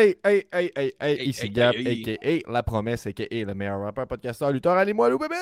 [0.00, 2.50] Hey, hey, hey, hey, hey, ici hey, Gab, hey, a.k.a.
[2.50, 3.44] La Promesse, a.k.a.
[3.44, 5.34] le meilleur rappeur, podcasteur, lutteur, allez moi bébé!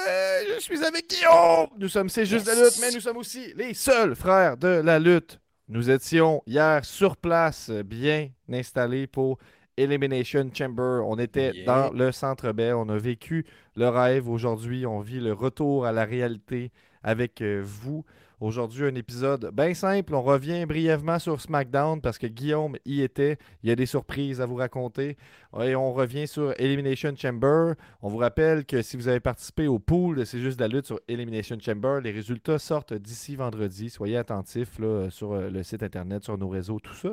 [0.57, 1.69] Je suis avec Guillaume!
[1.79, 4.99] Nous sommes C'est juste la lutte, mais nous sommes aussi les seuls frères de la
[4.99, 5.39] lutte.
[5.69, 9.39] Nous étions hier sur place, bien installés pour
[9.77, 11.03] Elimination Chamber.
[11.07, 11.65] On était Yeah.
[11.65, 12.75] dans le Centre Bell.
[12.75, 13.47] On a vécu
[13.77, 14.29] le rêve.
[14.29, 16.73] Aujourd'hui, on vit le retour à la réalité
[17.05, 18.05] avec euh, vous.
[18.41, 20.15] Aujourd'hui, un épisode bien simple.
[20.15, 23.37] On revient brièvement sur SmackDown parce que Guillaume y était.
[23.65, 25.17] Il y a des surprises à vous raconter.
[25.61, 27.73] Et on revient sur Elimination Chamber.
[28.01, 31.01] On vous rappelle que si vous avez participé au pool C'est juste la lutte sur
[31.09, 33.91] Elimination Chamber, les résultats sortent d'ici vendredi.
[33.91, 34.79] Soyez attentifs
[35.11, 37.11] sur le site internet, sur nos réseaux, tout ça.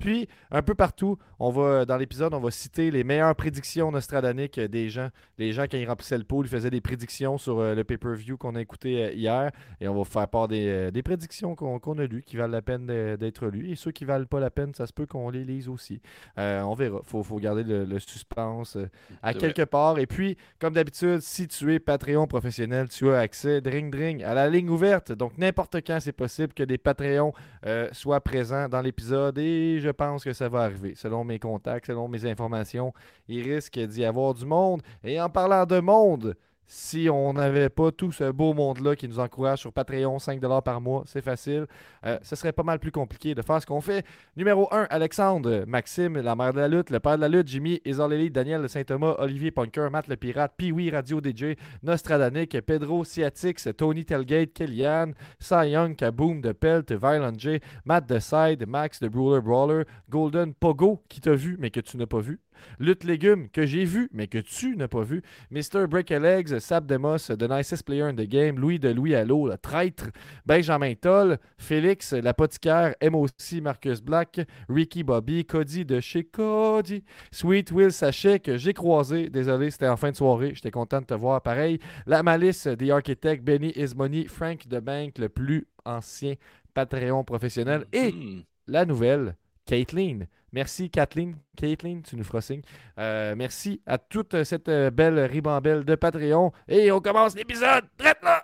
[0.00, 4.58] Puis, un peu partout, on va, dans l'épisode, on va citer les meilleures prédictions nostradaniques
[4.58, 5.08] des gens.
[5.38, 8.36] Les gens, quand ils remplissaient le pool, ils faisaient des prédictions sur euh, le pay-per-view
[8.36, 9.50] qu'on a écouté euh, hier.
[9.80, 12.62] Et on va faire part des, euh, des prédictions qu'on a lues, qui valent la
[12.62, 12.86] peine
[13.16, 13.70] d'être lues.
[13.70, 16.00] Et ceux qui valent pas la peine, ça se peut qu'on les lise aussi.
[16.38, 17.00] Euh, on verra.
[17.02, 18.88] Il faut, faut garder le, le suspense euh,
[19.22, 19.98] à quelque part.
[19.98, 24.34] Et puis, comme d'habitude, si tu es Patreon professionnel, tu as accès, dring dring, à
[24.34, 25.12] la ligne ouverte.
[25.12, 27.32] Donc, n'importe quand, c'est possible que des Patreons
[27.66, 29.38] euh, soient présents dans l'épisode.
[29.38, 30.94] Et je pense que ça va arriver.
[30.94, 32.92] Selon mes contacts, selon mes informations,
[33.28, 34.82] il risque d'y avoir du monde.
[35.04, 36.36] Et en parlant de monde,
[36.68, 40.80] si on n'avait pas tout ce beau monde-là qui nous encourage sur Patreon, 5$ par
[40.82, 41.66] mois, c'est facile.
[42.04, 44.04] Euh, ce serait pas mal plus compliqué de faire ce qu'on fait.
[44.36, 47.80] Numéro 1, Alexandre, Maxime, la mère de la lutte, le père de la lutte, Jimmy,
[47.86, 54.04] Isoleli, Daniel Saint-Thomas, Olivier Punker, Matt le Pirate, Pee-Wee, Radio DJ, Nostradanic, Pedro Ciatix, Tony
[54.04, 59.40] Telgate, Kellyanne, Cy Young, Kaboom de Pelt, Violent J, Matt de Side, Max de Brawler
[59.40, 62.40] Brawler, Golden Pogo qui t'a vu mais que tu n'as pas vu,
[62.78, 65.86] Lutte Légumes que j'ai vu mais que tu n'as pas vu, Mr.
[65.88, 69.56] Break Legs, Sab Demos, The Nicest Player in the Game, Louis de Louis Allo, le
[69.58, 70.08] traître,
[70.46, 77.02] Benjamin Toll, Félix, l'apothicaire, aussi Marcus Black, Ricky Bobby, Cody de chez Cody,
[77.32, 79.28] Sweet Will Sachet que j'ai croisé.
[79.28, 80.52] Désolé, c'était en fin de soirée.
[80.54, 81.42] J'étais content de te voir.
[81.42, 81.78] Pareil.
[82.06, 86.34] La Malice, The Architect, Benny Ismoney, Frank de Bank, le plus ancien
[86.74, 87.84] Patreon professionnel.
[87.92, 88.42] Et Hmm.
[88.66, 89.34] la nouvelle,
[89.66, 90.20] Caitlin.
[90.52, 91.36] Merci, Kathleen.
[91.56, 92.62] Caitlin, tu nous feras signe.
[92.98, 96.52] Euh, merci à toute cette euh, belle ribambelle de Patreon.
[96.66, 97.84] Et on commence l'épisode.
[97.98, 98.42] Drette là!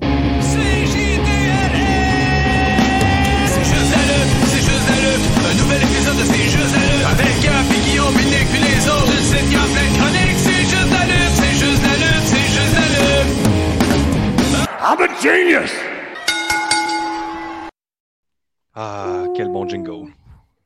[0.00, 0.08] C'est
[3.64, 5.26] juste la lutte, c'est juste la lutte.
[5.44, 7.06] Un nouvel épisode de C'est juste la lutte.
[7.06, 9.12] Avec Gap et Guillaume, puis Nick, puis les autres.
[9.34, 10.38] Une en pleine chronique.
[10.38, 13.32] C'est juste la lutte, c'est juste la lutte, c'est juste la lutte.
[14.80, 15.72] I'm a genius!
[18.74, 20.08] Ah, quel bon jingle.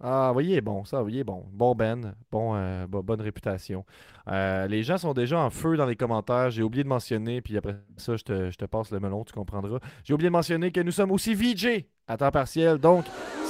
[0.00, 1.44] Ah, oui, il est bon, ça, oui, il est bon.
[1.52, 3.84] Bon Ben, bon, euh, bo- bonne réputation.
[4.28, 6.50] Euh, les gens sont déjà en feu dans les commentaires.
[6.50, 9.32] J'ai oublié de mentionner, puis après ça, je te, je te passe le melon, tu
[9.32, 9.78] comprendras.
[10.04, 12.78] J'ai oublié de mentionner que nous sommes aussi VJ à temps partiel.
[12.78, 13.06] Donc,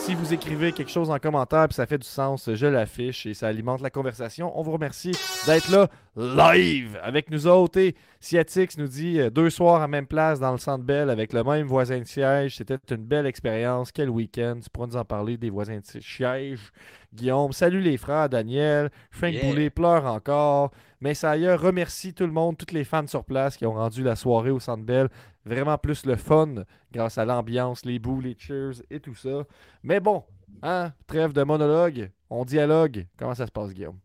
[0.08, 3.34] si vous écrivez quelque chose en commentaire, puis ça fait du sens, je l'affiche et
[3.34, 4.58] ça alimente la conversation.
[4.58, 5.12] On vous remercie
[5.44, 7.78] d'être là live avec nous autres.
[7.78, 11.34] Et Siatix nous dit euh, deux soirs à même place dans le centre Bell avec
[11.34, 12.56] le même voisin de siège.
[12.56, 13.92] C'était une belle expérience.
[13.92, 14.58] Quel week-end.
[14.62, 16.72] Tu pourras nous en parler des voisins de siège.
[17.12, 18.90] Guillaume, salut les frères, Daniel.
[19.10, 19.44] Frank Yeah.
[19.44, 20.70] Boulet pleure encore.
[21.00, 24.02] Mais ça ailleurs, remercie tout le monde, tous les fans sur place qui ont rendu
[24.02, 25.08] la soirée au Centre Bell
[25.44, 29.44] vraiment plus le fun grâce à l'ambiance, les bouts, les cheers et tout ça.
[29.82, 30.24] Mais bon,
[30.62, 33.06] hein, trêve de monologue, on dialogue.
[33.18, 33.98] Comment ça se passe, Guillaume?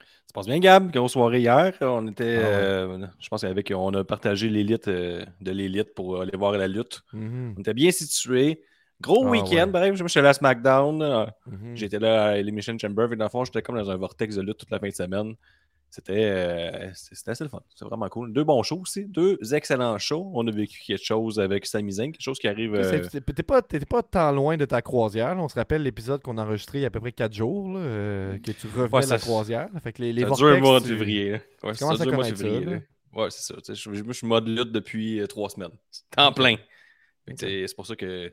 [0.00, 0.90] Ça se passe bien, Gab.
[0.90, 1.74] Grosse soirée hier.
[1.82, 2.36] On était.
[2.38, 2.54] Ah ouais.
[2.54, 3.70] euh, je pense qu'avec.
[3.76, 7.02] On a partagé l'élite euh, de l'élite pour aller voir la lutte.
[7.12, 8.62] Mhm, On était bien situés.
[9.00, 9.66] Gros Ah week-end, ouais.
[9.66, 9.94] bref.
[9.96, 11.02] Je me suis allé à SmackDown.
[11.02, 11.76] euh, mhm.
[11.76, 13.08] J'étais là à Elimination Chamber.
[13.12, 14.94] Et dans le fond, j'étais comme dans un vortex de lutte toute la fin de
[14.94, 15.34] semaine.
[15.94, 17.60] C'était euh, c'était assez le fun.
[17.68, 18.32] C'était vraiment cool.
[18.32, 19.04] Deux bons shows aussi.
[19.04, 20.30] Deux excellents shows.
[20.34, 22.12] On a vécu quelque chose avec Sami Zayn.
[22.12, 22.74] Quelque chose qui arrive.
[22.74, 25.34] euh, C'est- c'est- T'es pas, t'étais pas tant loin de ta croisière.
[25.34, 25.42] là.
[25.42, 27.74] On se rappelle l'épisode qu'on a enregistré il y a à peu près 4 jours,
[27.74, 29.68] là, euh, que tu revenais Ouais, de la ça- croisière.
[29.82, 31.32] Fait que les, les ça vortex, dure un mois de février.
[31.62, 32.64] Ouais, ça à dure mois de ça, février.
[32.64, 32.78] là.
[33.12, 33.60] Ouais, c'est ça.
[33.68, 35.72] Je, je- je suis mode lutte depuis euh, trois semaines.
[35.90, 36.56] C'est en plein.
[37.36, 38.32] C'est c'est pour ça que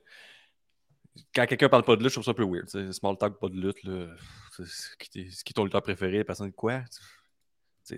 [1.35, 2.67] quand quelqu'un parle pas de lutte, je trouve ça un peu weird.
[2.67, 2.93] tu sais.
[2.93, 3.83] Small talk, pas de lutte.
[3.83, 4.07] Là.
[4.55, 6.81] C'est ce qui ton lutteur préféré, la personne de quoi?
[6.89, 7.01] C'est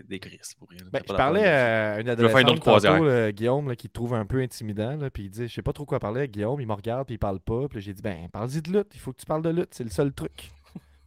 [0.07, 0.79] des grises pour rien.
[0.91, 4.25] Ben, je parlais à une une adolescente tantôt, là, Guillaume, là, qui te trouve un
[4.25, 6.67] peu intimidant, là, puis il dit, je sais pas trop quoi parler avec Guillaume, il
[6.67, 9.11] me regarde, puis il parle pas, puis j'ai dit, ben, parle-y de lutte, il faut
[9.13, 10.51] que tu parles de lutte, c'est le seul truc.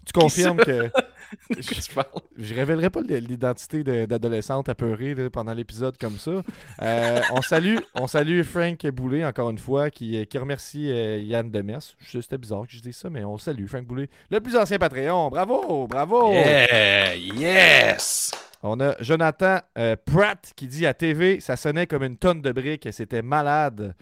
[0.06, 0.90] Tu confirmes que
[1.94, 2.06] parles?
[2.36, 6.42] je révélerai pas l'identité de- d'adolescente apeurée là, pendant l'épisode comme ça.
[6.82, 11.50] Euh, on salue, on salue Frank Boulet encore une fois, qui, qui remercie euh, Yann
[11.50, 11.80] Demers.
[12.00, 14.78] Je C'était bizarre que je dise ça, mais on salue Frank Boulet, le plus ancien
[14.78, 15.30] Patreon.
[15.30, 16.32] Bravo, bravo.
[16.32, 17.14] Yeah!
[17.16, 18.30] Yes!
[18.66, 22.50] On a Jonathan euh, Pratt qui dit à TV, ça sonnait comme une tonne de
[22.50, 23.94] briques, c'était malade.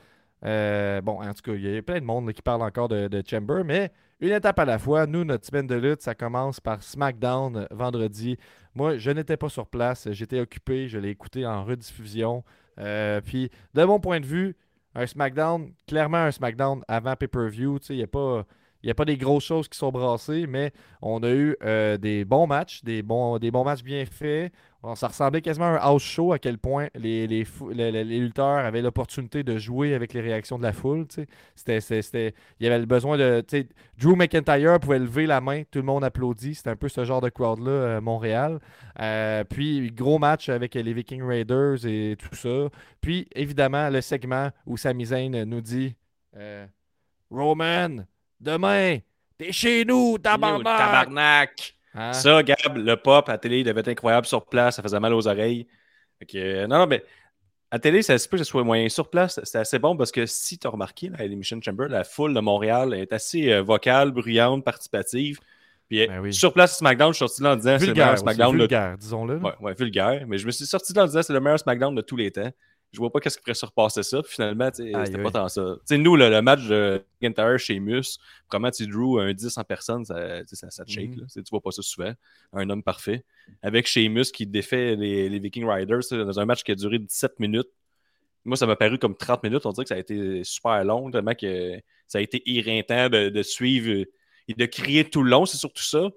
[0.44, 3.22] Euh, bon, en tout cas, il y a plein de monde qui parle encore de,
[3.28, 5.06] Chamber, mais une étape à la fois.
[5.06, 8.36] Nous, notre semaine de lutte, ça commence par SmackDown euh, vendredi.
[8.76, 10.08] Moi, je n'étais pas sur place.
[10.12, 10.86] J'étais occupé.
[10.86, 12.44] Je l'ai écouté en rediffusion.
[13.24, 14.56] Puis, de mon point de vue,
[14.94, 17.80] un SmackDown, clairement un SmackDown avant pay-per-view.
[17.90, 18.46] Il n'y a pas.
[18.82, 21.96] Il n'y a pas des grosses choses qui sont brassées, mais on a eu euh,
[21.98, 24.52] des bons matchs, des bons, des bons matchs bien faits.
[24.96, 28.82] Ça ressemblait quasiment à un house show à quel point les, les, les- lutteurs avaient
[28.82, 31.06] l'opportunité de jouer avec les réactions de la foule.
[31.16, 33.44] il y avait le besoin de.
[34.00, 36.56] Drew McIntyre pouvait lever la main, tout le monde applaudit.
[36.56, 38.58] C'était un peu ce genre de crowd-là, euh, Montréal.
[38.98, 42.68] Euh, puis, gros match avec les Viking Raiders et tout ça.
[43.00, 45.94] Puis, évidemment, le segment où Sami Zayn nous dit
[47.30, 48.04] Roman,
[48.42, 48.98] demain,
[49.38, 50.64] t'es chez nous, tabarnak!
[50.64, 51.74] Tabarnak!
[51.94, 52.12] Hein?
[52.12, 55.00] Ça, Gab, le pop à la télé, il devait être incroyable sur place, ça faisait
[55.00, 55.66] mal aux oreilles.
[56.34, 57.02] Euh, non, non, mais
[57.70, 58.88] à la télé, ça se peut que ce soit moyen.
[58.88, 61.88] Sur place, c'est assez bon parce que si tu as remarqué, là, à l'Emission Chamber,
[61.88, 65.40] la foule de Montréal est assez euh, vocale, bruyante, participative.
[65.88, 66.32] Puis euh, Ben oui.
[66.32, 68.96] sur place, SmackDown, je suis sorti là en disant c'est le meilleur SmackDown de vulgaire,
[68.98, 69.36] disons-le.
[69.38, 70.24] Ouais, ouais, vulgaire.
[70.26, 72.16] Mais je me suis sorti de là en disant c'est le meilleur SmackDown de tous
[72.16, 72.50] les temps.
[72.92, 74.22] Je vois pas qu'est-ce qui pourrait surpasser ça.
[74.22, 75.76] Puis finalement, c'était pas tant ça.
[75.78, 78.18] Tu sais, nous, le, le match de McIntyre chez Mus,
[78.48, 81.10] comment tu Drew un 10 en personne, ça, te shake.
[81.10, 81.20] Mhm.
[81.20, 81.26] là.
[81.34, 82.12] Tu vois pas ça souvent.
[82.52, 83.24] Un homme parfait.
[83.62, 87.40] Avec Sheamus qui défait les, les Viking Riders dans un match qui a duré 17
[87.40, 87.68] minutes.
[88.44, 89.64] Moi, ça m'a paru comme 30 minutes.
[89.64, 93.30] On dirait que ça a été super long, tellement que ça a été éreintant de,
[93.30, 94.04] de suivre
[94.48, 95.46] et de crier tout le long.
[95.46, 96.10] C'est surtout ça.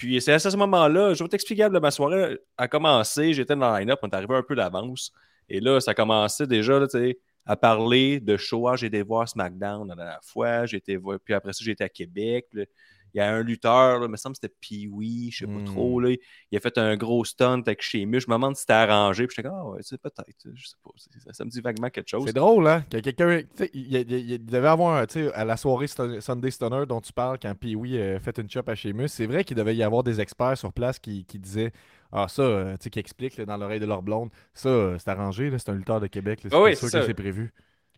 [0.00, 3.80] Puis c'est à ce moment-là, je vais t'expliquer, ma soirée a commencé, j'étais dans le
[3.80, 5.12] line-up, on est arrivé un peu d'avance.
[5.50, 8.68] Et là, ça commençait déjà là, sais, à parler de show.
[8.68, 12.46] Ah, j'ai été voir SmackDown la dernière fois, puis après ça, été à Québec.
[12.52, 12.64] là.
[13.12, 15.64] Il y a un lutteur, là, il me semble que c'était Pee-Wee, je sais Hmm.
[15.64, 15.98] pas trop.
[15.98, 16.10] Là.
[16.52, 18.20] Il a fait un gros stunt avec Sheamus.
[18.20, 19.26] Je me demande si c'était arrangé.
[19.26, 20.90] Puis j'étais comme, ah ouais, c'est peut-être, je sais pas.
[20.96, 22.22] Ça, ça me dit vaguement quelque chose.
[22.24, 22.84] C'est drôle, hein?
[22.88, 23.40] Que quelqu'un.
[23.56, 26.52] sais, Il, a- il y a- il devait avoir, tu sais, à la soirée Sunday
[26.52, 29.56] Stunner dont tu parles, quand Pee-Wee euh, fait une chop à Sheamus, c'est vrai qu'il
[29.56, 31.72] devait y avoir des experts sur place qui, qui disaient
[32.12, 34.96] Ah, ça, euh, tu sais, qui expliquent là, dans l'oreille de leur blonde, ça, euh,
[34.98, 37.06] c'est arrangé, c'est un lutteur de Québec, c'est Ah oui, sûr c'est que ça.
[37.06, 37.52] c'est prévu.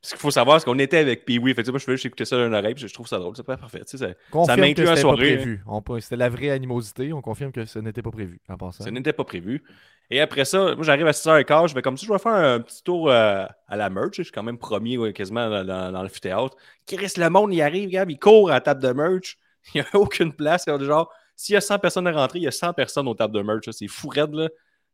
[0.05, 1.55] Ce qu'il faut savoir, c'est qu'on était avec Pee-Wee.
[1.55, 3.07] Fait que, tu sais, moi, je fais juste écouter ça d'une oreille, puis je trouve
[3.07, 3.37] ça drôle.
[3.37, 3.79] C'est pas parfait.
[3.89, 5.63] Tu sais, ça- Confirme m'inclut pas soirée, prévu.
[5.65, 8.83] On peut- C'était la vraie animosité, on confirme que ce n'était pas prévu en passant.
[8.83, 9.63] Ça n'était pas prévu.
[10.11, 12.61] Et après ça, moi j'arrive à 6h15, je vais comme si je vais faire un
[12.61, 14.17] petit tour euh, à la merch.
[14.17, 16.57] Je suis quand même premier ouais, quasiment dans, dans, dans le théâtre.
[16.87, 19.39] Chris, le monde, il arrive, Gab, il court à la table de merch.
[19.75, 20.65] Il n'y a aucune place.
[20.67, 21.11] Il y a genre,
[21.43, 23.43] s'il y a 100 personnes à rentrer, il y a 100 personnes aux tables de
[23.43, 23.69] merch.
[23.71, 24.49] C'est fou raide, là.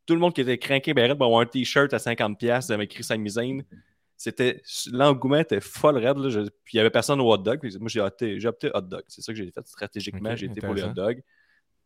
[0.07, 2.91] Tout le monde qui était craqué, ben raide, pour avoir un t-shirt à 50$ avec
[2.93, 3.63] écrit Sami Zayn.
[4.17, 6.17] C'était l'engouement était folle raide.
[6.17, 6.29] Là.
[6.31, 7.61] Je- puis il n'y avait personne au hot dog.
[7.79, 9.03] Moi, j'ai opté, opté hot dog.
[9.07, 10.35] C'est ça que j'ai fait stratégiquement.
[10.35, 11.23] J'ai été pour les hot dogs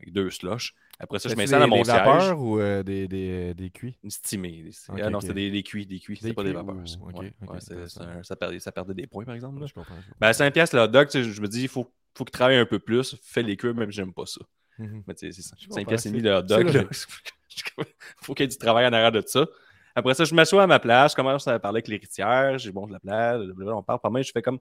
[0.01, 0.73] avec deux slushs.
[0.99, 1.97] Après ça, je mets ça dans des, mon des siège.
[1.97, 3.99] vapeurs ou euh, des, des, des cuits?
[4.05, 4.65] Une stimée.
[4.89, 6.77] Ok, ah non, c'était des, des cuits, des cuits, c'était Des pas des vapeurs.
[6.77, 6.99] ou- ça.
[7.01, 9.67] Ouais, ouais, perdait, ça perdait des points, par exemple.
[9.67, 9.95] Je comprends.
[9.97, 10.17] je comprends.
[10.21, 12.57] Ben, à 5 piastres, le hot dog, je me dis, il faut, faut qu'il travaille
[12.57, 13.17] un peu plus.
[13.23, 14.41] Fais les cuits, même si j'aime pas ça.
[14.79, 15.05] Mhm.
[15.07, 15.57] Mais tu sais, c'est ça.
[15.59, 16.89] Je 5 comprends, piastres et demi de hot dog.
[18.23, 19.47] faut qu'il y ait du travail en arrière de ça.
[19.95, 22.87] Après ça, je m'assois à ma place, je commence à parler avec l'héritière, j'ai bon,
[22.87, 24.59] je la place, on parle pas mal, je fais comme.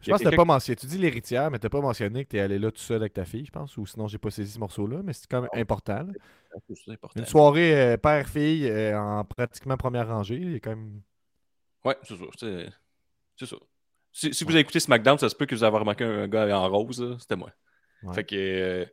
[0.00, 0.76] Je pense que t'as pas mentionné.
[0.76, 3.24] Tu dis l'héritière, mais t'as pas mentionné que t'es allé là tout seul avec ta
[3.24, 6.08] fille, je pense, ou sinon j'ai pas saisi ce morceau-là, mais c'est quand même important.
[6.88, 7.20] important.
[7.20, 11.02] Une soirée euh, père-fille euh, en pratiquement première rangée, il est quand même.
[11.84, 12.24] Ouais, c'est ça.
[12.36, 12.68] C'est
[13.36, 13.56] c'est ça.
[14.12, 16.58] Si, si vous avez écouté SmackDown, ça se peut que vous avez remarqué un gars
[16.58, 17.50] en rose, c'était moi.
[18.02, 18.14] Ouais.
[18.14, 18.34] Fait que.
[18.36, 18.84] euh,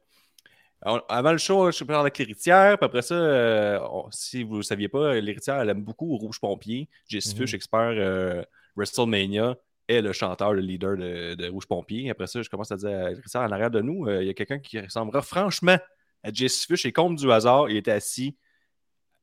[0.85, 4.43] on- avant le show, je suis parlé avec l'héritière, puis après ça, euh, on- si
[4.43, 6.87] vous ne le saviez pas, l'héritière, elle aime beaucoup Rouge Pompier.
[7.07, 7.33] Jesse.
[7.33, 8.43] Fuchs, expert euh,
[8.75, 9.55] WrestleMania,
[9.87, 12.09] est le chanteur, le leader de, de Rouge Pompier.
[12.09, 14.33] Après ça, je commence à dire à l'héritière, en arrière de nous, il y a
[14.33, 15.77] quelqu'un qui ressemblera franchement
[16.23, 18.35] à Jesse Fuchs et compte du hasard, il était assis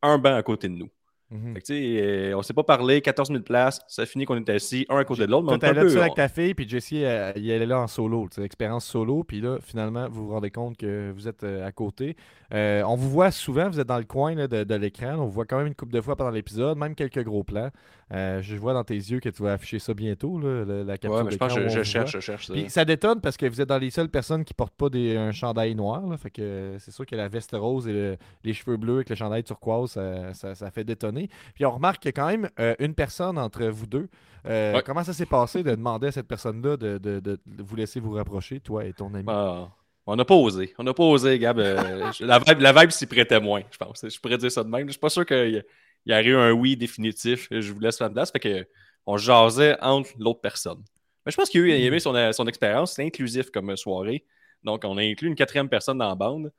[0.02, 0.90] un banc à côté de nous.
[1.32, 1.54] Mhm.
[1.54, 4.36] Fait que, tu sais, euh, on s'est pas parlé, 14 000 places, ça finit qu'on
[4.36, 6.00] était assis un à côté de l'autre, t'es un là peu...
[6.00, 9.40] avec ta fille, puis Jessie, euh, il est là en solo, tu expérience solo, puis
[9.40, 12.16] là, finalement, vous vous rendez compte que vous êtes euh, à côté.
[12.52, 15.24] Euh, on vous voit souvent, vous êtes dans le coin là, de, de l'écran, on
[15.24, 17.70] vous voit quand même une couple de fois pendant l'épisode, même quelques gros plans.
[18.12, 20.98] Euh, je vois dans tes yeux que tu vas afficher ça bientôt, là, la, la
[20.98, 22.52] capture Ouais, mais je pense que je, cherche, je cherche ça.
[22.52, 25.16] Puis ça détonne parce que vous êtes dans les seules personnes qui portent pas des,
[25.16, 26.06] un chandail noir.
[26.06, 26.16] là.
[26.18, 29.16] fait que c'est sûr que la veste rose et le- les cheveux bleus avec le
[29.16, 31.30] chandail turquoise, ça, ça- ça fait détonner.
[31.54, 34.08] Puis on remarque qu'il y a quand même euh, une personne entre vous deux.
[34.46, 34.82] Euh, Ouais.
[34.84, 37.98] Comment ça s'est passé de demander à cette personne-là de, de- de- de vous laisser
[38.00, 39.24] vous rapprocher, toi et ton ami?
[39.28, 39.68] Ah,
[40.04, 40.74] on n'a pas osé.
[40.78, 41.58] On n'a pas osé, Gab.
[42.20, 44.04] La vibe, la vibe s'y prêtait moins, je pense.
[44.06, 44.86] Je pourrais dire ça de même.
[44.88, 45.64] Je suis pas sûr qu'il
[46.06, 47.48] il y aurait eu un oui définitif.
[47.50, 48.30] Je vous laisse la place.
[48.30, 48.66] Fait que
[49.06, 50.82] on jasait entre l'autre personne.
[51.24, 52.94] Mais je pense qu'il a aimé son, expérience.
[52.94, 54.24] C'est inclusif comme soirée.
[54.64, 56.52] Donc, on a inclus une quatrième personne dans la bande.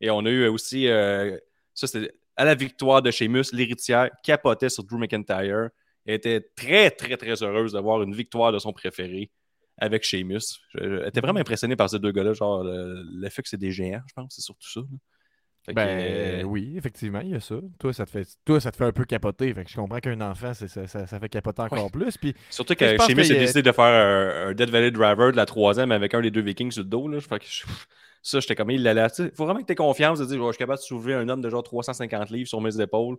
[0.00, 1.38] Et on a eu aussi, euh,
[1.74, 5.70] ça c'était à la victoire de Sheamus, l'héritière capotait sur Drew McIntyre.
[6.04, 9.30] Elle était très, très, très heureuse d'avoir une victoire de son préféré
[9.78, 10.60] avec Sheamus.
[10.74, 12.34] J'étais vraiment impressionné par ces deux gars-là.
[12.34, 14.80] Genre, le, fait que c'est des géants, je pense, c'est surtout ça.
[15.66, 17.56] Fait Ben euh, oui, effectivement, il y a ça.
[17.78, 19.52] Toi, ça te fait, toi, ça te fait un peu capoter.
[19.52, 22.16] Fait que je comprends qu'un enfant, c'est- ça, ça, ça fait capoter encore plus.
[22.16, 22.84] Puis Surtout que
[23.34, 26.20] y a- décidé de faire un, un Dead Valley Driver de la troisième avec un
[26.20, 27.08] des deux Vikings sur le dos.
[27.08, 27.20] Là.
[27.20, 27.64] Fait que je-
[28.22, 29.06] ça, j'étais comme il l'allait.
[29.18, 31.28] Il faut vraiment que tu aies confiance de dire je suis capable de soulever un
[31.28, 33.16] homme de genre 350 livres sur mes épaules.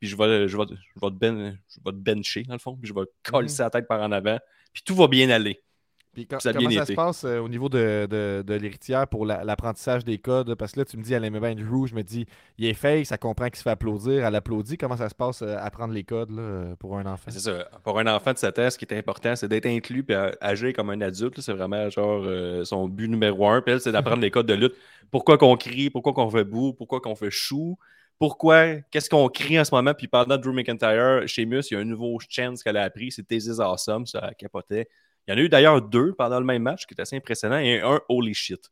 [0.00, 2.58] Puis je vais, je vais, je vais, te, ben- je vais te bencher, dans le
[2.58, 2.76] fond.
[2.76, 4.38] Puis je vais coller la tête par en avant.
[4.72, 5.62] Puis tout va bien aller.
[6.14, 6.86] Puis quand- Ça a comment ça été.
[6.86, 10.54] se passe euh, au niveau de, de, de l'héritière pour la- l'apprentissage des codes?
[10.54, 11.86] Parce que là, tu me dis, elle aimait bien Drew.
[11.86, 12.24] Je me dis,
[12.58, 14.24] il est fake, ça comprend qu'il se fait applaudir.
[14.24, 14.76] Elle applaudit.
[14.78, 17.30] Comment ça se passe euh, apprendre les codes là, pour un enfant?
[17.30, 17.68] C'est ça.
[17.82, 20.72] Pour un enfant de 7 ans, ce qui est important, c'est d'être inclus et agir
[20.72, 21.40] comme un adulte.
[21.40, 23.60] C'est vraiment genre euh, son but numéro un.
[23.60, 24.74] Puis elle, c'est d'apprendre les codes de lutte.
[25.10, 27.76] Pourquoi qu'on crie, pourquoi qu'on fait boue, pourquoi qu'on fait chou,
[28.18, 29.92] pourquoi, qu'est-ce qu'on crie en ce moment?
[29.94, 33.10] Puis pendant Drew McIntyre, chez Mus, il y a un nouveau chance qu'elle a appris,
[33.12, 34.88] c'est This is awesome, ça capotait.
[35.26, 37.58] Il y en a eu d'ailleurs deux pendant le même match, qui est assez impressionnant,
[37.58, 38.70] et un holy shit.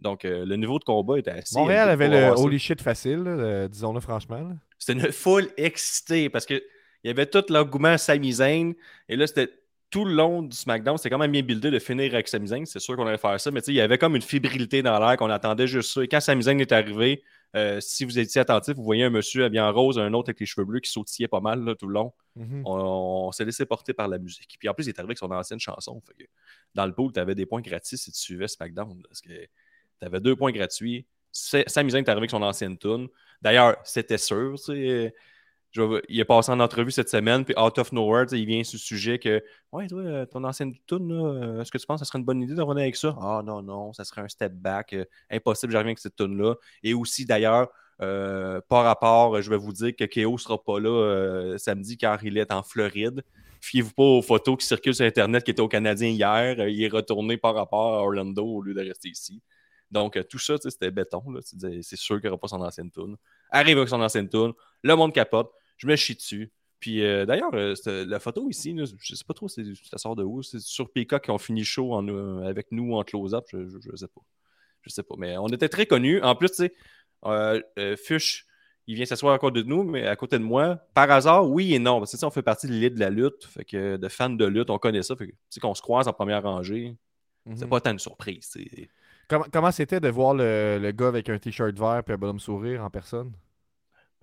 [0.00, 1.56] Donc euh, le niveau de combat était assez.
[1.56, 4.50] Montréal élevé avait le holy shit facile, euh, disons-le franchement.
[4.78, 6.62] C'était une foule excitée parce que
[7.04, 8.72] il y avait tout l'engouement Sami Zayn.
[9.08, 9.50] Et là, c'était
[9.90, 10.96] tout le long du SmackDown.
[10.96, 12.64] C'était quand même bien buildé de finir avec Sami Zayn.
[12.64, 13.50] C'est sûr qu'on allait faire ça.
[13.50, 16.02] Mais il y avait comme une fébrilité dans l'air qu'on attendait juste ça.
[16.02, 17.22] Et quand Sami Zayn est arrivé,
[17.54, 20.40] euh, si vous étiez attentif, vous voyez un monsieur habillé en rose, un autre avec
[20.40, 22.12] les cheveux bleus qui sautillait pas mal là, tout le long.
[22.36, 22.62] Mhm.
[22.66, 24.56] On, on s'est laissé porter par la musique.
[24.58, 26.00] Puis en plus, il est arrivé avec son ancienne chanson.
[26.06, 26.28] Fait que
[26.74, 29.00] dans le pool, tu avais des points gratuits si tu suivais SmackDown.
[29.08, 29.48] Parce que tu
[30.06, 31.06] avais deux points gratuits.
[31.30, 33.08] Sa- Sami Zayn est arrivé avec son ancienne tune.
[33.42, 34.54] D'ailleurs, c'était sûr.
[34.56, 35.14] tu sais,
[36.08, 38.80] il est passé en entrevue cette semaine, puis out of nowhere, il vient sur le
[38.80, 42.08] sujet que Ouais, toi, euh, ton ancienne tune, euh, est-ce que tu penses que ce
[42.08, 43.16] serait une bonne idée de revenir avec ça?
[43.20, 44.92] Ah non, non, ça serait un step back.
[44.92, 46.54] euh, impossible, reviens avec cette tune-là.
[46.82, 51.96] Et aussi, d'ailleurs, par rapport, je vais vous dire que Keo sera pas là samedi
[51.96, 53.22] car il est en Floride.
[53.60, 56.68] Fiez-vous pas aux photos qui circulent sur Internet qui étaient au Canadien hier.
[56.68, 59.40] Il est retourné par rapport à Orlando au lieu de rester ici.
[59.90, 61.22] Donc, tout ça, c'était béton.
[61.82, 63.16] C'est sûr qu'il n'y aura pas son ancienne tune.
[63.50, 64.52] Arrive avec son ancienne tune.
[64.82, 65.50] Le monde capote.
[65.76, 66.52] Je me chie dessus.
[66.80, 69.96] Puis euh, d'ailleurs, euh, c'était- la photo ici, là, je sais pas trop, c'est- ça
[69.98, 70.42] sort de où.
[70.42, 73.44] C'est sur Peacock qui ont fini le show en, euh, avec nous en close-up.
[73.50, 74.20] Je, je, je sais pas.
[74.82, 75.14] Je sais pas.
[75.18, 76.20] Mais on était très connus.
[76.22, 76.74] En plus, tu sais,
[77.24, 78.44] euh, euh, Fuchs,
[78.86, 81.72] il vient s'asseoir à côté de nous, mais à côté de moi, par hasard, oui
[81.74, 82.00] et non.
[82.00, 84.44] Parce que on fait partie de l'élite de la lutte, fait que de fans de
[84.44, 85.16] lutte, on connaît ça.
[85.16, 86.94] Fait que, tu sais, qu'on se croise en première rangée,
[87.56, 87.70] c'est Mhm.
[87.70, 88.52] pas tant une surprise.
[89.50, 92.84] comment c'était de voir le, le gars avec un t-shirt vert et un bonhomme sourire
[92.84, 93.32] en personne?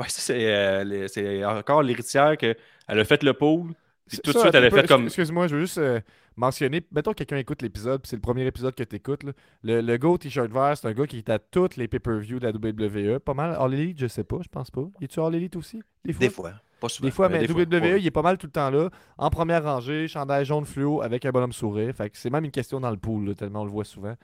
[0.01, 2.55] Ouais, ça, c'est euh, les- c'est encore l'héritière qu'elle
[2.87, 3.73] a fait le pool.
[4.07, 5.05] Puis tout de Ça, suite, elle a attends un fait peu, comme.
[5.05, 5.99] Excuse-moi, je veux juste euh,
[6.35, 6.81] mentionner.
[6.91, 9.23] Mettons que quelqu'un écoute l'épisode, puis c'est le premier épisode que tu écoutes.
[9.63, 12.39] Le, le gars au t-shirt vert, c'est un gars qui est à toutes les pay-per-views
[12.39, 13.19] de la WWE.
[13.19, 13.55] Pas mal.
[13.57, 14.83] All Elite, je sais pas, je pense pas.
[15.01, 15.81] Es-tu All Elite aussi?
[16.03, 16.19] Des fois?
[16.19, 16.53] Des fois.
[16.81, 17.07] Pas souvent.
[17.07, 18.01] Des fois, mais des WWE, ouais.
[18.01, 18.89] il est pas mal tout le temps là,
[19.19, 21.93] en première rangée, chandail jaune fluo avec un bonhomme sourire.
[21.95, 24.09] Fait que c'est même une question dans le pool, là, tellement on le voit souvent.
[24.09, 24.17] Ouais,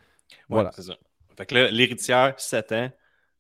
[0.50, 0.72] Voilà.
[0.74, 0.96] c'est ça.
[1.38, 2.90] Fait que là, l'héritière, 7 ans,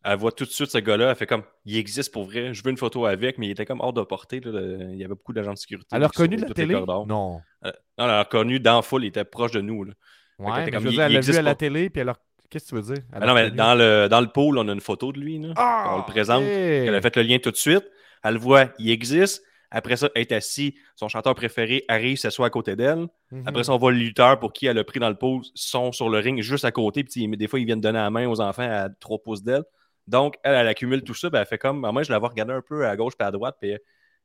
[0.03, 2.63] elle voit tout de suite ce gars-là, elle fait comme, il existe pour vrai, je
[2.63, 4.39] veux une photo avec, mais il était comme hors de portée.
[4.39, 5.87] là, le- il y avait beaucoup d'agents de sécurité.
[5.91, 6.73] Elle a reconnu la tous les télé?
[6.75, 7.41] Non.
[7.65, 9.83] Euh, non, elle a reconnu dans foule, il était proche de nous.
[9.83, 9.93] là.
[10.39, 12.01] Ouais, t'es mais comme, je veux il- dire, elle l'a vu à la télé, puis
[12.01, 12.15] elle a...
[12.49, 13.03] Qu'est-ce que tu veux dire?
[13.11, 15.37] Ah non, mais dans le, dans le pool, on a une photo de lui.
[15.37, 15.49] Là.
[15.57, 16.43] Ah, on le présente.
[16.43, 17.83] Elle a fait le lien tout de suite.
[18.23, 19.43] Elle le voit, il existe.
[19.69, 20.73] Après ça, elle est assis.
[20.95, 23.07] Son chanteur préféré arrive, s'assoit à côté d'elle.
[23.31, 23.43] Mhm.
[23.47, 25.91] Après ça, on voit le lutteur pour qui elle a pris dans le pause sont
[25.91, 27.03] sur le ring juste à côté.
[27.03, 29.63] Puis, des fois, ils viennent donner la main aux enfants à 3 pouces d'elle.
[30.07, 31.29] Donc, elle, elle accumule tout ça.
[31.29, 31.79] Puis elle fait comme.
[31.81, 33.57] Moi, je la vois regarder un peu à gauche et à droite.
[33.59, 33.75] Puis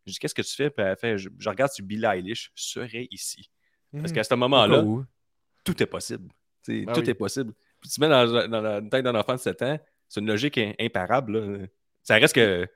[0.06, 0.70] je dis, qu'est-ce que tu fais?
[0.70, 2.50] Puis elle fait, je, je regarde sur Billie Eilish.
[2.54, 3.50] Je serai ici.
[3.92, 4.12] Parce Mhm.
[4.14, 4.82] qu'à ce moment-là,
[5.64, 6.28] tout est possible.
[6.66, 7.10] Ben tout oui.
[7.10, 7.52] est possible.
[7.80, 10.56] Puis tu mets dans, dans la tête d'un enfant de 7 ans, c'est une logique
[10.58, 11.38] im- imparable.
[11.38, 11.66] là.
[12.02, 12.66] Ça reste que.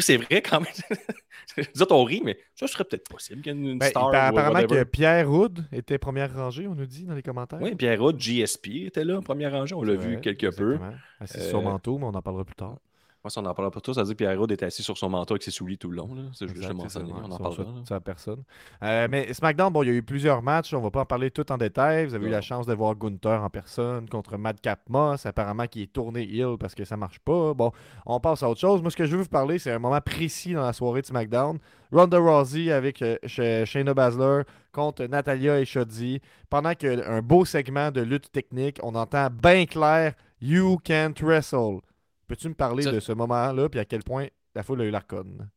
[0.00, 0.72] C'est vrai quand même.
[1.74, 4.06] Nous autres, on rit, mais ça serait peut-être possible qu'il y ait une, Ben, star.
[4.06, 7.60] ou apparemment que Pierre Hood était première rangée, on nous dit dans les commentaires.
[7.62, 9.74] Oui, Pierre Hood, GSP était là en première rangée.
[9.74, 10.78] On l'a vu quelque peu.
[11.20, 12.78] Assis sur Euh, manteau, mais on en parlera plus tard.
[13.24, 14.82] Moi, si on en parlera pas tout, ça veut dire que Pierre Hood était assis
[14.82, 16.10] sur son manteau avec ses souliers tout le long.
[16.34, 17.00] C'est juste ouais, On en ça,
[17.38, 17.64] parlera.
[17.88, 18.42] ça, personne.
[18.82, 20.74] Euh, mais SmackDown, bon, il y a eu plusieurs matchs.
[20.74, 22.04] On va pas en parler tout en détail.
[22.04, 25.84] Vous avez eu la chance de voir Gunther en personne contre Madcap Moss, apparemment qui
[25.84, 27.54] est tourné heel parce que ça marche pas.
[27.54, 27.72] Bon,
[28.04, 28.82] on passe à autre chose.
[28.82, 31.06] Moi, ce que je veux vous parler, c'est un moment précis dans la soirée de
[31.06, 31.58] SmackDown.
[31.92, 36.20] Ronda Rousey avec euh, Sh- Shayna Baszler contre Natalia et Shotzi.
[36.50, 40.12] Pendant qu'un beau segment de lutte technique, on entend bien clair
[40.42, 41.78] You can't wrestle.
[42.26, 44.90] Peux-tu me parler Ça- de ce moment-là puis à quel point la foule a eu
[44.90, 45.48] la conne?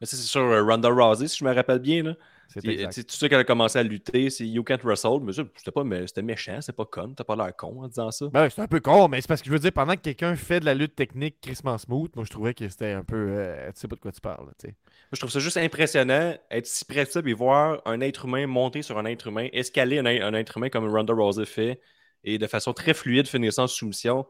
[0.00, 2.02] Mais ça, c'est sur euh, Ronda Rousey, si je me rappelle bien.
[2.02, 2.14] là.
[2.48, 5.20] C'est Tous ceux qui ont commencé à lutter, c'est You Can't Wrestle.
[5.22, 7.14] Mais ça, c'était pas mais c'était méchant, c'est pas con.
[7.16, 8.26] T'as pas l'air con en disant ça.
[8.30, 10.34] Ben, c'est un peu con, mais c'est parce que je veux dire, pendant que quelqu'un
[10.36, 13.16] fait de la lutte technique crissement smooth, moi je trouvais que c'était un peu.
[13.30, 14.74] euh, tu sais pas de quoi tu parles, sais.
[15.12, 18.46] Je trouve ça juste impressionnant, être si près de ça, et voir un être humain
[18.46, 21.80] monter sur un être humain, escaler un, un être humain comme Ronda Rousey fait,
[22.24, 24.26] et de façon très fluide finir ça en soumission.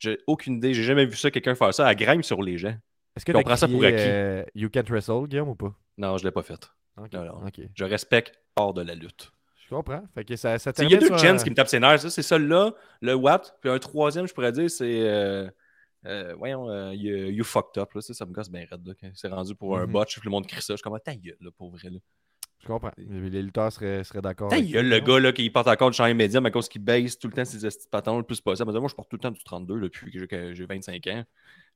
[0.00, 1.88] J'ai aucune idée, j'ai jamais vu ça, quelqu'un faire ça.
[1.90, 2.74] Elle grimpe sur les gens.
[3.16, 3.96] Est-ce que t'as prend ça pour acquis.
[3.98, 5.72] euh, You Can't Wrestle, Guillaume, ou pas?
[5.98, 6.68] Non, je l'ai pas fait.
[6.96, 7.44] Non, non.
[7.74, 9.30] Je respecte hors de la lutte.
[9.64, 10.02] Je comprends.
[10.14, 11.78] Fait que ça, ça Il y a deux sur gens un- qui me tapent ses
[11.78, 12.00] nerfs.
[12.00, 12.72] ça, C'est celui-là,
[13.02, 13.56] le Watt.
[13.60, 15.00] Puis un troisième, je pourrais dire, c'est.
[15.08, 15.48] euh,
[16.06, 17.92] euh, voyons, euh, you, you fucked up.
[17.94, 18.86] Là, ça, ça me gosse bien raide.
[18.86, 19.92] là, C'est rendu pour un Mhm.
[19.92, 20.14] botch.
[20.18, 20.72] Puis le monde crie ça.
[20.72, 21.88] Je suis comme, ta gueule, là, pour vrai.
[21.90, 21.98] Là.
[22.62, 22.90] Je comprends.
[22.98, 24.52] Les lutteurs seraient, seraient d'accord.
[24.52, 26.82] Avec gueule, ça, le gars là, qui porte encore du champ médium à cause qu'il
[26.82, 28.70] baisse tout le temps ses patins le plus possible.
[28.78, 31.24] Moi, je porte tout le temps du 32 depuis que j'ai- que j'ai 25 ans.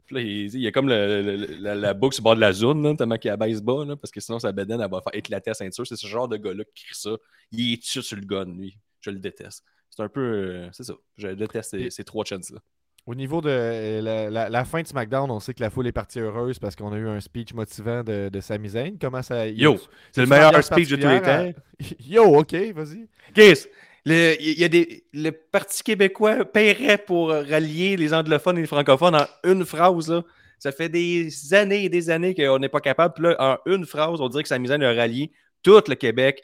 [0.04, 2.34] Puis là, il, il y a comme le- le- la, la boucle sur le bord
[2.36, 4.90] de la zone, là, tellement qu'il abaisse bas, là, parce que sinon sa bedaine, elle
[4.90, 5.86] va faire éclater la ceinture.
[5.86, 7.16] C'est ce genre de gars-là qui crie ça.
[7.50, 8.78] Il est dessus sur le gun, lui.
[9.00, 9.64] Je le déteste.
[9.88, 10.20] C'est un peu.
[10.20, 10.94] euh, c'est ça.
[11.16, 12.58] Je déteste ces, ces trois chances-là.
[13.06, 15.86] Au niveau de euh, la, la- la fin de SmackDown, on sait que la foule
[15.86, 18.96] est partie heureuse parce qu'on a eu un speech motivant de, de Sami Zayn.
[18.98, 19.46] Comment ça.
[19.46, 19.76] Yo,
[20.12, 21.28] C'est le meilleur speech de tous les temps.
[21.28, 23.06] à- Yo, ok, vas-y.
[23.34, 23.66] Chris,
[24.06, 28.66] le- il y a des, le Parti québécois paierait pour rallier les anglophones et les
[28.66, 30.08] francophones en une phrase.
[30.08, 30.22] Là.
[30.58, 33.12] Ça fait des années et des années qu'on n'est pas capable.
[33.14, 35.30] Puis là, en une phrase, on dirait que Sami Zayn a rallié
[35.62, 36.42] tout le Québec.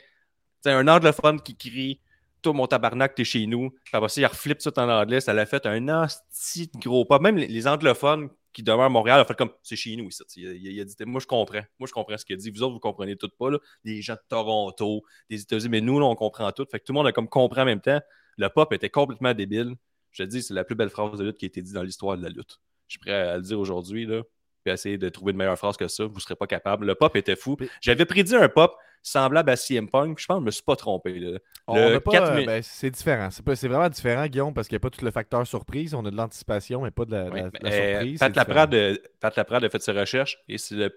[0.62, 2.00] C'est un anglophone qui crie
[2.42, 3.74] Toi, mon tabarnak, t'es chez nous.
[3.92, 5.20] Après ça, il reflippe tout en anglais.
[5.20, 7.18] Ça l'a fait un asti gros pas.
[7.18, 10.22] Même les, anglophones qui demeurent à Montréal ont fait comme C'est chez nous ici.
[10.36, 11.62] Il, il a dit Moi, je comprends.
[11.78, 12.50] Moi, je comprends ce qu'il a dit.
[12.50, 13.50] Vous autres, vous comprenez tout pas.
[13.50, 13.58] Là.
[13.84, 16.66] Les gens de Toronto, des États-Unis, mais nous, là, on comprend tout.
[16.70, 18.00] Fait que tout le monde a comme compris en même temps.
[18.36, 19.74] Le pop était complètement débile.
[20.12, 21.82] Je te dis, c'est la plus belle phrase de lutte qui a été dite dans
[21.82, 22.60] l'histoire de la lutte.
[22.88, 24.22] Je suis prêt à le dire aujourd'hui, là.
[24.64, 26.04] Puis essayer de trouver une meilleure phrase que ça.
[26.04, 26.86] Vous ne serez pas capable.
[26.86, 27.56] Le pop était fou.
[27.80, 30.16] J'avais prédit un pop semblable à CM Punk.
[30.16, 31.18] puis Je pense que je me suis pas trompé.
[31.18, 31.38] Là.
[31.68, 33.30] Le a pas, 4 euh, ben, c'est différent.
[33.30, 35.94] C'est pas- c'est vraiment différent, Guillaume, parce qu'il n'y a pas tout le facteur surprise.
[35.94, 38.18] On a de l'anticipation, mais pas de la, Oui, la- la euh, surprise.
[38.20, 38.36] Pat.
[38.36, 40.90] Laprade, euh, Pat Laprade a fait ses recherches et c'est la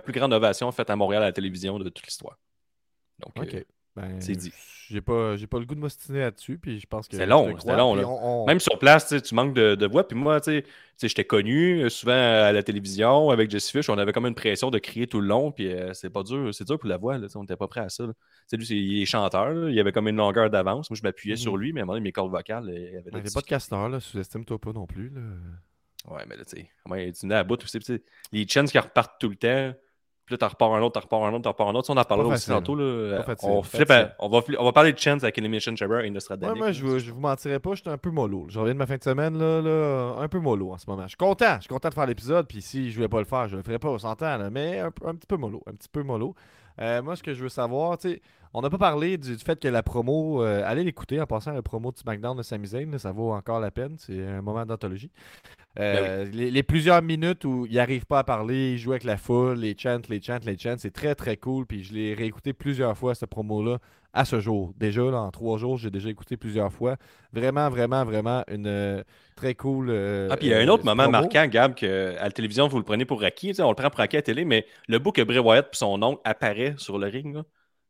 [0.00, 2.38] plus grande ovation faite à Montréal à la télévision de toute l'histoire.
[3.20, 3.34] Donc,
[3.94, 4.52] Ben, c'est dit.
[4.90, 7.16] J'ai pas, j'ai pas le goût de m'ostiner là-dessus, puis je pense que.
[7.16, 8.08] C'est long, crois, long, puis là.
[8.08, 10.06] on- on- Même sur place, tu manques de, de voix.
[10.08, 10.62] Puis moi, tu
[10.96, 13.88] sais, j'étais connu euh, souvent à la télévision avec Jesse Fish.
[13.90, 15.52] On avait comme une pression de crier tout le long.
[15.52, 16.54] Puis euh, c'est pas dur.
[16.54, 17.18] C'est dur pour la voix.
[17.18, 18.04] Là, on n'était pas prêt à ça.
[18.46, 19.50] sais, lui, c'est- il est chanteur.
[19.50, 19.70] là.
[19.70, 20.88] Il avait comme une longueur d'avance.
[20.90, 21.40] Moi, je m'appuyais Mhm.
[21.40, 23.46] sur lui, mais à un moment donné, mes cordes vocales, il avait T'es pas de
[23.46, 24.00] casteur, là.
[24.00, 25.20] Sous-estime-toi pas non plus, là.
[26.14, 27.78] Ouais, mais là, tu sais, tu venais à bout aussi.
[28.32, 29.74] Les chants qui repartent tout le temps.
[30.28, 31.86] Puis là, t'en repars un autre, t'en repars un autre, t'en repars un autre.
[31.86, 32.74] Ça, on en parlera aussi tantôt.
[32.74, 33.22] Là.
[33.22, 33.88] Facile, on, flippe
[34.18, 36.52] on, va, on va parler de chants avec Elimination Chamber et Nostradamus.
[36.52, 38.44] Ouais, moi, je, vous- je vous mentirais pas, j'étais un peu mollo.
[38.50, 41.04] Je reviens de ma fin de semaine, là, là, un peu mollo en ce moment.
[41.04, 43.24] Je suis content, je suis content de faire l'épisode, puis si je voulais pas le
[43.24, 45.88] faire, je le ferais pas, on s'entend, mais un, un petit peu mollo, un petit
[45.88, 46.34] peu mollo.
[46.80, 48.22] Euh, moi, ce que je veux savoir, tu sais,
[48.54, 51.52] on n'a pas parlé du, du fait que la promo, euh, allez l'écouter en passant
[51.52, 54.64] la promo du SmackDown de Sami Zayn, ça vaut encore la peine, c'est un moment
[54.64, 55.10] d'anthologie.
[55.78, 59.04] Euh, Ben les, les plusieurs minutes où il n'arrive pas à parler, il joue avec
[59.04, 62.14] la foule, les chants, les chants, les chants, c'est très très cool, puis je l'ai
[62.14, 63.78] réécouté plusieurs fois, cette promo-là,
[64.12, 64.72] à ce jour.
[64.76, 66.96] Déjà, là, en trois jours, j'ai déjà écouté plusieurs fois.
[67.32, 69.02] Vraiment, vraiment, vraiment une euh,
[69.36, 69.90] très cool.
[69.90, 71.20] euh, Ah, puis il y a un euh, autre moment promo.
[71.20, 73.52] marquant, Gab, que à la télévision, vous le prenez pour acquis.
[73.60, 75.76] On le prend pour acquis à la télé, mais le bout que Bray Wyatt et
[75.76, 77.38] son oncle apparaît sur le ring,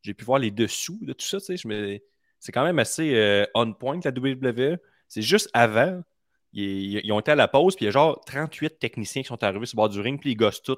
[0.02, 1.38] j'ai pu voir les dessous de tout ça.
[1.64, 1.98] me-
[2.40, 4.78] C'est quand même assez on point, la WWE.
[5.09, 6.02] C'est juste avant,
[6.52, 9.28] ils, ils ont été à la pause, puis il y a genre 38 techniciens qui
[9.28, 10.76] sont arrivés sur le bord du ring, puis ils gossent tout.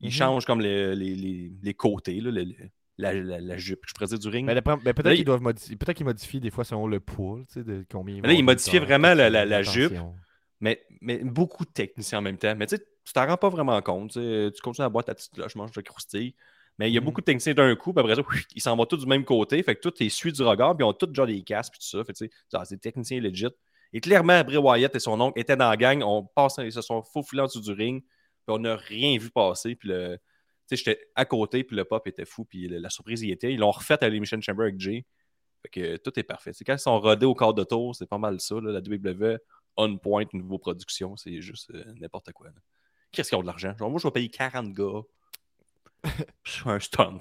[0.00, 0.10] Ils Mhm.
[0.12, 2.30] changent comme les, les, les- les côtés, là,
[2.98, 4.46] la, la- la jupe, je pourrais dire, du ring.
[4.46, 4.60] Mais, mais
[4.94, 5.76] peut-être qu'ils il- doivent modifier.
[5.76, 8.20] Peut-être qu'ils modifient des fois selon le poids, tu sais, de combien.
[8.22, 9.92] Mais là, ils modifiaient vraiment la- la- jupe.
[10.60, 12.54] Mais, mais beaucoup de techniciens en même temps.
[12.56, 14.12] Mais tu sais, tu t'en rends pas vraiment compte.
[14.12, 16.34] Tu continues à boire ta petite cloche, mange de croustille.
[16.78, 17.04] Mais il y a Mhm.
[17.04, 18.22] beaucoup de techniciens d'un coup, puis après ça,
[18.54, 19.62] ils s'en vont tous du même côté.
[19.62, 21.78] Fait que tout est suivi du regard, puis ils ont tous genre des casques, puis
[21.80, 22.02] tout ça.
[22.04, 23.46] Fait que tu sais, c'est des techniciens legit.
[23.92, 26.02] Et clairement, Bray Wyatt et son oncle étaient dans la gang.
[26.02, 28.08] On passe, ils se sont faufilés en dessous du ring, puis
[28.48, 29.76] on n'a rien vu passer.
[29.76, 30.18] Puis le.
[30.70, 33.52] J'étais à côté, puis le pop était fou, puis la surprise y était.
[33.52, 35.04] Ils l'ont refait à l'émission Chamber avec Jay.
[35.62, 36.52] Fait que tout est parfait.
[36.52, 38.56] C'est quand ils sont rodés au quart de tour, c'est pas mal ça.
[38.60, 39.38] la WWE,
[39.76, 42.48] on point, niveau production, c'est juste euh, n'importe quoi.
[43.12, 43.74] Qu'est-ce qu'ils ont de l'argent?
[43.76, 45.02] Genre, moi, je vais payer 40 gars.
[46.66, 47.20] Un stunt.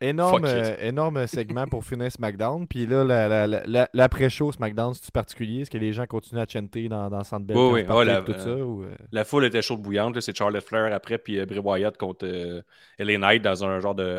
[0.00, 2.66] Énorme, euh, énorme segment pour finir SmackDown.
[2.66, 5.62] Puis là, la- la- la- la- l'après-show SmackDown, c'est particulier?
[5.62, 7.24] Est-ce que les gens continuent à chanter dans, dans
[7.56, 8.54] Oui, quand oui, partez ouais, et tout la- ça?
[8.56, 10.20] Ou, euh, La foule était chaude bouillante.
[10.20, 12.62] C'est Charlotte Flair après, puis euh, Bray Wyatt contre euh,
[12.98, 14.18] LA Knight dans un genre de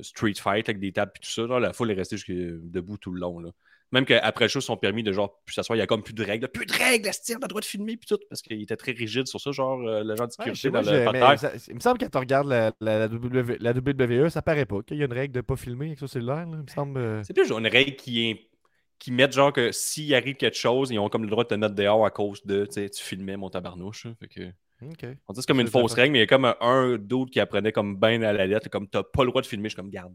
[0.00, 1.42] street fight avec des tables et tout ça.
[1.46, 1.60] là.
[1.60, 3.38] La foule est restée debout tout le long.
[3.40, 3.50] là.
[3.92, 6.02] Même qu'après le show, ils sont permis de genre, plus s'asseoir, il y a comme
[6.04, 6.46] plus de règles.
[6.48, 8.18] Plus de règles, on a le droit de filmer, puis tout.
[8.28, 11.38] Parce qu'il était très rigide sur ça, genre, euh, l'agent de sécurité dans le parterre.
[11.38, 14.42] ça- il me semble que quand tu regardes la, la, la W- la WWE, ça
[14.42, 16.46] paraît pas qu'il y a une règle de pas filmer avec son cellulaire.
[16.46, 16.52] là.
[16.52, 17.00] Il me semble.
[17.00, 18.48] euh, C'est plus genre une règle qui, est,
[19.00, 21.54] qui met genre que s'il arrive quelque chose, ils ont comme le droit de te
[21.54, 24.04] mettre dehors à cause de, tu filmais mon tabarnouche.
[24.04, 24.12] là.
[24.20, 24.42] Fait que,
[24.82, 25.16] Ok.
[25.26, 27.30] on dit c'est comme une fausse règle, mais il y a comme un, un dude
[27.30, 29.74] qui apprenait comme ben à la lettre, comme t'as pas le droit de filmer, je
[29.74, 30.14] suis comme garde.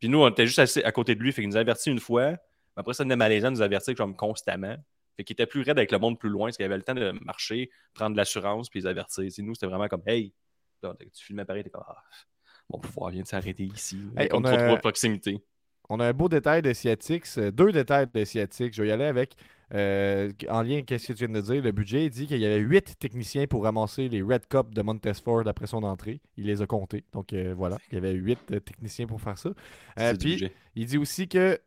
[0.00, 1.90] Puis nous, on était juste assis à côté de lui, fait qu'il nous a averti
[1.90, 2.32] une fois,
[2.76, 4.76] mais après ça, venait malaisant, il nous avertit comme constamment.
[5.16, 6.94] Fait qu'il était plus raide avec le monde plus loin, parce qu'il avait le temps
[6.94, 9.30] de marcher, prendre de l'assurance, puis les avertir.
[9.30, 10.32] Sais, nous, c'était vraiment comme Hey,
[10.82, 12.02] là, tu filmais pareil, t'es comme Ah,
[12.70, 13.98] mon pouvoir vient de s'arrêter ici.
[14.16, 15.44] Hey, on trop, a- trop de proximité.
[15.88, 18.74] On a un beau détail de Sciatix, euh, deux détails de Sciatix.
[18.74, 19.34] Je vais y aller avec,
[19.74, 22.08] euh, en lien avec ce que tu viens de dire, le budget.
[22.10, 25.82] Dit qu'il y avait huit techniciens pour ramasser les Red Cup de Montesford après son
[25.82, 26.20] entrée.
[26.36, 27.04] Il les a comptés.
[27.12, 29.50] Donc euh, voilà, il y avait huit euh, techniciens pour faire ça.
[30.18, 31.60] Puis, il dit aussi que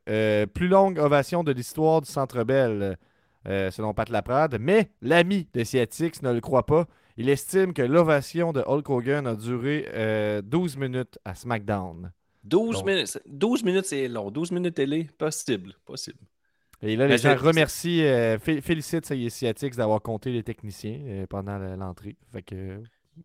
[0.46, 2.98] plus longue ovation de l'histoire du Centre Bell,
[3.46, 4.58] selon Pat Laprade.
[4.60, 6.88] Mais l'ami de Sciatix ne le croit pas.
[7.18, 12.12] Il estime que l'ovation de Hulk Hogan a duré euh, 12 minutes à SmackDown.
[12.44, 14.30] 12 Donc- minutes, 12 minutes, c'est long.
[14.32, 15.74] 12 minutes télé, possible.
[15.86, 16.20] Possible.
[16.82, 21.58] Et là, les gens remercient, euh, fé- félicitent Sciatix d'avoir compté les techniciens euh, pendant
[21.58, 22.16] l'entrée.
[22.32, 22.78] Fait que,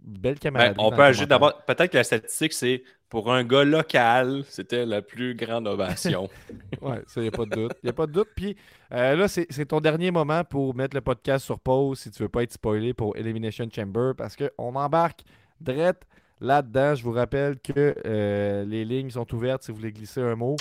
[0.02, 0.76] belle Ben, camaraderie.
[0.78, 5.02] on peut ajouter d'abord, peut-être que la statistique, c'est pour un gars local, c'était la
[5.02, 6.28] plus grande ovation.
[6.80, 7.72] Ouais, ça, il n'y a pas de doute.
[7.82, 8.28] Il a pas de doute.
[8.36, 8.56] Puis
[8.92, 12.28] euh, là, c'est ton dernier moment pour mettre le podcast sur pause si tu veux
[12.28, 15.20] pas être spoilé pour Elimination Chamber parce qu'on embarque
[15.60, 16.04] direct
[16.40, 16.94] là-dedans.
[16.94, 20.56] Je vous rappelle que les lignes sont ouvertes si vous voulez glisser un mot.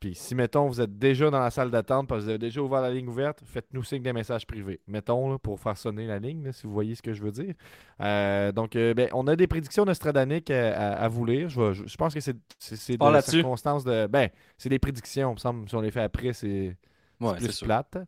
[0.00, 2.62] Puis si, mettons, vous êtes déjà dans la salle d'attente parce que vous avez déjà
[2.62, 4.80] ouvert la ligne ouverte, faites-nous signe des messages privés.
[4.86, 7.32] Mettons, là, pour faire sonner la ligne, là, si vous voyez ce que je veux
[7.32, 7.54] dire.
[8.00, 11.48] Euh, donc, euh, ben, on a des prédictions nostradaniques à, à- à vous lire.
[11.48, 13.30] Je, vais- je- je pense que c'est de là-dessus.
[13.32, 14.06] circonstances de...
[14.06, 15.68] Ben, c'est des prédictions, il me semble.
[15.68, 16.76] Si on les fait après, c'est
[17.20, 17.66] Ouais, plus sûr.
[17.66, 17.98] plate.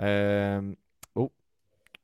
[0.00, 0.74] Euh,
[1.14, 1.32] Oh,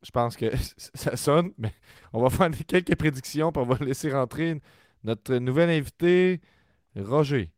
[0.03, 0.47] je pense que
[0.95, 1.73] ça sonne, mais
[2.15, 4.61] on va faire quelques prédictions, puis on va laisser rentrer
[5.05, 6.41] notre nouvel invité,
[6.99, 7.51] Roger.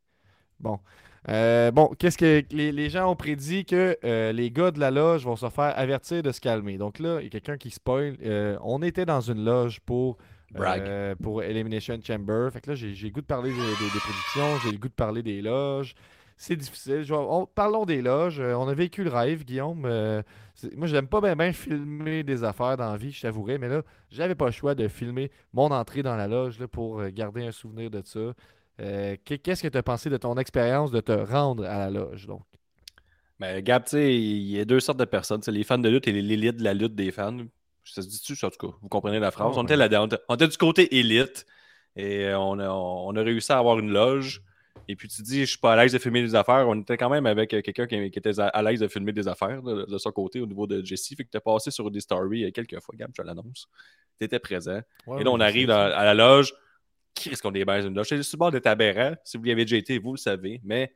[0.60, 0.80] Bon.
[1.28, 4.90] Euh, bon, qu'est-ce que les, les gens ont prédit que euh, les gars de la
[4.90, 6.78] loge vont se faire avertir de se calmer.
[6.78, 8.16] Donc là, il y a quelqu'un qui spoil.
[8.24, 10.16] Euh, on était dans une loge pour
[11.20, 12.48] pour Elimination Chamber.
[12.50, 13.62] Fait que là, j'ai le goût de parler des, des-
[13.92, 15.94] des prédictions, j'ai le goût de parler des loges.
[16.38, 17.02] C'est difficile.
[17.02, 18.40] Je vais- on- parlons des loges.
[18.40, 19.80] On a vécu le rêve, Guillaume.
[19.82, 24.34] Moi, j'aime pas bien filmer des affaires dans la vie, je t'avouerai, mais là, j'avais
[24.34, 27.90] pas le choix de filmer mon entrée dans la loge là, pour garder un souvenir
[27.90, 28.32] de ça.
[28.80, 31.90] Euh, qu'est- Qu'est-ce que tu as pensé de ton expérience de te rendre à la
[31.90, 32.26] loge?
[32.26, 32.42] Donc?
[33.40, 35.42] Mais Gab, tu sais, il y a deux sortes de personnes.
[35.42, 37.38] C'est les fans de lutte et les- l'élite de la lutte des fans.
[37.84, 38.74] Ça se dit-tu, ça, en tout cas?
[38.82, 39.52] Vous comprenez la phrase?
[39.54, 41.46] Oh, on, était on, était, on était du côté élite
[41.96, 44.42] et euh, on a, on a réussi à avoir une loge.
[44.88, 46.66] Et puis tu dis, je suis pas à l'aise de filmer des affaires.
[46.68, 49.28] On était quand même avec euh, quelqu'un qui, qui était à, l'aise de filmer des
[49.28, 51.08] affaires de, de son côté au niveau de Jesse.
[51.16, 53.68] Fait que tu as passé sur des stories quelques fois, Gab, je l'annonce.
[54.18, 54.80] Tu étais présent.
[55.18, 56.54] et là, on arrive à la loge.
[57.24, 58.08] Risque qu'on débaise une loge?
[58.08, 59.14] C'est le bord d'être aberrant.
[59.24, 60.60] Si vous y avez déjà été, vous le savez.
[60.64, 60.94] Mais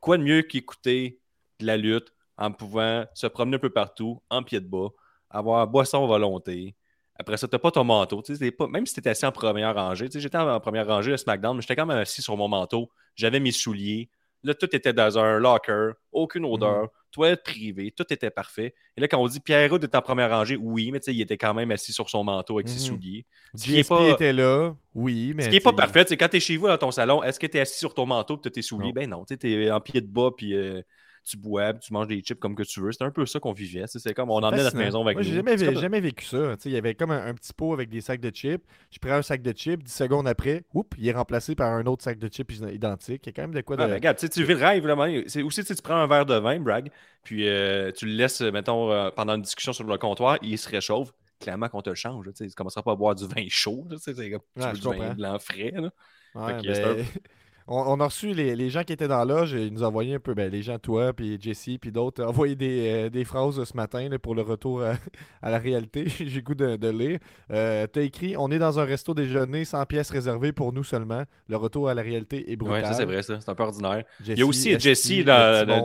[0.00, 1.20] quoi de mieux qu'écouter
[1.60, 4.88] de la lutte en pouvant se promener un peu partout, en pied de bas,
[5.30, 6.74] avoir boisson à volonté.
[7.16, 8.22] Après ça, t'as pas ton manteau.
[8.58, 11.56] Pas, même si tu étais assis en première rangée, j'étais en première rangée à SmackDown,
[11.56, 12.90] mais j'étais quand même assis sur mon manteau.
[13.14, 14.10] J'avais mes souliers.
[14.44, 18.74] Là, tout était dans un locker, aucune odeur, toilette privée, tout était parfait.
[18.96, 21.14] Et là, quand on dit Pierre Rudd est en première rangée, oui, mais tu sais,
[21.14, 22.94] il était quand même assis sur son manteau avec ses Mhm.
[22.96, 23.26] souliers.
[23.54, 25.44] Ce qui est pas- était là, oui, mais.
[25.44, 27.40] Ce qui n'est pas parfait, c'est quand tu es chez vous dans ton salon, est-ce
[27.40, 28.88] que tu es assis sur ton manteau et tu as tes souliers?
[28.88, 28.92] Non.
[28.92, 30.82] Ben non, tu es en pied de bas puis euh,
[31.24, 32.92] tu bois, puis tu manges des chips comme que tu veux.
[32.92, 33.84] C'est un peu ça qu'on vivait.
[33.86, 35.28] C'est comme on emmenait notre maison avec Moi, nous.
[35.30, 36.54] j'ai jamais, comme- jamais vécu ça.
[36.66, 38.62] Il y avait comme un, un petit pot avec des sacs de chips.
[38.90, 41.84] Je prends un sac de chips, 10 secondes après, oups, il est remplacé par un
[41.86, 43.22] autre sac de chips identique.
[43.24, 43.82] Il y a quand même de quoi de.
[43.82, 45.06] Ah, ben, regarde, tu vis le rêve, vraiment.
[45.26, 46.90] C'est aussi, tu prends un verre de vin, brag,
[47.22, 50.68] puis euh, tu le laisses, mettons, euh, pendant une discussion sur le comptoir, il se
[50.68, 51.12] réchauffe.
[51.40, 52.26] Clairement qu'on te le change.
[52.26, 53.86] là, Tu ne commenceras pas à boire du vin chaud.
[53.90, 55.72] là, tu Ouais, veux du vin blanc frais.
[55.74, 55.90] là.
[56.34, 57.04] Ouais, ben,
[57.66, 59.86] on, on a reçu les, les gens qui étaient dans la loge, ils nous ont
[59.86, 63.10] envoyé un peu, ben, les gens, toi, puis Jesse, puis d'autres, ont envoyé des, euh,
[63.10, 64.94] des phrases ce matin là, pour le retour à,
[65.42, 66.06] à la réalité.
[66.08, 67.18] J'ai goût de, de lire.
[67.50, 71.24] Euh, T'as écrit On est dans un resto déjeuner, 100 pièces réservées pour nous seulement.
[71.48, 72.82] Le retour à la réalité est brutal.
[72.82, 73.40] Ouais, ça, c'est vrai, ça.
[73.40, 74.04] C'est un peu ordinaire.
[74.20, 75.06] Jesse, Il y a aussi Jesse.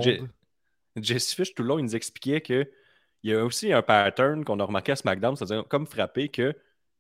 [0.02, 0.26] Je-
[1.02, 2.70] Jesse Fish, tout le long, il nous expliquait que
[3.24, 6.56] il y a aussi un pattern qu'on a remarqué à SmackDown, c'est-à-dire comme frappé que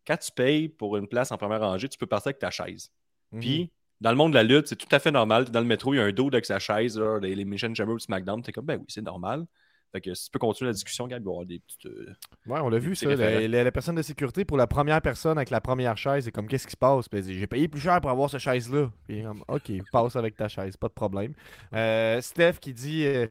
[0.05, 2.91] quand tu payes pour une place en première rangée, tu peux partir avec ta chaise.
[3.31, 3.39] Mhm.
[3.39, 5.45] Puis, dans le monde de la lutte, c'est tout à fait normal.
[5.45, 7.73] Dans le métro, il y a un dos avec sa chaise, là, les, les Mission
[7.73, 8.41] Chamber ou SmackDown.
[8.41, 9.45] T'es comme, ben oui, c'est normal.
[9.91, 11.85] Fait que si tu peux continuer la discussion, Gab, il va y avoir des petites.
[11.87, 12.13] euh,
[12.45, 13.07] Ouais, on l'a vu ça.
[13.09, 13.47] La, référents.
[13.51, 16.47] la- la personne de sécurité pour la première personne avec la première chaise, c'est comme
[16.47, 17.05] qu'est-ce qui se passe?
[17.11, 18.91] J'ai payé plus cher pour avoir cette chaise-là.
[19.07, 21.33] Puis comme, ok, passe avec ta chaise, pas de problème.
[21.73, 23.25] Euh, Steph qui dit euh,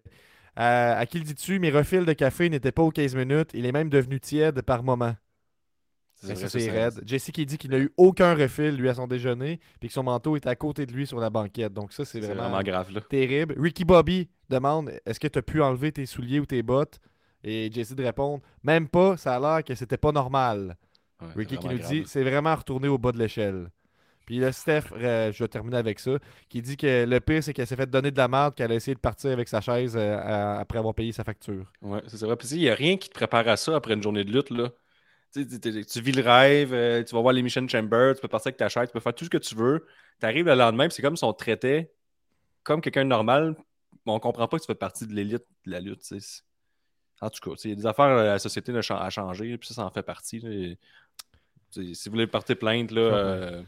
[0.56, 3.64] à, à qui le dis-tu, mes refils de café n'étaient pas aux 15 minutes, il
[3.64, 5.14] est même devenu tiède par moment.
[6.20, 7.00] C'est raide.
[7.06, 10.02] Jesse qui dit qu'il n'a eu aucun refil, lui, à son déjeuner, puis que son
[10.02, 11.72] manteau est à côté de lui sur la banquette.
[11.72, 13.00] Donc ça, c'est vraiment, vraiment grave, là.
[13.00, 13.54] terrible.
[13.58, 16.98] Ricky Bobby demande est-ce que tu as pu enlever tes souliers ou tes bottes?
[17.44, 20.76] Et Jesse de répondre même pas, ça a l'air que c'était pas normal.
[21.20, 21.90] Ouais, Ricky qui nous grave.
[21.90, 23.68] dit c'est vraiment retourné au bas de l'échelle.
[24.26, 26.18] Puis là, Steph, euh, je vais terminer avec ça,
[26.50, 28.74] qui dit que le pire, c'est qu'elle s'est fait donner de la merde, qu'elle a
[28.74, 31.64] essayé de partir avec sa chaise euh, à- après avoir payé sa facture.
[31.80, 32.36] Ouais, c'est vrai.
[32.36, 34.50] Puis, il n'y a rien qui te prépare à ça après une journée de lutte,
[34.50, 34.68] là.
[35.34, 38.68] Tu, vis le rêve, euh, tu vas voir l'émission Chamber, tu peux partir avec ta
[38.68, 39.86] chaise, tu peux faire tout ce que tu veux.
[40.20, 41.92] Tu arrives le lendemain, c'est comme si on traitait
[42.62, 43.54] comme quelqu'un de normal,
[44.06, 46.02] mais on comprend pas que tu fais partie de l'élite de la lutte.
[47.20, 49.56] En tout cas, il y a des affaires, euh, la société a cha- a changé,
[49.58, 50.40] puis ça, ça en fait partie.
[51.70, 53.62] si vous voulez porter plainte, là, euh,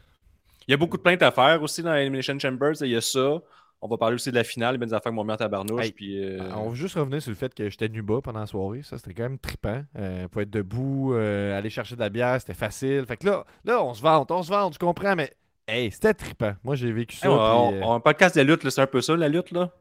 [0.67, 2.75] il y a beaucoup de plaintes à faire aussi dans Elimination Chambers.
[2.81, 3.41] Il y a ça.
[3.83, 5.83] On va parler aussi de la finale, a des affaires qui m'ont mis en tabarnouche.
[5.85, 8.41] Hey, puis, euh, On veut juste revenir sur le fait que j'étais nu bas pendant
[8.41, 8.81] la soirée.
[8.83, 9.83] Ça, c'était quand même trippant.
[9.97, 13.05] Euh, pour être debout, euh, aller chercher de la bière, c'était facile.
[13.07, 15.31] Fait que là, là, on se vante, on se vante, tu comprends, mais
[15.67, 16.53] hey, c'était trippant.
[16.63, 17.27] Moi, j'ai vécu ça.
[17.27, 19.71] Hey, on, puis, on- on- podcast de lutte, c'est un peu ça, la lutte, là.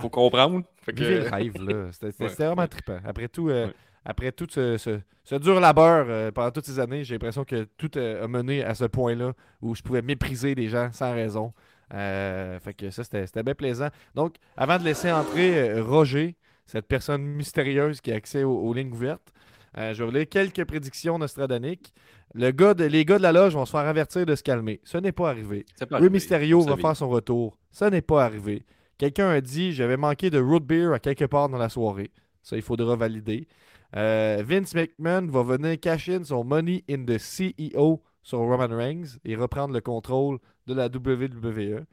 [0.00, 0.64] Faut comprendre.
[0.82, 1.86] Fait que- Vivez le rêve, là.
[1.92, 2.68] C'était Ouais, vraiment ouais.
[2.68, 2.98] trippant.
[3.04, 3.70] Après tout, Ouais.
[4.04, 7.90] après tout ce, ce- ce dur labeur pendant toutes ces années, j'ai l'impression que tout
[7.96, 11.52] a mené à ce point-là où je pouvais mépriser des gens sans raison.
[11.92, 13.88] Euh, fait que ça, c'était bien plaisant.
[14.14, 18.72] Donc, avant de laisser entrer euh, Roger, cette personne mystérieuse qui a accès aux, aux
[18.72, 19.32] lignes ouvertes,
[19.76, 21.92] euh, je vais vous lire quelques prédictions nostradaniques.
[22.34, 24.80] Le gars de, les gars de la loge vont se faire avertir de se calmer.
[24.84, 25.66] Ce n'est pas arrivé.
[25.88, 26.10] pas arrivé.
[26.10, 27.58] Mysterio va faire son retour.
[27.70, 28.64] Ça n'est pas arrivé.
[28.98, 32.10] Quelqu'un a dit j'avais manqué de root beer à quelque part dans la soirée.
[32.42, 33.48] Ça, il faudra valider.
[33.96, 39.18] Euh, Vince McMahon va venir cash in son money in the CEO sur Roman Reigns
[39.24, 41.84] et reprendre le contrôle de la WWE.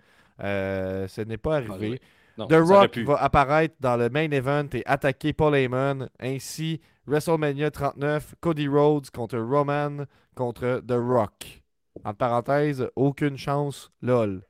[0.44, 1.90] Euh, ce n'est pas Ah, arrivé.
[1.92, 2.00] oui.
[2.38, 6.10] Non, The Rock va apparaître dans le main event et attaquer Paul Heyman.
[6.20, 11.62] Ainsi, WrestleMania 39, Cody Rhodes contre Roman contre The Rock.
[12.06, 14.42] En parenthèse, aucune chance, lol.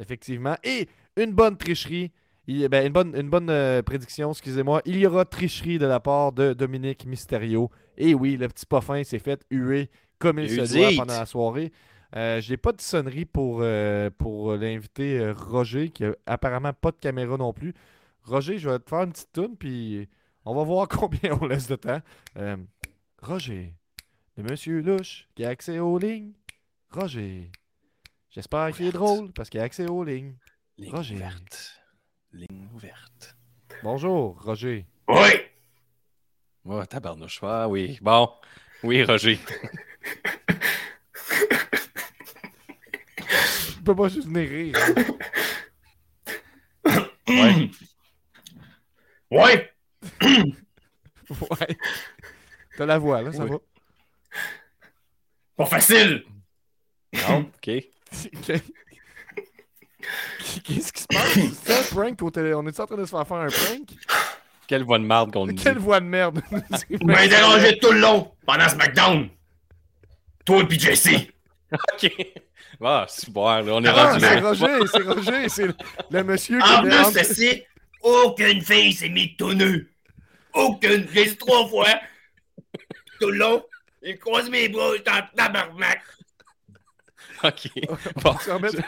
[0.00, 0.56] Effectivement.
[0.64, 2.10] Et une bonne tricherie.
[2.48, 4.82] Il- ben, une bonne, une bonne euh, prédiction, excusez-moi.
[4.84, 7.70] Il y aura tricherie de la part de Dominique Mysterio.
[7.96, 11.70] Et oui, le petit pas s'est fait huer comme il se doit pendant la soirée.
[12.16, 16.90] Euh, J'ai pas de sonnerie pour, euh, pour l'invité euh, Roger, qui a apparemment pas
[16.90, 17.74] de caméra non plus.
[18.24, 20.08] Roger, je vais te faire une petite toune, puis
[20.44, 22.00] on va voir combien on laisse de temps.
[22.36, 22.56] Euh,
[23.22, 23.74] Roger,
[24.36, 26.32] le monsieur louche qui a accès aux lignes.
[26.90, 27.50] Roger,
[28.30, 30.34] j'espère qu'il est drôle parce qu'il a accès aux lignes.
[30.78, 31.14] Ligne Roger.
[31.16, 31.80] ouverte.
[32.32, 33.36] Ligne ouverte.
[33.82, 34.86] Bonjour, Roger.
[35.08, 35.30] Oui!
[36.64, 37.40] Ouais, tabarnouche.
[37.42, 37.98] Ah oui.
[38.02, 38.30] Bon.
[38.82, 39.38] Oui, Roger.
[43.80, 44.76] Je peux pas juste venir rire.
[46.84, 47.06] hein.
[47.28, 47.70] Ouais.
[49.30, 49.72] Ouais!
[51.30, 51.78] ouais.
[52.76, 53.50] T'as la voix, là, ça Oui.
[53.52, 53.58] va.
[55.56, 56.24] Pas facile!
[57.14, 57.64] Non, OK.
[60.64, 61.38] Qu'est-ce qui se passe?
[61.62, 62.52] C'est un prank au télé.
[62.54, 63.88] On est en train de se faire faire un prank?
[64.66, 65.62] Quelle voix de marde qu'on nous dit.
[65.62, 66.42] Quelle voix de merde!
[66.50, 69.28] Vous m'avez dérangé tout le long pendant SmackDown!
[70.44, 71.08] Toi et puis Jesse!
[71.72, 72.12] OK.
[72.82, 74.40] Ah, super, là, on est Ah, rendu c'est.
[74.40, 75.74] Roger, c'est Roger, c'est le,
[76.10, 77.62] le monsieur qui En plus, entre- ceci,
[78.02, 79.90] aucune fille s'est mise tout nu!
[80.54, 81.06] Aucune!
[81.12, 81.88] J'ai trois fois!
[83.20, 83.62] Tout le long!
[84.02, 86.00] J'ai croisé mes bras, j'étais en tabarnak!
[87.42, 87.70] OK.
[88.22, 88.32] Bon.
[88.32, 88.82] remettre-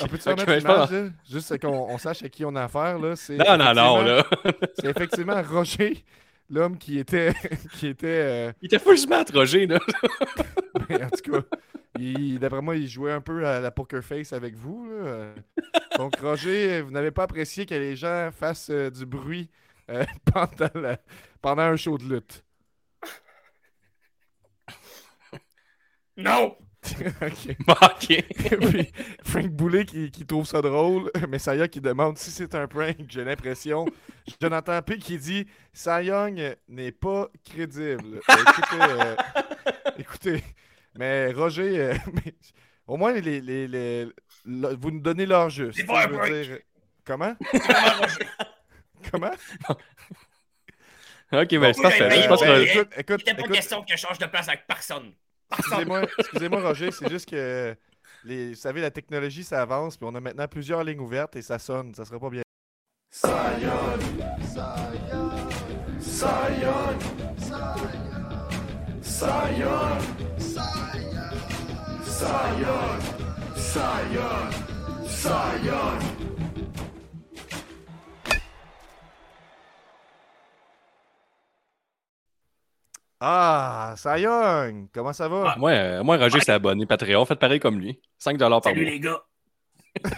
[0.00, 1.08] On peut-tu ok, remettre l'image, là?
[1.30, 3.16] Juste qu'on on sache à qui on a affaire, là.
[3.16, 4.26] C'est Non, non, non, là.
[4.78, 6.04] C'est effectivement Roger,
[6.50, 7.32] l'homme qui était...
[7.78, 9.78] qui était euh, Il était full smart, Roger, là.
[10.88, 14.32] ben, en tout cas, il- d'après moi, il jouait un peu à la poker face
[14.32, 14.94] avec vous, là.
[14.94, 15.34] Euh,
[15.98, 19.50] Donc, Roger, vous n'avez pas apprécié que les gens fassent euh, du bruit
[19.90, 20.98] euh, pendant, la-
[21.42, 22.44] pendant un show de lutte?
[26.16, 26.56] Non!
[27.22, 27.56] OK.
[27.66, 28.10] Bon, OK.
[28.10, 28.22] Et
[28.56, 28.92] puis,
[29.24, 32.96] Frank Boulet qui, qui trouve ça drôle, mais Saya qui demande si c'est un prank.
[33.08, 33.86] J'ai l'impression.
[34.40, 38.20] Jonathan P qui dit Cy Young n'est pas crédible.
[38.28, 39.14] Écoutez, euh,
[39.96, 40.42] écoutez,
[40.96, 42.34] mais Roger, euh, mais
[42.86, 44.04] au moins, les, les, les-
[44.44, 45.78] le- vous nous donnez l'heure juste.
[45.78, 46.58] C'est pas un dire-
[47.04, 47.34] Comment?
[49.10, 49.30] Comment?
[51.32, 52.22] OK, ben, c'est parfait.
[52.22, 52.46] Je pense que...
[52.46, 55.12] ben, écoute, Il écoute, n'était pas écoute, question que je change de place avec personne!
[55.48, 55.64] Personne!
[55.80, 57.74] excusez-moi, excusez-moi, Roger, c'est juste que
[58.24, 61.42] les, vous savez, la technologie, ça avance, puis on a maintenant plusieurs lignes ouvertes et
[61.42, 62.42] ça sonne, ça sera pas bien.
[63.10, 63.28] Sion.
[69.02, 70.31] Sion.
[72.22, 73.00] Sion.
[73.56, 74.50] Sion.
[75.06, 75.98] Sion.
[83.20, 85.52] Ah, Sion, comment ça va?
[85.54, 87.24] Ah, moi, euh, moi, Roger s'est abonné Patreon.
[87.24, 88.00] Faites pareil comme lui.
[88.18, 88.60] 5 par mois.
[88.64, 89.22] Salut les gars!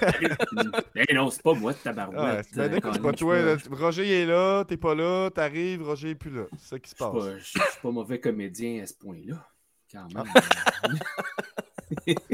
[0.00, 0.28] Salut.
[0.96, 2.46] Eh non, c'est pas moi, Ouais, tabarouette.
[2.50, 3.16] c'est ben, c'est pas je
[3.66, 3.76] toi.
[3.76, 6.44] Roger est là, t'es pas là, t'arrives, Roger est plus là.
[6.58, 7.24] C'est ça qui se Je suis passe.
[7.24, 9.46] pas, je- je suis pas mauvais comédien à ce point-là.
[9.92, 10.24] Quand même.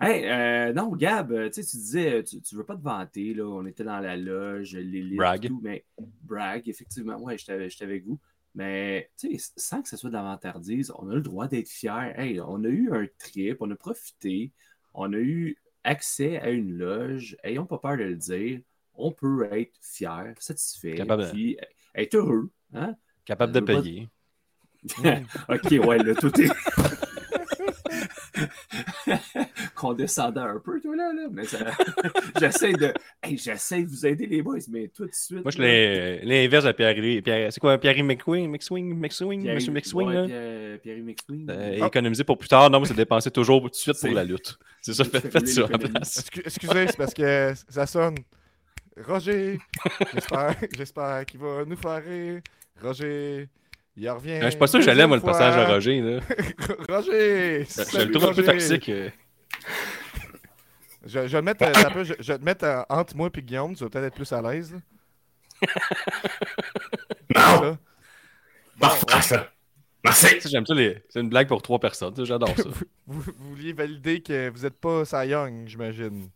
[0.00, 3.34] hey, euh, non, Gab, euh, tu sais, tu disais, tu, tu veux pas te vanter,
[3.34, 3.44] là.
[3.46, 5.46] On était dans la loge, l'élite, Brag.
[5.46, 5.84] tout, mais
[6.22, 8.18] brag, effectivement, ouais, j'étais avec vous.
[8.54, 11.68] Mais, tu sais, sans que ce soit de la vantardise, on a le droit d'être
[11.68, 12.12] fiers.
[12.16, 14.52] Hey, on a eu un trip, on a profité,
[14.94, 17.36] on a eu accès à une loge.
[17.42, 18.60] Ayons pas peur de le dire.
[18.94, 21.56] On peut être fier, satisfait, Capable de- puis
[21.96, 22.50] être heureux.
[22.72, 22.94] Hein?
[23.24, 24.08] Capable de pas- payer.
[25.48, 26.50] ok, ouais, là, tout est.
[29.84, 31.28] Condescendant un peu, toi, là, là.
[31.30, 31.58] Mais ça...
[32.40, 32.92] j'essaie de.
[33.22, 35.42] Hey, j'essaie de vous aider, les boys, mais tout de suite.
[35.42, 36.94] Moi, je l'inverse de Pierre.
[37.22, 38.50] Pierre c'est quoi, Pierre McSwing?
[38.50, 38.94] McSwing?
[38.98, 39.42] McSwing?
[39.42, 40.24] Pierre- Monsieur McSwing, ouais, là?
[40.26, 41.46] Pierre- Pierre McSwing.
[41.50, 41.86] Euh, Ah.
[41.88, 42.70] Économiser pour plus tard.
[42.70, 44.56] Non, moi, c'est dépenser toujours tout de suite pour la lutte.
[44.80, 46.24] C'est ça, C'est faites, faites ça en place.
[46.44, 48.16] Excusez, c'est parce que ça sonne.
[49.06, 49.58] Roger,
[50.14, 52.40] j'espère, j'espère qu'il va nous faire rire.
[52.80, 53.48] Roger,
[53.96, 54.38] il revient.
[54.42, 55.74] Je suis pas sûr que j'allais, moi, le passage fois.
[55.74, 56.00] Roger.
[56.00, 56.20] Là.
[56.88, 57.64] Roger!
[57.66, 58.90] Je le trouve un peu toxique.
[61.06, 62.82] Je, je vais le mettre, euh, attends un peu, je, je vais te mettre euh,
[62.88, 64.74] entre moi et Guillaume, tu vas peut-être être plus à l'aise.
[67.34, 67.40] Non!
[67.40, 67.78] Ça.
[68.76, 69.50] Bon, ça.
[70.04, 70.40] Merci!
[70.40, 70.74] Ça, J'aime ça.
[70.74, 72.14] les- C'est une blague pour trois personnes.
[72.24, 72.62] J'adore ça.
[73.06, 76.30] Vous, vous vouliez valider que vous n'êtes pas Cy Young, j'imagine.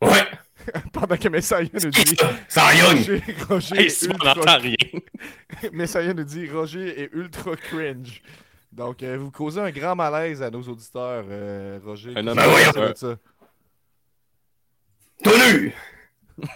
[0.00, 0.24] Ouais!
[0.92, 2.16] Pendant que Messiah nous dit.
[2.48, 2.96] Ça young!
[2.98, 4.76] Roger, Roger Hey, est si on ultra n'entend rien.
[5.72, 8.22] Messiah nous dit Roger est ultra cringe.
[8.72, 12.12] Donc, euh, vous causez un grand malaise à nos auditeurs, euh, Roger.
[12.16, 12.94] Un Ben tu voyons.
[12.94, 13.16] ça?
[15.24, 15.74] Tout nu!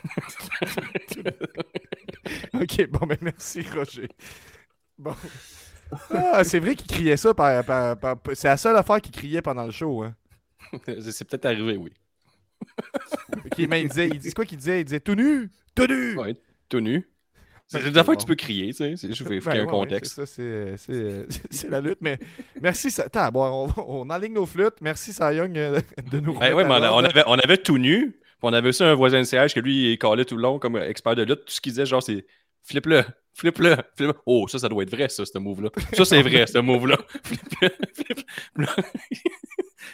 [2.55, 4.09] Ok, bon, ben merci, Roger.
[4.99, 5.15] Bon.
[6.11, 7.33] Ah, c'est vrai qu'il criait ça.
[7.35, 10.03] Par, par- par- c'est la seule affaire qu'il criait pendant le show.
[10.03, 10.15] Hein.
[11.11, 11.93] C'est peut-être arrivé, oui.
[13.47, 14.83] Ok, mais il disait, il quoi qu'il disait?
[14.83, 16.37] Il disait tout nu Tout nu Ouais,
[16.69, 17.09] tout nu.
[17.73, 18.97] C'est des affaires que tu peux crier, tu sais.
[18.97, 20.15] c'est- Je vais Ben faire un ouais, contexte.
[20.17, 20.75] c'est ça, c'est-
[21.29, 21.99] c'est c'est la lutte.
[22.01, 22.19] Mais
[22.61, 22.91] merci.
[22.91, 23.05] Ça...
[23.05, 24.75] Attends, bon, on, on enligne nos flûtes.
[24.81, 25.81] Merci, Cy Young, euh,
[26.11, 26.97] de nous Ben ouais, mais on, a- l'ordre.
[26.97, 28.13] on avait, on avait tout nu.
[28.43, 30.77] on avait aussi un voisin de siège que lui, il calait tout le long comme
[30.77, 31.45] expert de lutte.
[31.45, 32.25] Tout ce qu'il disait, genre, c'est
[32.65, 34.15] flip-le, flip-le, flip-le.
[34.27, 35.71] Oh, ça, ça doit être vrai, ça, ce move-là.
[35.95, 36.99] Ça, c'est vrai, ce move-là.
[37.25, 38.67] Flip-le, flip-le.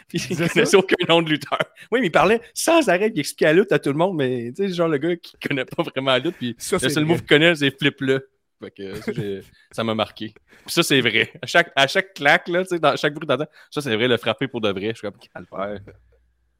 [0.09, 1.59] Puis il connaissait aucun nom de lutteur.
[1.91, 4.51] Oui, mais il parlait sans arrêt, il expliquait la lutte à tout le monde, mais
[4.55, 7.05] tu sais, genre le gars qui connaît pas vraiment la lutte, puis Ça, le seul
[7.05, 8.29] move qu'il connaît, c'est flip-le.
[8.61, 9.41] Fait que
[9.71, 10.33] ça, m'a marqué.
[10.65, 11.31] Puis ça, c'est vrai.
[11.41, 14.07] À chaque, à chaque claque, là, tu sais, dans chaque bruit d'entend, ça, c'est vrai,
[14.07, 14.89] le frapper pour de vrai.
[14.95, 15.13] Je suis comme.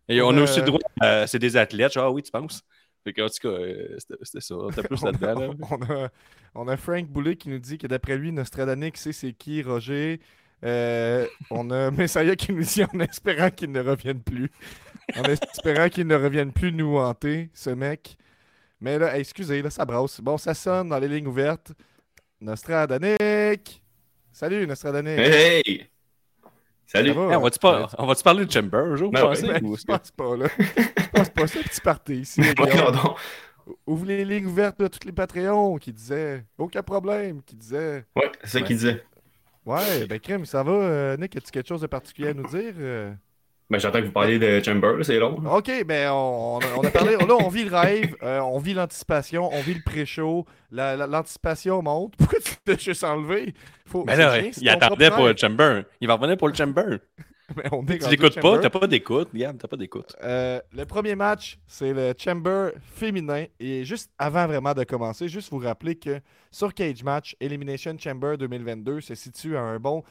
[0.07, 1.93] Et on a Euh, aussi le droit, à- c'est des athlètes.
[1.93, 2.63] Genre, ah oui, tu penses?
[3.07, 4.55] Fait que, en tout cas, euh, c'était ça.
[4.83, 5.47] Plus on, là-dedans, là.
[5.47, 6.09] a, on, a,
[6.55, 10.19] on a Frank Boulet qui nous dit que d'après lui, Nostradamus sait c'est qui, Roger.
[10.65, 14.51] Euh, on a Messiah qui nous dit en espérant qu'il ne revienne plus.
[15.15, 18.17] En espérant qu'il ne revienne plus nous hanter, ce mec.
[18.81, 20.19] Mais là, excusez, là, ça brasse.
[20.19, 21.71] Bon, ça sonne dans les lignes ouvertes.
[22.41, 23.15] Nostradamus!
[24.33, 25.17] Salut, Nostradamus!
[25.17, 25.86] Hey!
[26.87, 27.11] Salut!
[27.11, 27.29] Va?
[27.31, 29.59] Hey, on va-tu par- parler de Chamber un jour, Ben vous ouais.
[29.59, 30.47] Ben, ou je que- pense pas, là.
[30.57, 32.41] Je pense pas ça, petit party ici.
[32.41, 32.91] les Voyons gars.
[32.91, 33.17] donc.
[33.85, 38.31] Ouvre les lignes ouvertes de tous les Patreons qui disaient aucun problème, qui disaient Ouais,
[38.43, 39.03] c'est ça qu'il disait.
[39.65, 42.73] Ouais, ben crème, ça va, euh, Nick, as-tu quelque chose de particulier à nous dire?
[42.77, 43.11] euh?
[43.69, 45.35] Ben, j'entends que vous parliez de Chamber, c'est long.
[45.53, 49.49] Ok, ben on, on a, parlé, là on vit le rêve, euh, on vit l'anticipation,
[49.53, 52.15] on vit le pré-show, la- la- l'anticipation monte.
[52.17, 53.53] Pourquoi tu t'es juste enlevé?
[53.85, 55.35] Faut, Mais là, il attendait pour le.
[55.35, 55.81] Chamber.
[55.99, 56.99] Il va revenir pour le Chamber.
[57.55, 60.15] Mais on est Tu au pas, t'as pas d'écoute, Gab, t'as pas d'écoute.
[60.23, 63.45] Euh, le premier match, c'est le Chamber féminin.
[63.59, 66.19] Et juste avant vraiment de commencer, juste vous rappeler que
[66.51, 70.03] sur Cage Match, Elimination Chamber 2022 se situe à un bon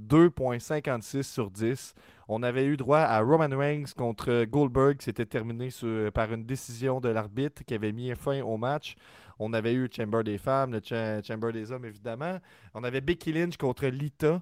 [0.00, 1.94] 2.56 sur 10.
[2.28, 4.96] On avait eu droit à Roman Reigns contre Goldberg.
[5.00, 5.68] C'était terminé
[6.12, 8.94] par une décision de l'arbitre qui avait mis fin au match.
[9.38, 12.38] On avait eu Chamber des femmes, le Cha- Chamber des hommes, évidemment.
[12.72, 14.40] On avait Becky Lynch contre Lita.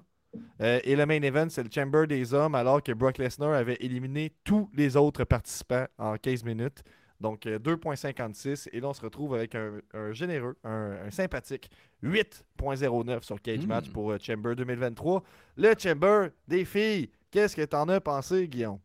[0.61, 3.77] Euh, et le main event, c'est le Chamber des hommes, alors que Brock Lesnar avait
[3.79, 6.83] éliminé tous les autres participants en 15 minutes.
[7.23, 8.67] Donc euh, 2.56.
[8.73, 11.71] Et là, on se retrouve avec un, un généreux, un, un sympathique
[12.03, 13.67] 8.09 sur Cage Mm.
[13.67, 15.23] Match pour euh, Chamber 2023.
[15.55, 17.09] Le Chamber des filles.
[17.31, 18.79] Qu'est-ce que t'en as pensé, Guillaume?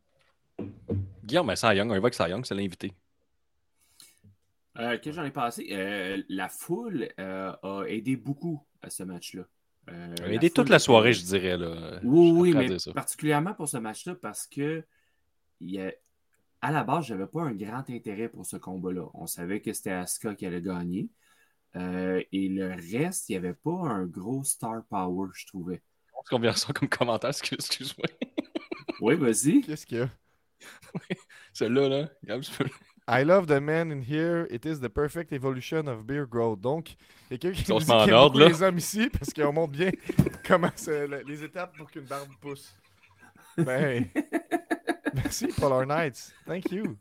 [1.23, 2.93] Guillaume, mais Cy Young, on va que Cy Young, c'est l'invité.
[4.77, 9.43] Euh, que j'en ai passé, euh, la foule euh, a aidé beaucoup à ce match-là.
[9.91, 11.57] Euh, Il a aidé toute la soirée, je dirais.
[11.57, 11.99] Là.
[12.03, 12.93] Oui, Je oui, mais ça.
[12.93, 14.83] particulièrement pour ce match-là parce que
[15.59, 15.91] il y a-
[16.61, 19.05] à la base, je n'avais pas un grand intérêt pour ce combat-là.
[19.13, 21.09] On savait que c'était Asuka qui allait gagner.
[21.75, 25.75] Euh, et le reste, il n'y avait pas un gros star power, je trouvais.
[25.75, 27.29] Est-ce qu'on vient ça comme commentaire?
[27.29, 28.07] Excuse- Excuse-moi.
[29.01, 29.61] Oui, vas-y.
[29.61, 30.09] Qu'est-ce qu'il y a?
[31.53, 32.09] Celui-là, là.
[32.21, 32.69] regarde, je peux-
[33.07, 34.45] I love the man in here.
[34.51, 36.59] It is the perfect evolution of beer growth.
[36.59, 36.95] Donc,
[37.29, 39.91] quelqu'un qui On nous se dit qu'il beaucoup les hommes ici parce qu'on montre bien
[40.45, 40.69] comment
[41.25, 42.75] les étapes pour qu'une barbe pousse.
[43.57, 44.05] Ben,
[45.23, 46.33] merci Polar Knights.
[46.45, 46.97] Thank you.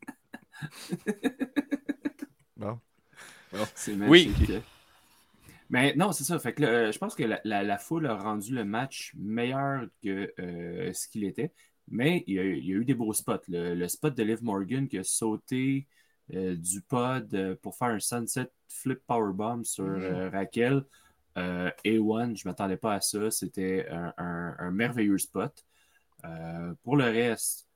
[2.56, 2.78] Bon.
[3.74, 4.34] C'est Oui.
[5.70, 6.38] Mais non, c'est ça.
[6.38, 9.12] Fait que là, euh, je pense que la, la- la foule a rendu le match
[9.16, 11.52] meilleur que euh, ce qu'il était.
[11.90, 13.42] Mais il y, a, eu- il y a eu des beaux spots.
[13.48, 15.86] Le, le spot de Liv Morgan qui a sauté
[16.34, 20.84] euh, du pod pour faire un sunset flip powerbomb sur euh, Raquel.
[21.36, 23.30] Euh, A1, je ne m'attendais pas à ça.
[23.30, 25.64] C'était un, un- un merveilleux spot.
[26.24, 27.67] Euh, pour le reste,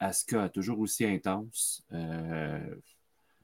[0.00, 1.82] Asuka, toujours aussi intense.
[1.92, 2.58] Euh,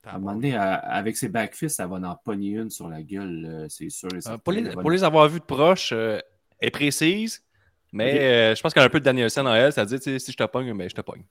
[0.04, 3.02] à un moment donné, à- avec ses backfists, ça va en pogner une sur la
[3.02, 4.08] gueule, euh, c'est sûr.
[4.14, 6.18] et Euh, pour, les, pour les avoir vus de proche, euh,
[6.58, 7.42] elle est précise,
[7.92, 10.18] mais euh, je pense qu'elle a un peu de Danielson en elle, c'est-à-dire tu sais,
[10.18, 11.24] si je te pogne, mais je te pogne.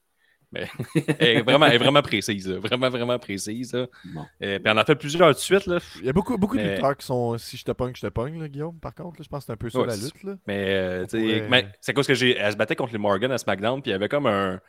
[0.52, 0.68] Mais
[1.20, 2.60] elle, est vraiment, elle est vraiment précise, là.
[2.60, 3.72] vraiment, vraiment précise.
[3.74, 3.86] là.
[4.06, 4.22] Bon.
[4.44, 5.78] Euh, puis elle en a fait plusieurs de suite, là.
[6.00, 8.08] Il y a beaucoup, beaucoup de lutteurs qui sont si je te pogne, je te
[8.12, 8.80] pogne, là, Guillaume.
[8.80, 10.24] Par contre, là, je pense que c'est un peu ça Ouais, la lutte.
[10.24, 10.36] Là.
[10.48, 12.36] mais euh, pourrait- mais c'est à cause que j'ai.
[12.36, 14.60] Elle se battait contre les Morgan à SmackDown, puis il y avait comme un,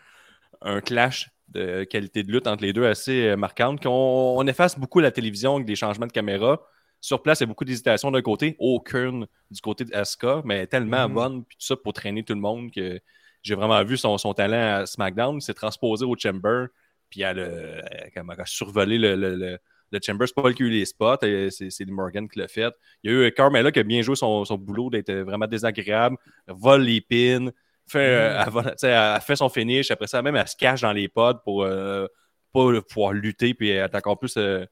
[0.63, 3.83] un clash de qualité de lutte entre les deux assez euh, marquante.
[3.83, 6.61] qu'on on efface beaucoup la télévision avec des changements de caméra.
[7.01, 10.67] Sur place, il y a beaucoup d'hésitation d'un côté, aucune du côté de Asuka, mais
[10.67, 11.15] tellement Mhm.
[11.15, 13.01] bonne, puis tout ça pour traîner tout le monde que
[13.43, 15.37] j'ai vraiment vu son, son talent à SmackDown.
[15.37, 16.67] Il s'est transposé au Chamber,
[17.09, 19.59] puis elle a, elle a- survolé le, le, le,
[19.93, 20.27] le Chamber.
[20.27, 22.73] C'est pas elle qui a eu les spots, euh, c'est Morgan qui l'a fait.
[23.03, 26.17] Il y a eu Carmella qui a bien joué son, son boulot d'être vraiment désagréable,
[26.49, 27.51] vole les pins,
[27.91, 29.91] fait, euh, elle, sais, elle fait son finish.
[29.91, 32.07] Après ça, même, elle se cache dans les pods pour euh,
[32.53, 34.65] pas pouvoir lutter puis être encore plus euh,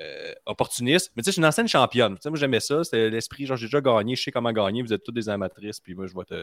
[0.00, 1.12] euh, opportuniste.
[1.16, 2.16] Mais tu sais, c'est une ancienne championne.
[2.24, 2.84] Moi, j'aimais ça.
[2.84, 4.82] C'était l'esprit, genre, j'ai déjà gagné, je sais comment gagner.
[4.82, 5.80] Vous êtes toutes des amatrices.
[5.80, 6.34] Puis moi, je vois te.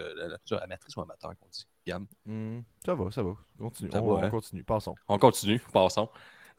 [0.62, 1.66] amatrice ou amateur qu'on dit.
[1.86, 2.06] Yann.
[2.26, 3.36] Hmm, ça va, ça va.
[3.58, 3.92] Continue.
[3.92, 4.30] Ça on, va, on hein?
[4.30, 4.64] continue.
[4.64, 4.96] Passons.
[5.08, 6.10] On continue, passons.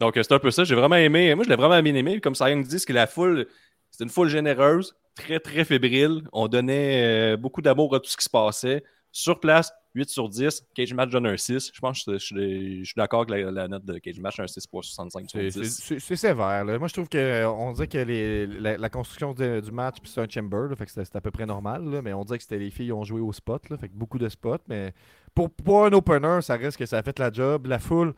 [0.01, 0.65] Donc, c'est un peu ça.
[0.65, 1.35] J'ai vraiment aimé.
[1.35, 2.21] Moi, je l'ai vraiment bien aimé.
[2.21, 3.47] Comme Sayang dit, c'est que la foule,
[3.91, 6.23] c'est une foule généreuse, très, très fébrile.
[6.33, 8.85] On donnait beaucoup d'amour à tout ce qui se passait.
[9.19, 10.63] Sur place, 8 sur 10.
[10.75, 11.71] Cage Match donne un 6.
[11.73, 14.39] Je pense que je, je- je suis d'accord avec la, la note de Cage Match,
[14.39, 15.83] un 6.65 sur C'est- C'est 10.
[15.83, 16.67] c'est- c'est sévère.
[16.67, 16.79] là.
[16.79, 20.29] Moi, je trouve qu'on dirait que les- la, la construction de- du match, c'est un
[20.29, 22.45] chamber, là, fait que c'était c'était à peu près normal, là, mais on dirait que
[22.45, 24.59] c'était les filles qui ont joué au spot, fait que beaucoup de spots.
[24.69, 24.93] Mais
[25.35, 27.67] pour, pour un opener, ça reste que ça a fait la job.
[27.67, 28.13] La foule,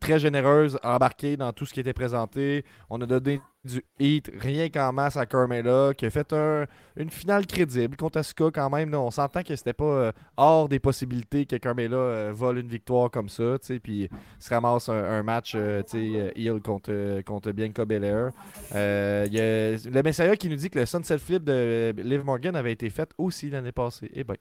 [0.00, 2.64] très généreuse, embarquée dans tout ce qui était présenté.
[2.90, 6.64] On a donné du hit, rien qu'en masse à Carmella, qui a fait un-
[6.96, 8.90] une finale crédible contre Asuka quand même.
[8.90, 8.98] là.
[9.00, 13.08] On s'entend que c'était pas euh, hors des possibilités que Carmella euh, vole une victoire
[13.10, 14.08] comme ça, puis
[14.40, 18.30] se ramasse un, un match euh, euh, heel contre, contre Bianca Belair.
[18.72, 22.56] Il y a le Messiah qui nous dit que le Sunset Flip de Liv Morgan
[22.56, 24.10] avait été fait aussi l'année passée.
[24.14, 24.34] Eh bien,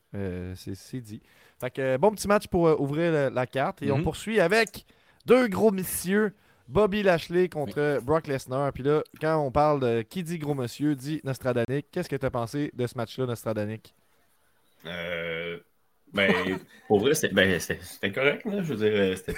[0.55, 1.21] c'est dit.
[1.59, 3.83] Fait que bon petit match pour ouvrir la, la carte.
[3.83, 4.03] Et on Mhm.
[4.03, 4.83] poursuit avec
[5.25, 6.33] deux gros messieurs.
[6.67, 8.71] Bobby Lashley contre Brock Lesnar.
[8.71, 11.87] Puis là, quand on parle de qui dit gros monsieur, dit Nostradanic.
[11.91, 13.93] Qu'est-ce que tu as pensé de ce match-là, Nostradanic?
[14.85, 15.59] Euh,
[16.13, 16.33] ben,
[16.87, 18.63] pour vrai, c'était ben, c'était- correct, là.
[18.63, 19.33] Je veux dire, euh, c'était.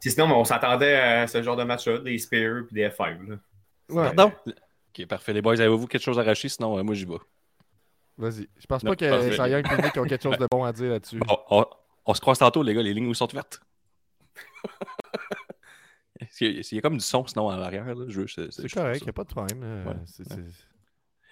[0.00, 3.28] Si sinon, mais on s'attendait à ce genre de match-là, des Spears puis des F5.
[3.28, 3.36] Là.
[3.90, 4.14] Ouais.
[4.14, 4.32] Pardon?
[4.46, 5.32] Ok, parfait.
[5.32, 6.48] Les boys, avez-vous quelque chose à arracher?
[6.48, 7.14] Sinon, euh, moi, j'y vais.
[8.16, 8.48] Vas-y.
[8.58, 9.04] Je pense Non, pas que
[9.50, 11.18] Young et Nick ont quelque chose de bon à dire là-dessus.
[11.18, 11.64] Bon, on,
[12.06, 12.82] on se croise tantôt, les gars.
[12.82, 13.60] Les lignes sont ouvertes.
[16.40, 17.84] Il y a- comme du son, sinon, à l'arrière.
[17.84, 18.04] là?
[18.08, 19.84] Je veux- c'est- correct, il n'y a pas de problème.
[19.86, 19.94] Ouais.
[20.06, 20.24] C'est-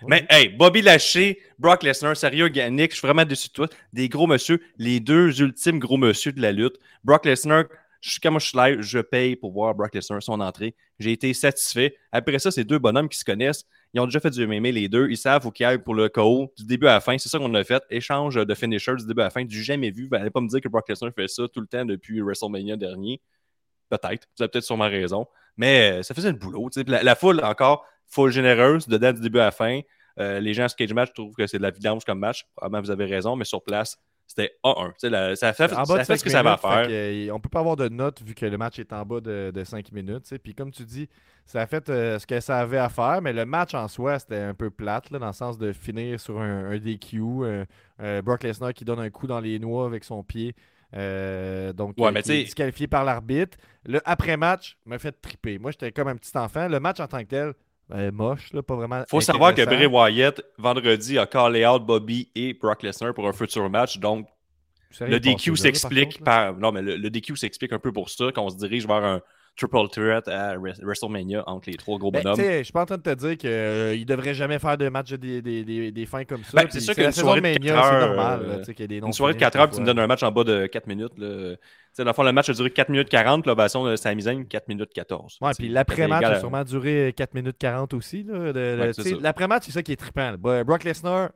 [0.09, 3.69] Mais hey, Bobby Lashley, Brock Lesnar, sérieux, Nick, je suis vraiment déçu de toi.
[3.93, 6.75] Des gros monsieur, les deux ultimes gros monsieur de la lutte.
[7.05, 7.67] Brock Lesnar,
[8.01, 10.75] je, quand moi je suis live, je paye pour voir Brock Lesnar son entrée.
[10.99, 11.97] J'ai été satisfait.
[12.11, 13.65] Après ça, c'est deux bonhommes qui se connaissent.
[13.95, 15.09] Ils ont déjà fait du MMA les deux.
[15.11, 17.19] Ils savent où qu'ils aillent pour le KO du début à la fin.
[17.19, 17.83] C'est ça qu'on a fait.
[17.91, 19.45] Échange de finishers du début à la fin.
[19.45, 20.09] Du jamais vu.
[20.11, 22.77] Vous n'allez pas me dire que Brock Lesnar fait ça tout le temps depuis WrestleMania
[22.77, 23.21] dernier.
[23.91, 24.27] Peut-être.
[24.37, 25.27] Vous avez peut-être sûrement raison.
[25.59, 26.71] Mais euh, ça faisait le boulot.
[26.87, 29.81] la foule, encore, foule généreuse, dedans du début à la fin.
[30.19, 32.47] Euh, les gens à ce cage match trouvent que c'est de la vidange comme match.
[32.55, 34.89] Probablement, vous avez raison, mais sur place, c'était A1.
[34.89, 36.87] Tu sais, la- ça fait, En bas fait 5 ce que ça va faire.
[36.87, 39.51] que, on peut pas avoir de note vu que le match est en bas de,
[39.55, 40.33] de 5 minutes.
[40.43, 41.09] Puis comme tu dis,
[41.45, 44.19] ça a fait euh, ce que ça avait à faire, mais le match en soi,
[44.19, 47.19] c'était un peu plate, là, dans le sens de finir sur un, un DQ.
[47.21, 47.65] euh,
[48.01, 50.55] euh, Brock Lesnar qui donne un coup dans les noix avec son pied.
[51.75, 53.57] Donc, Ouais, mais qui est tu sais- disqualifié par l'arbitre.
[53.85, 55.59] Le après-match m'a fait triper.
[55.59, 56.69] Moi, j'étais comme un petit enfant.
[56.69, 57.53] Le match en tant que tel,
[57.95, 59.05] euh, moche, là, pas vraiment.
[59.09, 59.65] Faut savoir que.
[59.65, 63.99] Bray Wyatt, vendredi, a callé out Bobby et Brock Lesnar pour un futur match.
[63.99, 64.27] Donc,
[65.01, 66.57] le DQ par s'explique par.
[66.57, 69.21] Non, mais le, le DQ s'explique un peu pour ça, qu'on se dirige vers un
[69.57, 72.41] triple threat à Wres- WrestleMania entre les trois gros Ben, bonhommes.
[72.41, 73.51] je suis pas en train de te dire qu'il
[74.01, 76.63] ne devrait jamais faire de match des, des, des, des fins comme ça.
[76.63, 78.41] Ben, c'est sûr la qu'une soirée de de Mania, quatre c'est heures, normal.
[78.43, 79.87] euh, là, qu'il y a des Une soirée de non-finishes 4 heures, puis tu me
[79.87, 81.19] donnes un match en bas de 4 minutes.
[81.19, 81.55] Là.
[81.57, 81.59] Tu
[81.93, 84.45] sais, dans le fond, le match a duré 4 minutes 40, l'ovation de Sami Zayn,
[84.47, 85.39] 4 minutes 14.
[85.43, 88.27] Ouais, puis l'après-match a sûrement duré 4 minutes 40 aussi.
[88.29, 88.53] Ouais.
[89.21, 90.33] L'après-match, c'est ça qui est trippant.
[90.39, 91.31] Brock Lesnar,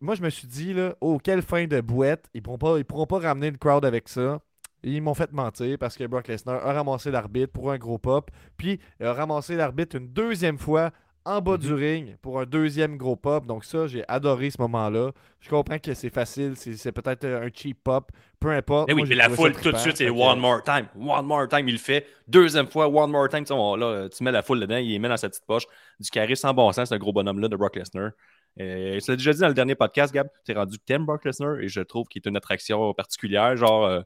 [0.00, 2.24] moi, je me suis dit, là, oh, quelle fin de bouette.
[2.34, 4.40] Ils pourront ils pourront pas ramener le crowd avec ça.
[4.82, 8.30] Ils m'ont fait mentir parce que Brock Lesnar a ramassé l'arbitre pour un gros pop,
[8.56, 10.90] puis a ramassé l'arbitre une deuxième fois
[11.24, 11.58] en bas Mhm.
[11.58, 13.44] du ring pour un deuxième gros pop.
[13.44, 15.10] Donc ça, j'ai adoré ce moment-là.
[15.40, 18.10] Je comprends que c'est facile, c'est peut-être un cheap pop,
[18.40, 18.86] peu importe.
[18.88, 20.86] Mais Eh oui, Moi, mais la foule, tout de suite, c'est que- one more time.
[20.98, 22.06] One more time, il le fait.
[22.28, 23.40] Deuxième fois, one more time.
[23.40, 25.44] Tu, sais, on- là, tu mets la foule dedans, il les met dans sa petite
[25.44, 25.64] poche.
[26.00, 28.12] Du charisme sans bon sens, ce gros bonhomme-là de Brock Lesnar.
[28.60, 30.28] Euh, tu l'as déjà dit dans le dernier podcast, Gab.
[30.46, 33.84] Tu es rendu thème Brock Lesnar et je trouve qu'il est une attraction particulière, genre
[33.84, 34.00] euh,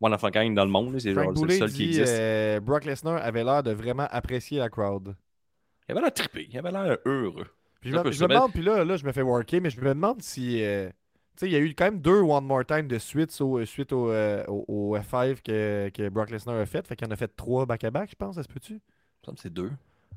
[0.00, 0.98] one of a kind dans le monde.
[0.98, 2.18] C'est genre le seul qui dit existe.
[2.18, 5.14] euh, Brock Lesnar avait l'air de vraiment apprécier la crowd.
[5.88, 7.46] Il avait l'air trippé, il avait l'air heureux.
[7.80, 9.88] Puis je me, je demande, puis là, là, je me fais worker, mais je me
[9.88, 10.62] demande si.
[10.62, 10.88] euh,
[11.36, 13.62] tu sais, il y a eu quand même deux One More Time de suite au,
[13.66, 16.86] suite au, euh, au, au F5 que, que Brock Lesnar a fait.
[16.86, 18.80] Fait qu'il en a fait trois back-à-back, je pense, ça se peut-tu?
[19.28, 19.70] Me c'est deux.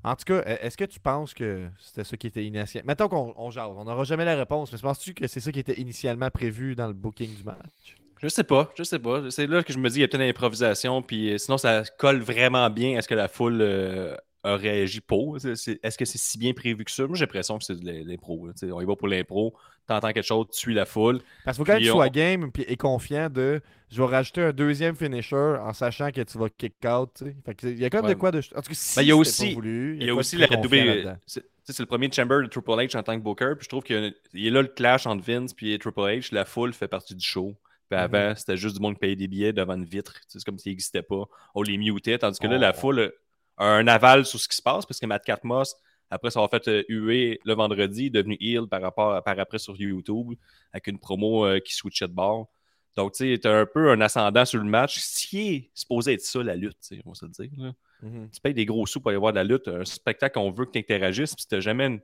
[0.04, 2.88] En tout cas, est-ce que tu penses que c'était ça qui était initialement.
[2.88, 5.60] Mettons qu'on on jase, on n'aura jamais la réponse, mais penses-tu que c'est ça qui
[5.60, 7.99] était initialement prévu dans le booking du match?
[8.22, 9.30] Je sais pas, je sais pas.
[9.32, 11.58] C'est là que je me dis qu'il y a peut-être une improvisation, puis euh, sinon
[11.58, 15.38] ça colle vraiment bien à ce que la foule euh, a réagi pour.
[15.38, 17.08] Est-ce que c'est si bien prévu que ça?
[17.08, 18.50] Moi j'ai l'impression que c'est de l'im- l'impro.
[18.64, 19.56] On y va pour l'impro,
[19.88, 21.20] t'entends quelque chose, tu suis la foule.
[21.46, 24.08] Parce qu'il faut quand même que tu sois game puis- et confiant de je vais
[24.08, 27.24] rajouter un deuxième finisher en sachant que tu vas kick out.
[27.64, 28.14] il y a quand même Ouais.
[28.16, 28.40] de quoi de.
[28.40, 30.12] En tout cas, si Ben, il y a aussi- pas voulu, Il y a de
[30.12, 31.18] quoi aussi la double.
[31.26, 33.96] C'est le premier chamber de Triple H en tant que Booker, puis je trouve qu'il
[33.96, 36.34] y a, y a là le clash entre Vince et Triple H.
[36.34, 37.56] La foule fait partie du show.
[37.90, 38.04] Puis Mhm.
[38.16, 40.14] avant, c'était juste du monde qui payait des billets devant une vitre.
[40.28, 41.24] C'est comme s'il n'existait pas.
[41.56, 42.18] On les mutait.
[42.20, 42.80] Tandis que là, la Oh.
[42.80, 43.12] foule
[43.58, 45.76] a un aval sur ce qui se passe parce que Matt Catmos,
[46.12, 49.38] après ça, a fait euh, huer le vendredi, est devenu heel par, rapport à- par
[49.40, 50.34] après sur YouTube
[50.72, 52.48] avec une promo euh, qui switchait de bord.
[52.96, 55.00] Donc, tu sais, t'as un peu un ascendant sur le match.
[55.28, 57.74] Qui est supposé être ça, la lutte, on va se le dire.
[58.02, 58.30] Mhm.
[58.32, 60.66] Tu payes des gros sous pour aller voir de la lutte, un spectacle qu'on veut
[60.66, 62.02] que tu interagisses, puis tu n'as jamais une-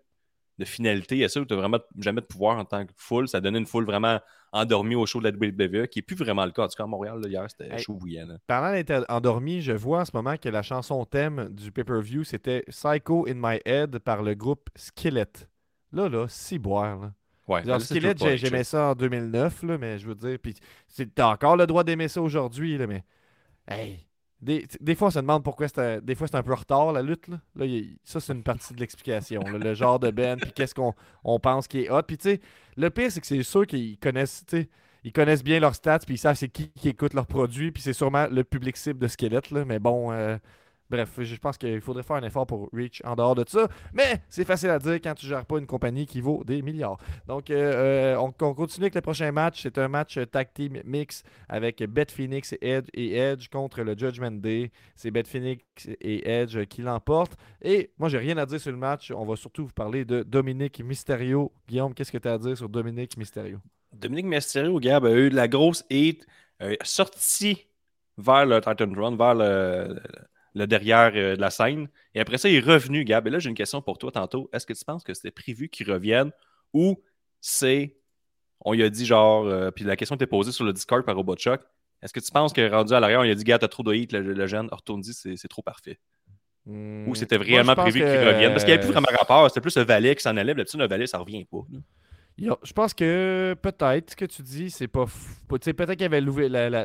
[0.58, 3.28] de finalité à ça, tu n'as vraiment jamais de pouvoir en tant que foule.
[3.28, 4.20] Ça donnait une foule vraiment
[4.53, 6.64] endormie au show de la WWE, qui n'est plus vraiment le cas.
[6.64, 7.80] En tout cas, à Montréal, là, hier, c'était Hey.
[7.80, 8.26] chaud bouillant.
[8.28, 8.38] là.
[8.47, 12.64] Parlant d'être endormi, je vois en ce moment que la chanson thème du pay-per-view, c'était
[12.70, 15.26] Psycho in My Head par le groupe Skillet.
[15.91, 16.99] Là, là, si boire.
[16.99, 17.12] Là.
[17.47, 20.56] Ouais, c'est Skillet, j'aimais ça en 2009, là, mais je veux dire, puis
[21.14, 23.03] t'as encore le droit d'aimer ça aujourd'hui, là, mais
[23.68, 24.08] hey,
[24.42, 26.92] des, des fois on se demande pourquoi c'était, des fois c'est un peu en retard
[26.92, 27.40] la lutte, là.
[28.04, 31.68] Ça c'est une partie de l'explication, le genre de Ben, puis qu'est-ce qu'on on pense
[31.68, 32.42] qui est hot, puis tu sais,
[32.78, 34.46] le pire c'est que c'est sûr qu'ils connaissent,
[35.04, 37.82] ils connaissent bien leurs stats, puis ils savent c'est qui qui écoute leurs produits, puis
[37.82, 40.38] c'est sûrement le public cible de Squelette, là, mais bon, euh,
[40.90, 44.22] bref, je pense qu'il faudrait faire un effort pour Reach en dehors de ça, mais
[44.30, 46.98] c'est facile à dire quand tu gères pas une compagnie qui vaut des milliards.
[47.28, 49.62] Donc, euh, euh, on, on continue avec le prochain match.
[49.64, 53.98] C'est un match tag team mix avec Beth Phoenix et Edge, et Edge contre le
[53.98, 54.72] Judgment Day.
[54.96, 57.38] C'est Beth Phoenix et Edge qui l'emportent.
[57.62, 59.12] Et moi, j'ai rien à dire sur le match.
[59.12, 61.52] On va surtout vous parler de Dominique Mysterio.
[61.68, 63.60] Guillaume, qu'est-ce que tu as à dire sur Dominique Mysterio?
[63.94, 66.26] Dominique Mysterio, Gab, a eu de la grosse hate,
[66.62, 67.68] euh, sorti
[68.18, 70.02] vers le Titan Run, vers le,
[70.56, 71.88] le derrière euh, de la scène.
[72.16, 73.28] Et après ça, il est revenu, Gab.
[73.28, 74.49] Et là, j'ai une question pour toi tantôt.
[74.53, 76.32] Est-ce que tu penses que c'était prévu qu'il revienne
[76.74, 76.99] ou
[77.41, 77.95] c'est.
[78.62, 79.45] On lui a dit genre.
[79.45, 81.62] euh, puis la question était posée sur le Discord par Robotchuck.
[82.01, 83.68] Est-ce que tu penses qu'il est rendu à l'arrière, on lui a dit, gars, t'as
[83.68, 85.99] trop de hate, le, le jeune, retourne-y, c'est c'est trop parfait.
[86.66, 88.51] Hmm, Ou c'était vraiment prévu qu'il que, revienne?
[88.51, 89.49] Parce qu'il n'y avait plus vraiment rapport.
[89.49, 90.56] C'était plus le valet qui s'en allait.
[90.56, 91.60] puis le valet, ça revient pas.
[92.38, 95.06] Yo, Je pense que peut-être ce que tu dis, c'est pas.
[95.48, 96.20] Peut-être qu'il y avait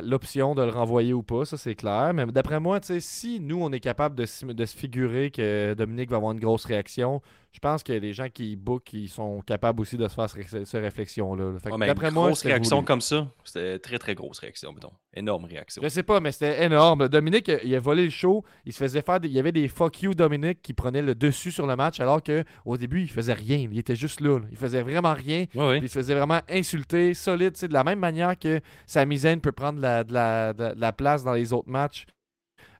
[0.01, 2.13] l'option de le renvoyer ou pas, ça c'est clair.
[2.13, 6.17] Mais d'après moi, si nous on est capable de, de se figurer que Dominique va
[6.17, 7.21] avoir une grosse réaction,
[7.53, 10.65] je pense que les gens qui book ils sont capables aussi de se faire ce
[10.65, 11.51] cette réflexion-là.
[11.51, 11.59] là.
[11.59, 12.85] Fait que Ouais, D'après moi, grosse réaction voulu.
[12.85, 14.91] comme ça, c'était très très grosse réaction, mettons.
[15.13, 15.81] Énorme réaction.
[15.83, 17.09] Je sais pas, mais c'était énorme.
[17.09, 18.45] Dominique, il a volé le show.
[18.65, 19.19] Il se faisait faire.
[19.19, 21.99] des- Il y avait des fuck you Dominique qui prenaient le dessus sur le match,
[21.99, 23.67] alors que au début, il faisait rien.
[23.71, 24.39] Il était juste là.
[24.39, 24.45] là.
[24.51, 25.45] Il faisait vraiment rien.
[25.53, 25.77] Ouais, ouais.
[25.79, 29.51] Puis il se faisait vraiment insulter, solide, de la même manière que Sami Zayn peut
[29.51, 32.05] prendre la- de, la, de la- de la place dans les autres matchs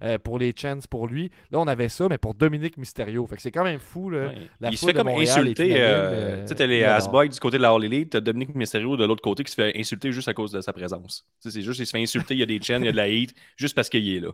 [0.04, 1.32] euh, pour les chances pour lui.
[1.52, 3.26] Là, on avait ça, mais pour Dominique Mysterio.
[3.28, 4.10] Fait que c'est quand même fou.
[4.10, 4.28] Là.
[4.28, 4.36] Ouais.
[4.60, 5.74] La il se fait comme Montréal insulter.
[5.76, 6.84] euh, euh, tu sais, t'as les.
[6.84, 9.56] Asboy du côté de la All Elite, t'as Dominique Mysterio de l'autre côté qui se
[9.62, 11.26] fait insulter juste à cause de sa présence.
[11.40, 12.98] C'est juste, il se fait insulter, il y a des chaînes, il y a de
[12.98, 14.30] la hate, juste parce qu'il est là.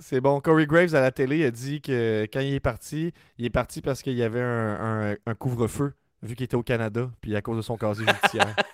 [0.00, 0.40] C'est bon.
[0.40, 3.80] Corey Graves à la télé a dit que quand il est parti, il est parti
[3.80, 5.92] parce qu'il y avait un, un- un couvre-feu,
[6.22, 8.54] vu qu'il était au Canada, puis à cause de son casier judiciaire.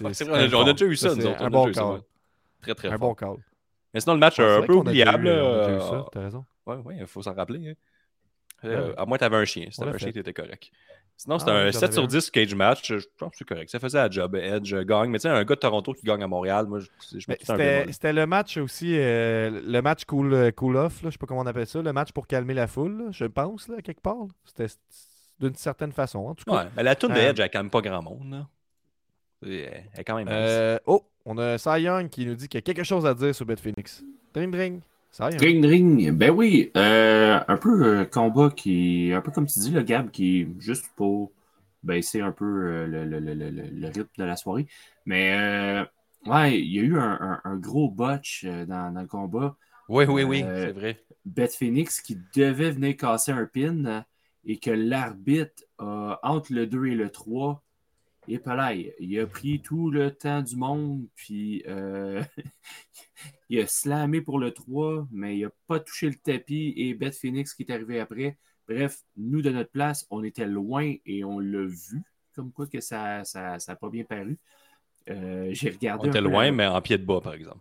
[0.00, 0.34] Ouais, c'est on
[0.66, 1.36] a déjà eu ça, nous c'est autres.
[1.40, 2.00] on Un bon call.
[2.62, 2.98] Très, très Un fort.
[3.00, 3.36] bon call.
[3.94, 5.26] Mais sinon, le match Ouais, c'est un peu oubliable.
[5.26, 6.44] eu, euh, ça, T'as raison.
[6.66, 7.68] Ouais, ouais, il faut s'en rappeler.
[7.70, 7.74] hein.
[8.62, 8.94] Ouais, Euh, ouais.
[8.96, 9.66] À moins que tu avais un chien.
[9.70, 10.70] Si tu un chien, tu étais correct.
[11.16, 12.18] Sinon, c'était Ah, un ouais, j'en 7 sur avais un.
[12.18, 12.92] 10 cage match.
[12.92, 13.70] Je pense que c'est correct.
[13.70, 14.34] Ça faisait la job.
[14.34, 15.10] Edge gagne.
[15.10, 16.86] Mais tu sais, un gars de Toronto qui gagne à Montréal, moi, je,
[17.18, 17.36] je me
[17.92, 21.26] C'était le match aussi, euh, le match cool, euh, cool off, là, je sais pas
[21.26, 24.00] comment on appelle ça, le match pour calmer la foule, là, je pense, là, quelque
[24.00, 24.16] part.
[24.44, 24.66] C'était
[25.38, 26.64] d'une certaine façon, en tout cas.
[26.64, 28.46] Ouais, mais la toune de Euh, Edge, elle même pas grand monde.
[29.44, 30.28] Elle est quand même.
[30.30, 33.14] Euh, oh, on a Cy Young qui nous dit qu'il y a quelque chose à
[33.14, 34.02] dire sur Bet Phoenix.
[34.32, 34.80] Dring, dring.
[35.38, 39.70] Ring ring, ben oui, euh, un peu euh, combat qui, un peu comme tu dis,
[39.70, 41.30] le Gab, qui est juste pour
[41.84, 44.66] baisser un peu euh, le, le- le- le- rythme de la soirée.
[45.06, 45.84] Mais euh,
[46.26, 49.56] ouais, il y a eu un, un- un gros botch dans, dans le combat.
[49.88, 51.00] Oui, oui, oui, c'est vrai.
[51.24, 54.04] Beth Phoenix qui devait venir casser un pin
[54.44, 57.62] et que l'arbitre, a, entre le 2 et le 3,
[58.28, 62.22] et pareil, il a pris tout le temps du monde, puis euh,
[63.48, 67.16] il a slamé pour le 3, mais il n'a pas touché le tapis et Beth
[67.16, 68.38] Phoenix qui est arrivé après.
[68.68, 72.02] Bref, nous de notre place, on était loin et on l'a vu,
[72.34, 74.38] comme quoi que ça n'a ça, ça pas bien paru.
[75.10, 76.08] Euh, J'ai regardé.
[76.08, 77.60] On était loin, mais en pied de bas, par exemple.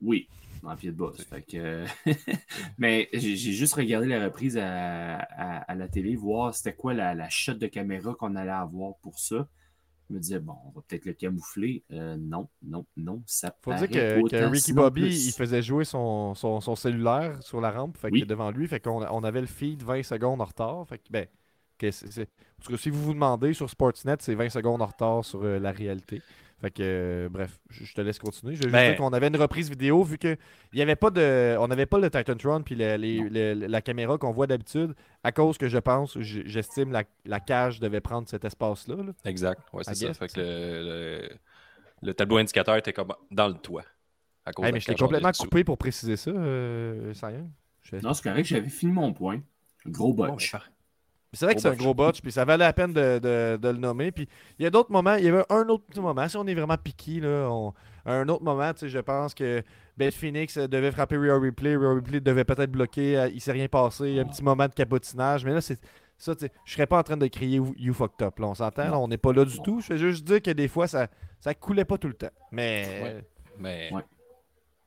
[0.00, 0.28] oui,
[0.64, 1.24] en pied de boss.
[1.24, 1.84] Fait que,
[2.78, 6.94] mais j'ai j'ai juste regardé la reprise à, à- à la télé, voir c'était quoi
[6.94, 9.48] la, la shot de caméra qu'on allait avoir pour ça.
[10.12, 11.84] Je me disais, bon, on va peut-être le camoufler.
[11.90, 15.26] Euh, non, non, non, ça Faut paraît dire que, Ricky Bobby, plus.
[15.26, 18.80] il faisait jouer son, son, son cellulaire sur la rampe, fait que devant lui, fait
[18.80, 20.86] qu'on on avait le feed 20 secondes en retard.
[20.86, 21.26] Fait que, ben,
[21.78, 25.42] que parce que si vous vous demandez sur Sportsnet, c'est 20 secondes en retard sur
[25.42, 26.22] euh, la réalité.
[26.62, 28.54] Fait que, euh, bref, je, je te laisse continuer.
[28.54, 30.36] Je vais juste Ben- dire qu'on avait une reprise vidéo vu que
[30.72, 33.82] il y avait pas de, on n'avait pas le Titantron puis le- les- le- la
[33.82, 34.94] caméra qu'on voit d'habitude
[35.24, 38.94] à cause que je pense, j'estime la, la cage devait prendre cet espace-là.
[38.94, 39.12] là.
[39.24, 39.60] Exact.
[39.72, 40.06] Ouais, c'est ça.
[40.06, 40.82] guess, Fait que le,
[41.24, 41.28] le-
[42.00, 43.82] le tableau indicateur était comme dans le toit.
[44.46, 45.42] À cause Hey, mais je t'ai complètement dessous.
[45.44, 47.12] coupé pour préciser ça, euh,
[48.02, 49.40] Non, c'est correct, j'avais fini mon point.
[49.86, 50.54] Gros botch.
[51.34, 53.68] C'est vrai que c'est un gros botch, puis ça valait la peine de, de- de
[53.68, 54.12] le nommer.
[54.12, 54.28] Puis
[54.58, 56.54] il y a d'autres moments, il y avait un autre petit moment, si on est
[56.54, 57.72] vraiment piqué, là, on-
[58.04, 59.62] un autre moment, tu sais, je pense que
[59.96, 63.52] Beth Phoenix euh, devait frapper Rhea Ripley, Rhea Ripley devait peut-être bloquer, euh, il s'est
[63.52, 65.78] rien passé, il y a un petit moment de cabotinage, mais là, c'est
[66.18, 68.54] ça, tu sais, je serais pas en train de crier You fucked up, là, on
[68.54, 69.80] s'entend, là, on n'est pas là du tout.
[69.80, 71.06] Je vais juste dire que des fois, ça,
[71.40, 72.30] ça coulait pas tout le temps.
[72.50, 73.24] Mais Ouais.
[73.58, 74.02] Mais Ouais.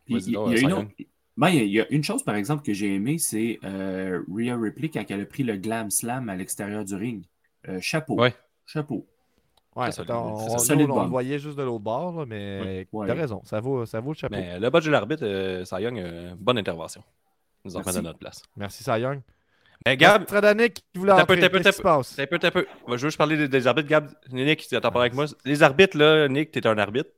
[0.07, 0.81] Il y, donc, il y a une Simon.
[0.81, 0.91] autre-
[1.37, 4.89] Ben, il y a- une chose, par exemple, que j'ai aimé, c'est euh, Rhea Ripley
[4.89, 7.23] quand elle a pris le glam slam à l'extérieur du ring.
[7.67, 8.15] Euh, chapeau.
[8.19, 8.33] Ouais.
[8.65, 9.05] Chapeau.
[9.75, 13.07] ouais, on, le voyait juste de l'autre bord, là, mais Ouais.
[13.07, 14.35] t'as raison, ça vaut, ça vaut le chapeau.
[14.35, 17.03] Mais le budget de l'arbitre, euh, Cy Young, euh, bonne intervention.
[17.65, 18.41] Nous fait à notre place.
[18.55, 19.21] Merci, Cy Young.
[19.85, 22.15] Mais Gab, qui voulait entrer, qu'est-ce qui se t'as passe?
[22.15, 22.65] t'as un peu, t'as un peu.
[22.87, 23.87] Je veux juste parler des, des arbitres.
[23.89, 25.25] Gab, Nick, tu t'en parles avec moi.
[25.43, 27.09] Les arbitres, là, Nick, t'es un arbitre.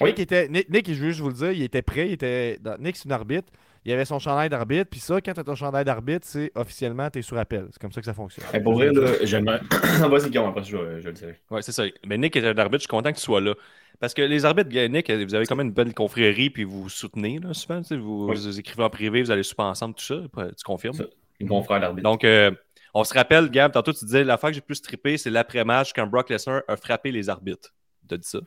[0.00, 0.10] Oui.
[0.10, 2.06] Nick, était, Nick, Nick, je veux juste vous le dire, il était prêt.
[2.08, 3.48] Il était Nick, c'est une arbitre.
[3.86, 4.88] Il avait son chandail d'arbitre.
[4.90, 7.66] Puis ça, quand tu as ton chandail d'arbitre, c'est officiellement, tu es sur appel.
[7.70, 8.46] C'est comme ça que ça fonctionne.
[8.62, 9.60] Pour vrai, là, j'aimerais.
[10.08, 11.38] Vas-y, Guillaume, après, je, je le dirai.
[11.50, 11.84] Ouais, c'est ça.
[12.06, 13.54] Mais Nick est un arbitre, je suis content que tu sois là.
[14.00, 16.88] Parce que les arbitres, Nick, vous avez quand même une bonne confrérie, puis vous vous
[16.88, 17.80] soutenez, là, souvent.
[17.90, 18.36] Vous, Oui.
[18.36, 20.16] vous écrivez en privé, vous allez souper ensemble, tout ça.
[20.56, 20.94] Tu confirmes?
[20.94, 21.04] Ça.
[21.40, 22.02] Une confrère d'arbitre.
[22.08, 22.50] Donc, euh,
[22.94, 26.06] on se rappelle, Gab, tantôt tu disais, l'affaire que j'ai plus trippé, c'est l'après-match quand
[26.06, 27.74] Brock Lesnar a frappé les arbitres.
[28.08, 28.38] T'as dit ça?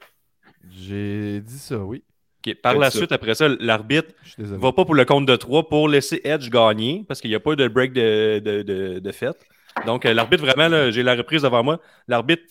[0.70, 2.04] J'ai dit ça, oui.
[2.64, 3.00] Par la ça.
[3.00, 4.62] suite, après ça, l'arbitre désolé.
[4.62, 7.42] va pas pour le compte de 3 pour laisser Edge gagner parce qu'il n'y a
[7.42, 9.38] pas eu de break de, de, de, de fête.
[9.86, 11.82] Donc, euh, l'arbitre, vraiment, j'ai la reprise devant moi.
[12.08, 12.44] L'arbitre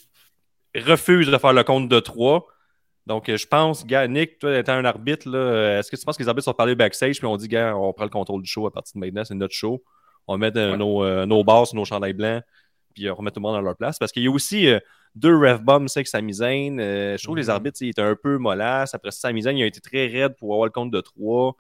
[0.75, 2.47] refuse de faire le compte de 3.
[3.07, 6.19] Donc, euh, je pense, gars, Nick, toi, étant un arbitre, euh, est-ce que tu penses
[6.19, 8.51] que les arbitres sont parlé backstage puis on dit, gars, on prend le contrôle du
[8.51, 9.83] show à partir de maintenant, c'est notre show.
[10.27, 10.77] On met Ouais.
[10.77, 12.43] nos, euh, nos bars sur nos chandails blancs
[12.95, 13.99] puis on remet tout le monde dans leur place.
[13.99, 14.79] Parce qu'il y a aussi euh,
[15.17, 16.79] deux ref bombs, c'est que Sami Zayn.
[16.79, 17.51] euh, je trouve que les Mhm.
[17.51, 18.95] arbitres, ils étaient un peu molasses.
[18.95, 21.57] Après ça, Sami Zayn, il a été très raide pour avoir le compte de 3.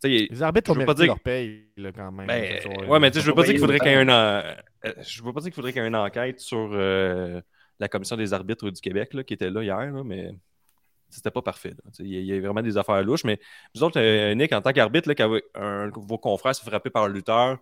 [0.00, 2.26] Tu sais, Les arbitres ont mérité dire- leur paye, là, quand même.
[2.28, 4.52] ben, ouais, mais je veux pas dire qu'il faudrait qu'il y ait euh,
[5.00, 7.40] je veux pas dire qu'il faudrait qu'il y ait une enquête sur euh,
[7.80, 10.30] la commission des arbitres du Québec là, qui était là hier, là, mais
[11.08, 11.74] c'était pas parfait.
[11.98, 13.24] Il y, a- il y a vraiment des affaires louches.
[13.24, 13.40] Mais
[13.74, 14.00] vous autres,
[14.34, 15.40] Nick, en tant qu'arbitre, quand
[15.96, 17.58] vos confrères se frapper par un lutteur,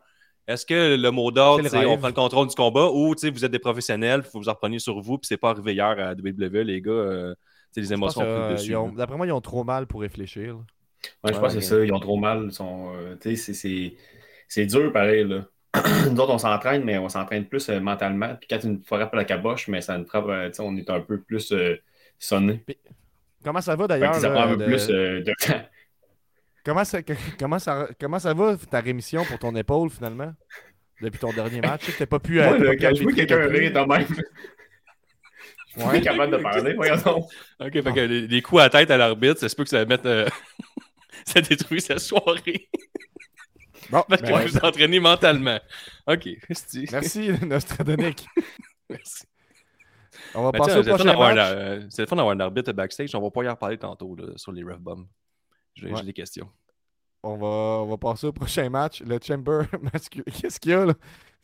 [0.46, 3.30] est-ce que le mot d'ordre, C'est on prend le contrôle du combat ou tu sais,
[3.30, 5.74] vous êtes des professionnels, il faut vous en repreniez sur vous, puis c'est pas arrivé
[5.74, 7.40] hier à WWE, les gars, euh, tu
[7.74, 8.74] sais, les émotions que, euh, dessus.
[8.76, 8.92] ont-.
[8.92, 10.56] D'après moi, ils ont trop mal pour réfléchir.
[11.24, 12.50] Ouais, je pense que c'est ça, ils ont trop mal.
[12.52, 13.94] sont, euh, tu sais, c'est- c'est-
[14.48, 15.24] c'est dur pareil.
[15.24, 15.44] Là.
[16.10, 18.34] Nous autres, on s'entraîne, mais on s'entraîne plus euh, mentalement.
[18.40, 20.76] Puis quand une frappe à la caboche, mais ça nous frappe, euh, tu sais, on
[20.76, 21.76] est un peu plus euh,
[22.18, 22.64] sonné.
[23.44, 24.14] Comment ça va d'ailleurs?
[24.14, 25.60] ça prend un peu de- plus euh, de temps.
[26.66, 26.98] Comment, ça,
[27.38, 30.32] comment, ça, comment ça va ta rémission pour ton épaule finalement?
[31.00, 31.84] Depuis ton dernier match?
[31.86, 32.40] Tu n'as pas pu.
[32.40, 35.88] euh, Moi, t'as là, pas pu quand je vois quelqu'un rire de même, je suis
[35.88, 36.00] Ouais.
[36.00, 36.74] capable de parler.
[36.74, 37.24] Voyons donc.
[37.60, 39.84] Ok, fait que les, les coups à tête à l'arbitre, ça se peut que ça
[39.84, 40.06] mette.
[40.06, 40.26] euh,
[41.26, 42.68] ça détruit sa soirée.
[43.90, 45.60] Bon, Parce que ben, vous vous entraînez mentalement.
[46.06, 46.28] Ok,
[46.92, 48.26] Merci, Nostradonic.
[48.88, 49.24] Merci.
[50.34, 51.50] On va Ben, passer tiens, au c'est le fun prochain d'avoir match.
[51.84, 53.14] un- c'est le fun d'avoir un arbitre backstage.
[53.14, 55.06] On va pas y en reparler tantôt là, sur les ref bombs.
[55.76, 56.02] J'ai Ouais.
[56.02, 56.48] des questions.
[57.22, 57.46] On va,
[57.82, 59.02] on va passer au prochain match.
[59.02, 59.62] Le Chamber
[59.92, 60.24] masculin.
[60.40, 60.94] Qu'est-ce qu'il y a là?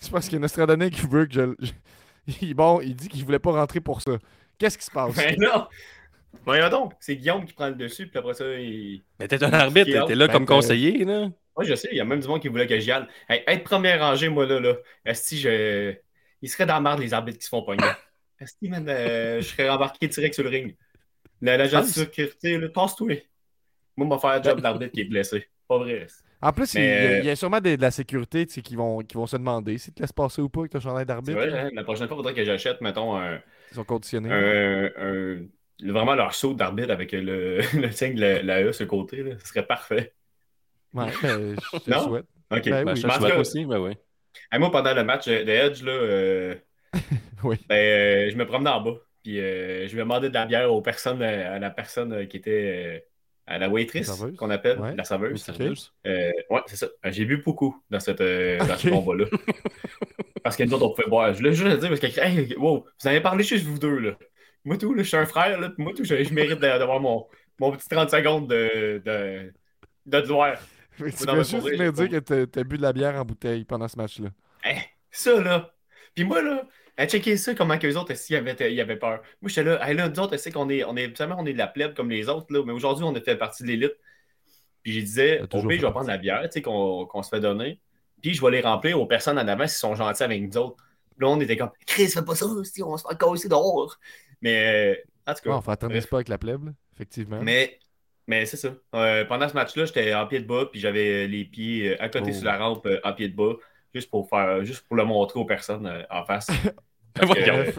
[0.01, 1.55] Je pense qu'il y a Nostradonic qui veut que je.
[2.41, 4.12] Il- Bon, il dit qu'il voulait pas rentrer pour ça.
[4.59, 5.14] Qu'est-ce qui se passe?
[5.16, 5.66] Ben non!
[6.45, 9.03] Voyons donc, c'est Guillaume qui prend le dessus, puis après ça, il.
[9.18, 11.28] Mais t'es un arbitre, Qui t'es là Ben, comme ben, conseiller, là.
[11.57, 13.07] Moi, je sais, il y a même du monde qui voulait que j'y aille.
[13.28, 14.74] Hey, être première rangée, moi, là, là.
[15.05, 15.95] Esti, je.
[16.41, 17.83] Il serait dans la marde, les arbitres qui se font pogner.
[18.41, 20.76] Esti, man, euh, je serais embarqué direct sur le ring.
[21.41, 23.16] La- L'agent de sécurité, là, passe-toi.
[23.97, 25.49] Moi, je vais faire le job d'arbitre qui est blessé.
[25.68, 26.07] Pas vrai.
[26.40, 27.90] En plus, il, Mais, il y a- euh, il y a sûrement des- de la
[27.90, 30.49] sécurité tu sais, qui, vont, qui vont se demander si tu te laisses passer ou
[30.49, 31.38] pas avec ton chandail d'arbitre.
[31.40, 33.40] hein, la prochaine fois, il faudrait que j'achète, mettons, un,
[33.70, 34.30] Ils sont conditionnés.
[34.32, 35.47] un- un-
[35.84, 39.22] vraiment leur saut d'arbitre avec le, le signe de la, la E sur le côté.
[39.22, 39.38] Là.
[39.38, 40.14] Ce serait parfait.
[40.95, 42.03] Ouais, ben, je te le Non?
[42.05, 42.26] souhaite.
[42.51, 42.64] OK.
[42.64, 43.01] Ben Ben, oui.
[43.01, 43.93] je te souhaite aussi, ben oui.
[44.51, 46.55] Hey, moi, pendant le match de Edge, là, euh,
[47.45, 47.57] Oui.
[47.68, 48.95] ben, euh, je me promenais en bas.
[49.22, 52.24] Puis euh, je me demandais de la bière aux personnes, euh, à la personne euh,
[52.26, 53.01] qui était euh,
[53.47, 54.95] à la waitress, qu'on appelle, Ouais.
[54.95, 55.45] la serveuse.
[56.07, 56.86] Euh, ouais, c'est ça.
[57.05, 59.24] Euh, J'ai bu beaucoup dans, cette, euh, dans ce combat-là.
[60.45, 61.32] parce que nous autres, on pouvait boire.
[61.32, 63.99] Je voulais juste le dire parce que, hey, wow, vous avez parlé juste vous deux,
[63.99, 64.12] là.
[64.64, 67.26] Moi, tout, là, je suis un frère, là, moi, tout, je, je mérite d'avoir mon,
[67.59, 69.53] mon petit 30 secondes de, de,
[70.07, 70.57] de gloire.
[70.99, 73.88] Que tu mais juste me dire que t'as- bu de la bière en bouteille pendant
[73.88, 74.28] ce match-là.
[74.64, 74.76] Hein,
[75.11, 75.72] ça, là.
[76.14, 76.62] Puis moi, là,
[76.97, 79.22] à checker ça, comment que les autres, s'ils avaient, ils avaient peur.
[79.40, 81.66] Moi, j'étais là, hey, là, nous autres, qu'on est, on est, on est de la
[81.66, 83.95] plèbe comme les autres, là, mais aujourd'hui, on a fait partie de l'élite.
[84.82, 87.80] Puis je disais, au je vais prendre la bière, tu sais, qu'on se fait donner.
[88.20, 90.76] Puis je vais les remplir aux personnes en avant s'ils sont gentils avec nous autres.
[91.16, 93.99] Puis là, on était comme, Chris, fais pas ça, si on se fait casser dehors.
[94.40, 95.51] Mais, euh, en tout cas.
[95.51, 97.40] Ouais, on fait attendre pas avec la plèbe, là, effectivement.
[97.43, 97.78] Mais,
[98.26, 98.74] mais c'est ça.
[98.95, 102.09] Euh, pendant ce match-là, j'étais en pied de bas, puis j'avais les pieds euh, à
[102.09, 102.34] côté Oh.
[102.34, 103.55] sur la rampe, en pied de bas,
[103.95, 106.49] juste pour faire, juste pour le montrer aux personnes euh, en face.
[107.22, 107.64] Voyons.
[107.64, 107.78] Bref.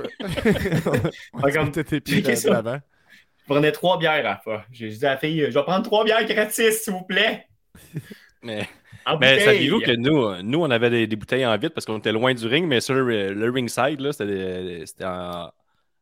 [1.33, 2.49] Ah, ouais, comme- tu tes pieds checker de- ça.
[2.49, 2.79] de l'avant.
[3.39, 4.63] Je prenais trois bières à la fois.
[4.71, 7.47] J'ai dit à la fille, je vais prendre trois bières gratis, s'il vous plaît.
[8.41, 8.67] Mais,
[9.39, 12.33] saviez-vous que nous, nous, on avait des, des bouteilles en vitre parce qu'on était loin
[12.33, 14.85] du ring, mais sur le, le ringside, là, c'était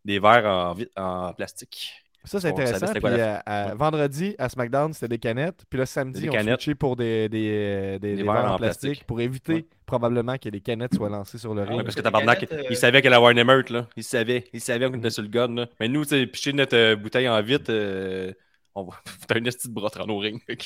[0.05, 2.03] des, verres en plastique.
[2.23, 2.85] Ça, c'est intéressant.
[2.91, 5.63] Puis, quoi la- à- à- vendredi, à SmackDown, c'était des canettes.
[5.69, 9.03] Puis le samedi, Des on switché pour des, des, euh, des- des verres en plastique,
[9.05, 9.65] pour éviter Ouais.
[9.87, 11.77] probablement que les canettes soient lancées sur le Ah, ring.
[11.79, 13.87] Ouais, parce que tabarnak, euh, il savait qu'elle allait avoir une émeute, là.
[13.97, 14.45] Il savait.
[14.53, 15.67] Il savait qu'on était sur le gun, là.
[15.79, 18.31] Mais nous, tu sais, picher notre euh, bouteille en vitre, euh,
[18.75, 18.93] on va.
[19.27, 20.39] T'as une petite brosse dans nos rings.
[20.45, 20.63] fait que-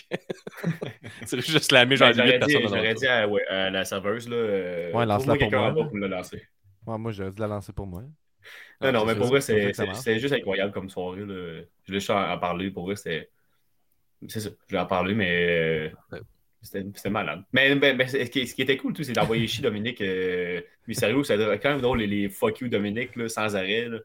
[1.25, 4.35] c'est juste slammer genre Ben, J'aurais 8 dit, dit à, ouais, à la serveuse, là,
[4.35, 5.73] euh, Ouais, lance-la pour moi, en
[6.07, 6.97] là.
[6.97, 8.03] moi, j'aurais dû la lancer pour moi.
[8.81, 11.21] Non, non, mais pour vrai, c'est juste incroyable comme soirée.
[11.21, 11.25] Là.
[11.33, 12.71] Je voulais juste en parler.
[12.71, 13.29] Pour vrai, c'était.
[14.27, 14.49] C'est ça.
[14.49, 15.47] Je voulais en parler, mais.
[15.49, 16.19] euh, Ouais.
[16.61, 17.43] C'était c'était malade.
[17.53, 20.01] Mais, mais- mais ce, qui, ce qui était cool, tout, c'est d'envoyer chier Dominique.
[20.01, 23.87] euh, Mais sérieux, c'était quand même drôle, les, les fuck you Dominique, là, sans arrêt.
[23.87, 23.99] là.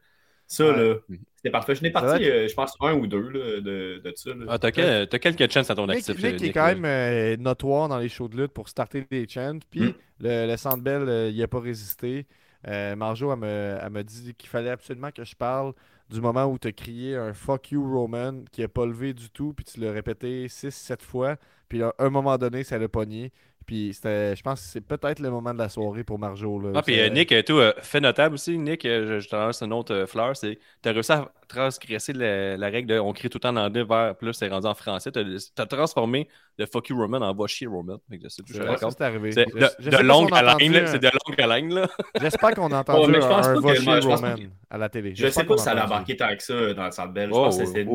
[0.45, 0.77] Ça, Ouais.
[0.77, 0.95] là,
[1.37, 1.73] c'était parfait.
[1.73, 4.29] Je n'ai parti, euh, je pense, un ou deux là, de, de ça.
[4.35, 4.45] là.
[4.49, 6.23] Ah, t'as, quel- quelques chances à ton Nick, actif.
[6.23, 6.75] Nick est quand là.
[6.75, 9.57] même euh, notoire dans les shows de lutte pour starter des chants.
[9.71, 9.93] Puis Mm.
[10.19, 12.27] le, le Centre Bell, euh, il n'a pas résisté.
[12.67, 13.39] Euh, Marjo, elle
[13.89, 15.73] me, dit qu'il fallait absolument que je parle
[16.09, 19.29] du moment où tu as crié un fuck you Roman qui n'a pas levé du
[19.29, 19.53] tout.
[19.53, 21.37] Puis tu l'as répété 6-7 fois.
[21.69, 23.31] Puis à un moment donné, ça l'a pogné.
[23.65, 26.59] Puis c'était, je pense que c'est peut-être le moment de la soirée pour Marjo.
[26.59, 26.71] Là.
[26.75, 29.61] Ah, puis euh, Nick, euh, toi, euh, fait notable aussi, Nick, je, je te lance
[29.61, 33.29] une autre euh, fleur, c'est t'as réussi à transgresser la, la règle de on crie
[33.29, 35.11] tout le temps en anglais vers, là, c'est rendu en français.
[35.11, 35.23] T'as,
[35.55, 37.97] t'as transformé le fuck you Roman en va chier Roman.
[38.29, 39.31] C'est tout, je c'est arrivé.
[39.31, 40.29] C'est de, je de longue
[40.87, 41.87] c'est de longue haleine, là.
[42.21, 45.13] J'espère qu'on a Oh, entendu un, va chier Roman que- à la télé.
[45.15, 45.93] Je sais pas si ça a allait entendu.
[45.93, 47.29] embarquer tant que ça dans le centre belge.
[47.33, 47.85] Je Oh, pense que oui, c'était.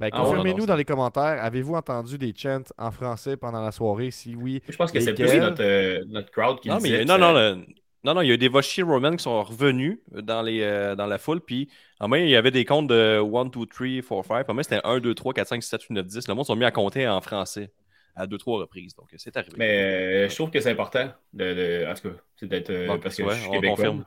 [0.00, 4.10] Ben, Ah confirmez-nous dans les commentaires, avez-vous entendu des chants en français pendant la soirée?
[4.10, 6.88] Si oui, Je pense que c'est plus notre, euh, notre crowd qui Non, le mais
[6.90, 7.66] disait, non, non, ça- le-
[8.02, 10.96] non, non, il y a eu des Voshi Roman qui sont revenus dans, les, euh,
[10.96, 11.70] dans la foule, puis
[12.00, 14.48] en moins, il y avait des comptes de 1, 2, 3, 4, 5.
[14.48, 16.26] En moins, c'était 1, 2, 3, 4, 5, 6, 7, 8, 9, 10.
[16.28, 17.70] Le monde sont mis à compter en français
[18.16, 18.94] à deux, trois reprises.
[18.94, 19.54] Donc, c'est arrivé.
[19.58, 22.70] Mais euh, je trouve que c'est important, de, de- en tout cas, c'est d'être.
[22.70, 23.76] euh, Bon, parce que ouais, je suis on québécois.
[23.76, 24.04] confirme.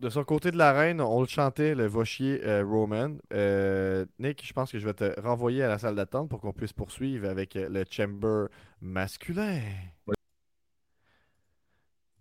[0.00, 3.16] De son côté de l'arène, on le chantait, le Vachier euh, Roman.
[3.32, 6.52] Euh, Nick, je pense que je vais te renvoyer à la salle d'attente pour qu'on
[6.52, 8.46] puisse poursuivre avec euh, le Chamber
[8.80, 9.60] masculin.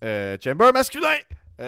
[0.01, 1.17] Chamber masculin!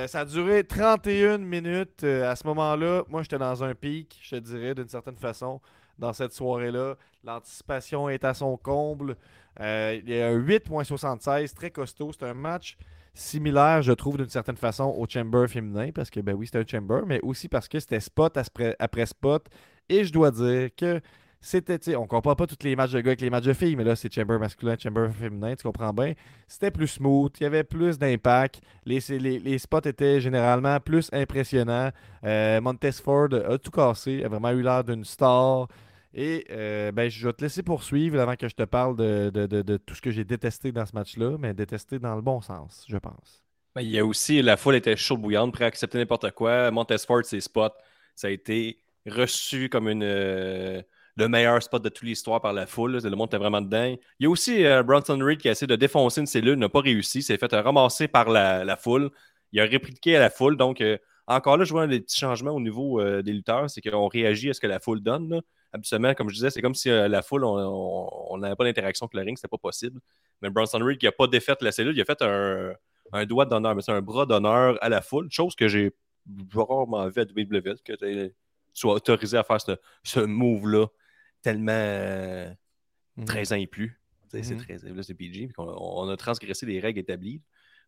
[0.08, 2.04] Ça a duré 31 minutes.
[2.04, 5.60] À ce moment-là, moi, j'étais dans un pic, je te dirais, d'une certaine façon,
[5.98, 6.96] dans cette soirée-là.
[7.24, 9.18] L'anticipation est à son comble.
[9.60, 12.12] Il y a un 8.76, très costaud.
[12.14, 12.78] C'est un match
[13.20, 16.80] similaire, je trouve, d'une certaine façon, au Chamber féminin, parce que, ben oui, c'était un
[16.80, 19.48] Chamber, mais aussi parce que c'était spot après, spot.
[19.90, 21.02] Et je dois dire que
[21.42, 23.84] c'était, on compare pas tous les matchs de gars avec les matchs de filles, mais
[23.84, 26.14] là, c'est Chamber masculin, Chamber féminin, tu comprends bien.
[26.48, 31.10] C'était plus smooth, il y avait plus d'impact, les, les, les spots étaient généralement plus
[31.14, 31.92] impressionnants.
[32.24, 35.68] Euh, Montesford a tout cassé, a vraiment eu l'air d'une star.
[36.14, 39.46] Et euh, ben, je vais te laisser poursuivre avant que je te parle de, de-
[39.62, 42.86] de- tout ce que j'ai détesté dans ce match-là, mais détesté dans le bon sens,
[42.90, 43.44] je pense.
[43.80, 46.72] Il y a aussi, la foule était chaude bouillante, prêt à accepter n'importe quoi.
[46.72, 47.70] Montesfort, ses spots,
[48.16, 50.82] ça a été reçu comme une, euh,
[51.16, 52.98] le meilleur spot de toute l'histoire par la foule.
[53.02, 53.96] Le monde était vraiment dedans.
[54.20, 56.70] Il y a aussi euh, Bronson Reed qui a essayé de défoncer une cellule, n'a
[56.70, 59.12] pas réussi, s'est fait ramasser par la, la foule.
[59.52, 60.58] Il a répliqué à la foule.
[60.58, 60.84] Donc,
[61.28, 63.70] encore là, je vois des petits changements au niveau des lutteurs.
[63.70, 65.42] C'est qu'on réagit à ce que la foule donne.
[65.72, 69.14] Habituellement, comme je disais, c'est comme si euh, la foule, on- n'avait pas d'interaction avec
[69.16, 70.00] le ring, c'était pas possible.
[70.42, 72.74] Mais Bronson Reed qui n'a pas défait la cellule, il a fait un,
[73.12, 75.94] un doigt d'honneur, mais c'est un bras d'honneur à la foule, chose que j'ai
[76.54, 78.34] rarement vu à WWE, que tu
[78.74, 79.72] sois autorisé à faire ce,
[80.04, 80.88] ce move-là
[81.42, 82.50] tellement euh,
[83.18, 83.26] Mhm.
[83.26, 84.00] 13 ans et plus.
[84.30, 84.58] C'est Mhm.
[84.58, 85.64] 13 là, c'est PG, on,
[86.06, 87.42] on a transgressé les règles établies.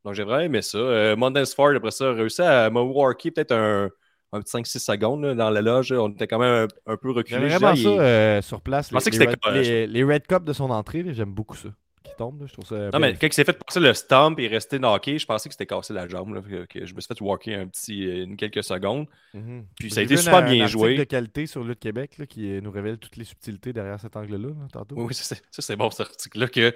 [0.03, 0.77] Donc j'ai vraiment aimé ça.
[0.79, 3.89] Euh, Mondance Ford, après ça, a réussi à me peut-être un,
[4.33, 5.91] un petit 5-6 secondes là, dans la loge.
[5.91, 7.49] On était quand même un, un peu reculé.
[7.49, 8.91] J'aime vraiment ça euh, sur place.
[8.91, 11.69] Les, que red, correct, les- les red cups de son entrée, j'aime beaucoup ça.
[12.03, 12.89] Qui tombe, là, je trouve ça.
[12.91, 15.53] Non, mais quand il s'est fait passer le stomp et resté knocké, je pensais que
[15.53, 16.33] c'était cassé la jambe.
[16.33, 19.05] là, que, que je me suis fait walker un petit, euh, une quelques secondes.
[19.35, 19.65] Mhm.
[19.77, 20.83] Puis ça a été super un- bien un joué.
[20.89, 23.99] article de qualité sur Lutte Québec là, qui euh, nous révèle toutes les subtilités derrière
[23.99, 24.95] cet angle-là, là, tantôt?
[24.97, 26.73] Oui, ça, c'est- bon, cet article-là, que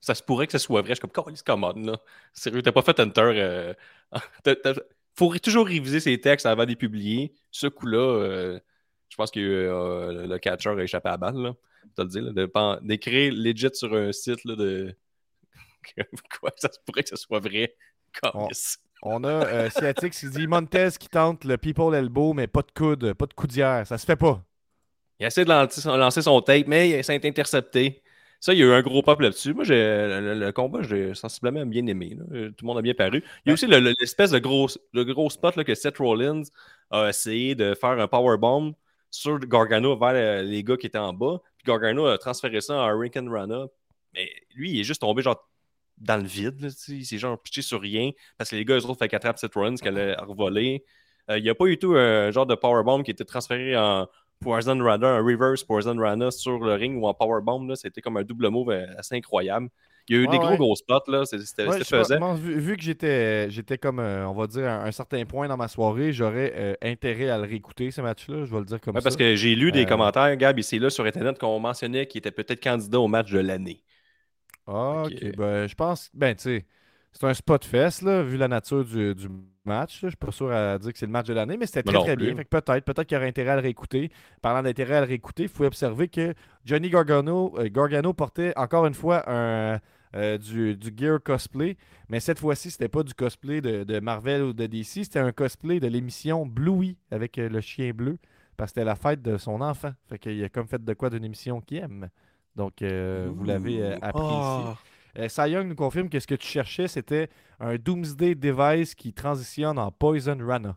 [0.00, 0.90] ça se pourrait que ce soit vrai.
[0.90, 1.96] Je suis comme, come on, là.
[2.32, 3.20] Sérieux, t'as pas fait Hunter.
[3.36, 3.74] Euh...
[5.16, 7.34] Faut toujours réviser ses textes avant de les publier.
[7.50, 8.60] Ce coup-là, euh,
[9.08, 11.54] je pense que euh, le- catcher a échappé à la balle, là.
[11.98, 14.96] Le dire, d'écrire legit sur un site, là, de.
[16.40, 17.74] Quoi, ça se pourrait que ce soit vrai?
[18.12, 18.78] Calisse.
[19.02, 22.70] On a euh, Sciatix qui dit Montez qui tente le People Elbow, mais pas de
[22.74, 23.86] coude, pas de coudière.
[23.86, 24.42] Ça se fait pas.
[25.20, 28.02] Il a essayé de lancer, lancer son tape, mais ça a été intercepté.
[28.44, 29.54] Ça, il y a eu un gros pop là-dessus.
[29.54, 32.14] Moi, j'ai, le, combat, j'ai sensiblement bien aimé.
[32.18, 32.24] là.
[32.32, 33.22] Euh, Tout le monde a bien paru.
[33.46, 35.96] Il y a aussi le- le- l'espèce de gros, le gros spot là, que Seth
[35.96, 36.42] Rollins
[36.90, 38.74] a essayé de faire un powerbomb
[39.10, 41.40] sur Gargano vers euh, les gars qui étaient en bas.
[41.56, 43.64] Puis Gargano a transféré ça en Hurricane Rana.
[44.12, 45.48] Mais lui, il est juste tombé genre
[45.96, 46.60] dans le vide.
[46.60, 46.68] là.
[46.88, 49.54] Il s'est genre pitché sur rien parce que les gars, eux autres, fait qu'attraper Seth
[49.54, 50.84] Rollins qu'elle a revolé.
[51.30, 54.06] Euh, il n'y a pas eu tout un genre de powerbomb qui était transféré en
[54.40, 57.66] Poison Rana, un reverse Poison Rana sur le ring ou en powerbomb.
[57.66, 57.76] là.
[57.76, 59.68] C'était comme un double move euh, assez incroyable.
[60.06, 60.56] Il y a eu Ouais, des gros ouais.
[60.58, 61.04] gros spots.
[61.10, 61.24] là.
[61.24, 64.84] C'était Ouais, sais pas, vu, vu que j'étais j'étais comme, euh, on va dire, à
[64.84, 68.44] un certain point dans ma soirée, j'aurais euh, intérêt à le réécouter, ce match-là.
[68.44, 69.00] Je vais le dire comme ça.
[69.02, 72.30] parce que j'ai lu des commentaires, Gab, ici là sur Internet qu'on mentionnait qu'il était
[72.32, 73.82] peut-être candidat au match de l'année.
[74.66, 75.12] Ah, Ok.
[75.22, 75.36] ok.
[75.36, 76.10] Ben, je pense.
[76.12, 76.66] Ben, tu sais,
[77.14, 79.28] c'est un spot fest, là, vu la nature du, du
[79.64, 80.02] match.
[80.02, 80.08] là.
[80.08, 81.94] Je suis pas sûr à dire que c'est le match de l'année, mais c'était très,
[81.94, 82.34] non très bien.
[82.36, 84.10] Fait que peut-être, peut-être qu'il y aurait intérêt à le réécouter.
[84.42, 86.34] Parlant d'intérêt à le réécouter, il faut observer que
[86.64, 89.78] Johnny Gargano, euh, Gargano portait encore une fois un,
[90.16, 91.76] euh, du, du gear cosplay,
[92.08, 95.32] mais cette fois-ci, c'était pas du cosplay de, de Marvel ou de DC, c'était un
[95.32, 98.18] cosplay de l'émission Bluey avec euh, le chien bleu,
[98.56, 99.92] parce que c'était la fête de son enfant.
[100.08, 102.08] Fait qu'il a comme fait de quoi d'une émission qu'il aime.
[102.56, 104.78] Donc, euh, vous l'avez euh, appris ici.
[105.18, 107.28] Euh, Cy Young nous confirme que ce que tu cherchais, c'était
[107.60, 110.76] un Doomsday Device qui transitionne en Poison Rana.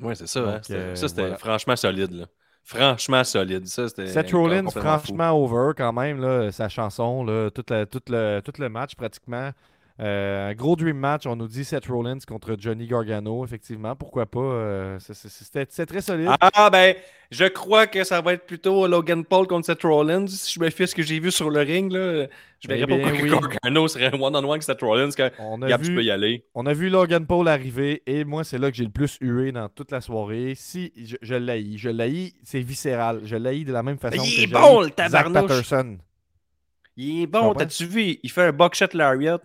[0.00, 0.40] Ouais, c'est ça.
[0.40, 0.52] hein.
[0.54, 1.36] Donc, euh, ça, c'était voilà.
[1.38, 2.12] franchement solide.
[2.12, 2.26] Là.
[2.64, 3.66] Franchement solide.
[3.66, 4.80] Ça, c'était Seth Rollins, fou.
[4.80, 8.94] franchement over quand même, là, sa chanson, là, tout, le, tout, le, tout le match
[8.94, 9.50] pratiquement.
[10.02, 13.94] Euh, un gros dream match, on nous dit Seth Rollins contre Johnny Gargano, effectivement.
[13.94, 14.40] Pourquoi pas?
[14.40, 16.28] euh, c'est- très solide.
[16.40, 16.96] Ah, ben,
[17.30, 20.26] je crois que ça va être plutôt Logan Paul contre Seth Rollins.
[20.26, 22.26] Si je me fie à ce que j'ai vu sur le ring, là,
[22.58, 23.30] je Eh verrais pas bien, pourquoi oui.
[23.62, 26.10] Gargano serait un one-on-one avec Seth Rollins quand on, a Gab, tu peux vu, y
[26.10, 26.46] aller.
[26.56, 29.52] on a vu Logan Paul arriver et moi, c'est là que j'ai le plus hué
[29.52, 30.54] dans toute la soirée.
[30.56, 30.92] Si
[31.22, 33.20] je, l'haïs, je l'haïs, c'est viscéral.
[33.22, 35.32] Je l'haïs de la même façon Il est que bon, le Zach.
[35.32, 35.98] Patterson.
[36.96, 38.18] Il est bon, t'as-tu vu?
[38.22, 39.38] Il fait un buckshot lariat.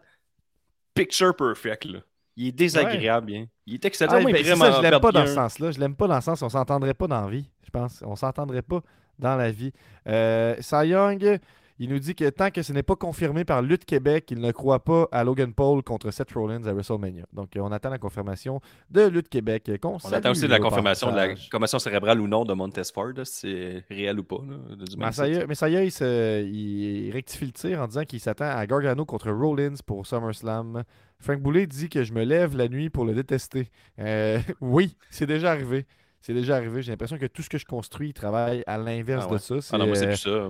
[0.97, 1.99] Picture perfect, là.
[2.35, 3.47] Il est désagréable, bien.
[3.65, 4.11] Il est excellent.
[4.15, 5.71] Ah, Moi, il est c'est vraiment ça, je l'aime pas dans ce sens-là.
[5.71, 8.03] Je l'aime pas dans le sens, on s'entendrait pas dans la vie, je pense.
[8.05, 8.81] On s'entendrait pas
[9.17, 9.71] dans la vie.
[10.07, 11.39] Euh, Cy Young,
[11.79, 14.51] Il nous dit que tant que ce n'est pas confirmé par Lutte Québec, il ne
[14.51, 17.25] croit pas à Logan Paul contre Seth Rollins à WrestleMania.
[17.33, 18.59] Donc, euh, on attend la confirmation
[18.89, 19.69] de Lutte Québec.
[19.69, 22.53] euh, On salue attend aussi la au confirmation de la commotion cérébrale ou non de
[22.53, 24.37] Montesford, c'est réel ou pas.
[24.37, 25.47] là, du même Masaya, site.
[25.49, 28.65] mais ça y est, il, se- il rectifie le tir en disant qu'il s'attend à
[28.65, 30.83] Gargano contre Rollins pour SummerSlam.
[31.19, 33.69] Frank Boulet dit que je me lève la nuit pour le détester.
[33.99, 35.85] Euh, oui, c'est déjà arrivé.
[36.21, 36.81] C'est déjà arrivé.
[36.81, 39.55] J'ai l'impression que tout ce que je construis, il travaille à l'inverse Ah de ça.
[39.71, 40.49] Ah non, moi, c'est plus ça.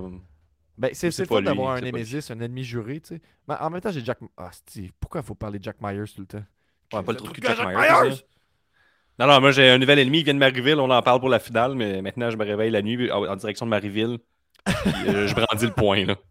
[0.78, 1.80] Ben, c'est le fun d'avoir un.
[1.80, 3.20] Nemesis, un ennemi juré, tu sais.
[3.48, 4.18] Mais en même temps, j'ai Jack.
[4.36, 6.44] Ah, Steve, pourquoi il faut parler de Jack Myers tout le temps?
[6.92, 8.24] Ouais, pas le trou de que Jack Myers.
[9.18, 11.28] Non, non, moi j'ai un nouvel ennemi, il vient de Marieville, on en parle pour
[11.28, 14.18] la finale, mais maintenant je me réveille la nuit en, direction de Marieville.
[14.64, 16.04] puis, euh, je brandis le point.
[16.04, 16.16] Là.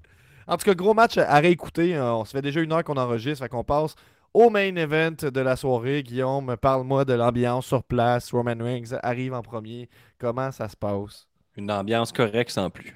[0.49, 1.99] En tout cas, gros match à réécouter.
[1.99, 3.95] On se fait déjà une heure qu'on enregistre, fait qu'on passe
[4.33, 6.03] au main event de la soirée.
[6.03, 8.31] Guillaume, parle-moi de l'ambiance sur place.
[8.31, 9.89] Roman Reigns arrive en premier.
[10.17, 11.27] Comment ça se passe?
[11.57, 12.95] Une ambiance correcte sans plus.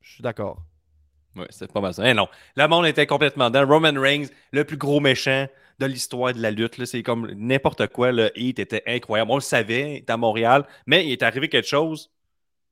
[0.00, 0.62] Je suis d'accord.
[1.36, 2.08] Ouais, c'est pas mal ça.
[2.10, 3.66] Eh non, le monde était complètement dedans.
[3.66, 5.46] Roman Reigns, le plus gros méchant
[5.78, 6.84] de l'histoire de la lutte.
[6.84, 8.10] C'est comme n'importe quoi.
[8.12, 9.30] Le hit était incroyable.
[9.30, 12.10] On le savait, il était à Montréal, mais il est arrivé quelque chose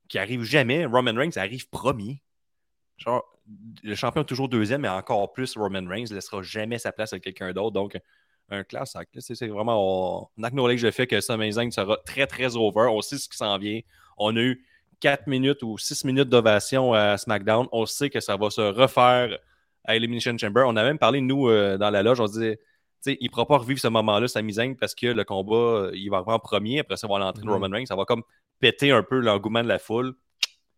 [0.09, 0.85] qui arrive jamais.
[0.85, 2.21] Roman Reigns arrive premier.
[2.97, 3.23] Genre,
[3.83, 7.13] le champion est toujours deuxième, mais encore plus Roman Reigns ne laissera jamais sa place
[7.13, 7.71] à quelqu'un d'autre.
[7.71, 7.97] Donc,
[8.49, 8.97] un classe.
[9.19, 12.87] C'est vraiment, on, on acknowledge le fait que Zayn sera très, très over.
[12.89, 13.79] On sait ce qui s'en vient.
[14.17, 14.65] On a eu
[14.99, 17.67] 4 minutes ou 6 minutes d'ovation à SmackDown.
[17.71, 19.37] On sait que ça va se refaire
[19.85, 20.63] à Elimination Chamber.
[20.67, 22.63] On a même parlé, nous, euh, dans la loge, on se disait, tu
[23.11, 26.09] sais, il ne pourra pas revivre ce moment-là, Zayn, parce que le combat, euh, il
[26.09, 26.79] va arriver en premier.
[26.81, 27.53] Après ça, on va l'entrée de Mhm.
[27.53, 27.85] Roman Reigns.
[27.85, 28.23] Ça va comme
[28.59, 30.13] péter un peu l'engouement de la foule.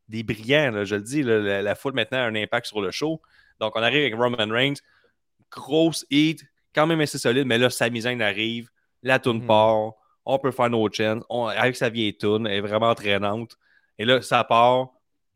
[0.07, 2.81] Des brillants, là, je le dis, là, la, la foule maintenant a un impact sur
[2.81, 3.21] le show.
[3.59, 4.75] Donc, on arrive avec Roman Reigns.
[5.49, 6.43] Grosse hit,
[6.75, 8.69] quand même assez solide, mais là, Zayn arrive,
[9.03, 9.47] la tourne Mhm.
[9.47, 9.93] part,
[10.25, 11.23] on peut faire nos chances.
[11.29, 13.57] On- avec sa vieille tourne, elle est vraiment entraînante.
[14.01, 14.89] Et là, ça part.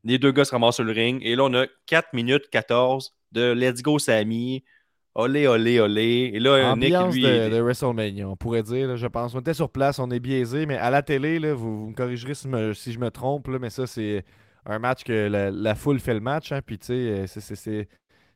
[0.04, 1.20] Les deux gars se ramassent sur le ring.
[1.24, 4.64] Et là, on a 4 minutes 14 de Let's Go Sammy.
[5.14, 6.32] Olé, olé, olé.
[6.34, 7.22] Et là, Nick, Ambiance lui.
[7.24, 9.34] de, de WrestleMania, on pourrait dire, là, je pense.
[9.34, 11.96] On était sur place, on est biaisé, mais à la télé, là, vous, vous me
[11.96, 14.26] corrigerez si, me- si je me trompe, là, mais ça, c'est
[14.66, 16.52] un match que la, la foule fait le match.
[16.52, 17.88] Hein, puis, tu sais, euh, c'est- c'est- c'est-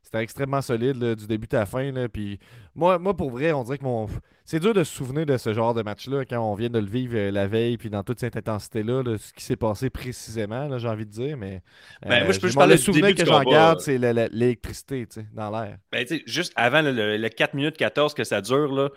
[0.02, 1.90] c'était extrêmement solide là, du début à la fin.
[1.92, 2.38] Là, puis,
[2.74, 4.08] moi, moi, pour vrai, on dirait que mon.
[4.44, 6.86] C'est dur de se souvenir de ce genre de match-là quand on vient de le
[6.86, 10.66] vivre euh, la veille, puis dans toute cette intensité-là, là, ce qui s'est passé précisément,
[10.66, 11.36] là, j'ai envie de dire.
[11.36, 11.62] Mais
[12.02, 14.12] Ben, moi, je peux j'ai- juste moi, parler le souvenir que j'en garde, c'est la-
[14.12, 15.78] la- l'électricité dans l'air.
[15.92, 18.88] Ben, juste avant le, le- le 4 minutes 14 que ça dure, là,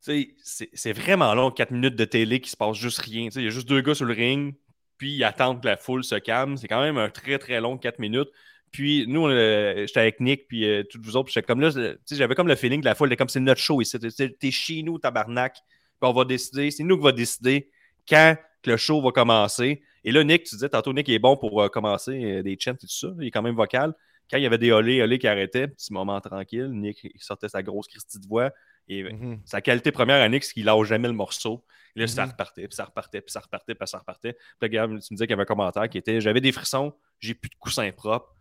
[0.00, 0.34] c'est
[0.72, 3.28] c'est vraiment long, 4 minutes de télé qui se passe juste rien.
[3.36, 4.54] Il y a juste deux gars sur le ring,
[4.98, 6.56] puis ils attendent que la foule se calme.
[6.56, 8.28] C'est quand même un très très long 4 minutes.
[8.70, 11.70] Puis nous, j'étais avec Nick, puis euh, tous vous autres, puis comme là,
[12.10, 13.98] j'avais comme le feeling que la foule comme c'est notre show ici.
[13.98, 15.54] T'es- T'es chez nous, tabarnak.
[15.54, 17.70] Puis on va décider, c'est nous qui va décider
[18.08, 19.82] quand que le show va commencer.
[20.04, 22.72] Et là, Nick, tu disais tantôt, Nick est bon pour euh, commencer euh, des chants
[22.72, 23.08] et tout ça.
[23.20, 23.92] Il est quand même vocal.
[24.30, 27.62] Quand il y avait des olé, olé qui arrêtaient, petit moment tranquille, Nick sortait sa
[27.62, 28.50] grosse Christie de voix.
[28.88, 29.40] Et Mhm.
[29.44, 31.64] sa qualité première Nick, c'est qu'il lâche jamais le morceau.
[31.96, 32.32] Et là, ça Mhm.
[32.32, 34.36] repartait, puis ça repartait, puis ça repartait, puis ça repartait.
[34.60, 36.94] Puis là, tu me disais qu'il y avait un commentaire qui était J'avais des frissons,
[37.20, 38.34] j'ai plus de coussins propres,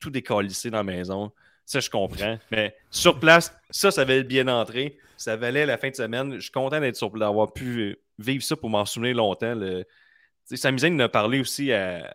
[0.00, 1.32] tout décalissé dans la maison.
[1.64, 2.38] Ça, je comprends.
[2.50, 4.98] Mais sur place, ça, ça valait bien entrer.
[5.16, 6.34] Ça valait la fin de semaine.
[6.34, 9.54] Je suis content d'être sur d'avoir pu vivre ça pour m'en souvenir longtemps.
[9.54, 9.82] Le...
[9.82, 9.88] tu
[10.44, 12.12] sais, Sami Zayn en a parlé aussi à-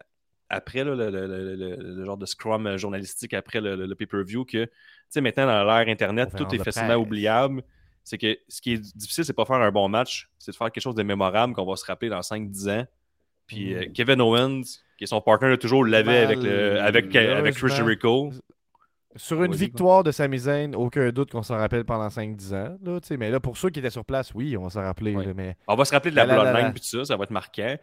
[0.52, 4.70] après là, le, le- le- le- le genre de scrum journalistique après le, pay-per-view que
[5.22, 7.64] maintenant dans l'ère Internet, tout est facilement oubliable.
[8.04, 10.72] C'est que ce qui est difficile, c'est pas faire un bon match, c'est de faire
[10.72, 12.86] quelque chose de mémorable qu'on va se rappeler dans 5-10 ans.
[13.48, 13.78] Puis Mm.
[13.78, 14.62] euh, Kevin Owens,
[14.98, 17.70] qui est son partner, toujours l'avait avec, le, avec, avec Chris.
[17.76, 18.32] Jericho.
[19.18, 22.78] Sur une victoire de Sami Zayn, aucun doute qu'on s'en rappelle pendant 5-10 ans.
[22.82, 25.16] Là, mais là, pour ceux qui étaient sur place, oui, on va s'en rappeler.
[25.16, 25.26] Ouais.
[25.26, 27.26] là, mais On va se rappeler de la là, Bloodline puis tout ça, ça va
[27.26, 27.76] être marquant.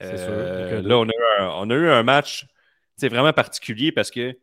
[0.00, 2.46] C'est Euh, sûr, aucun là, on a, eu un, on a eu un match
[2.96, 4.36] c'est vraiment particulier parce que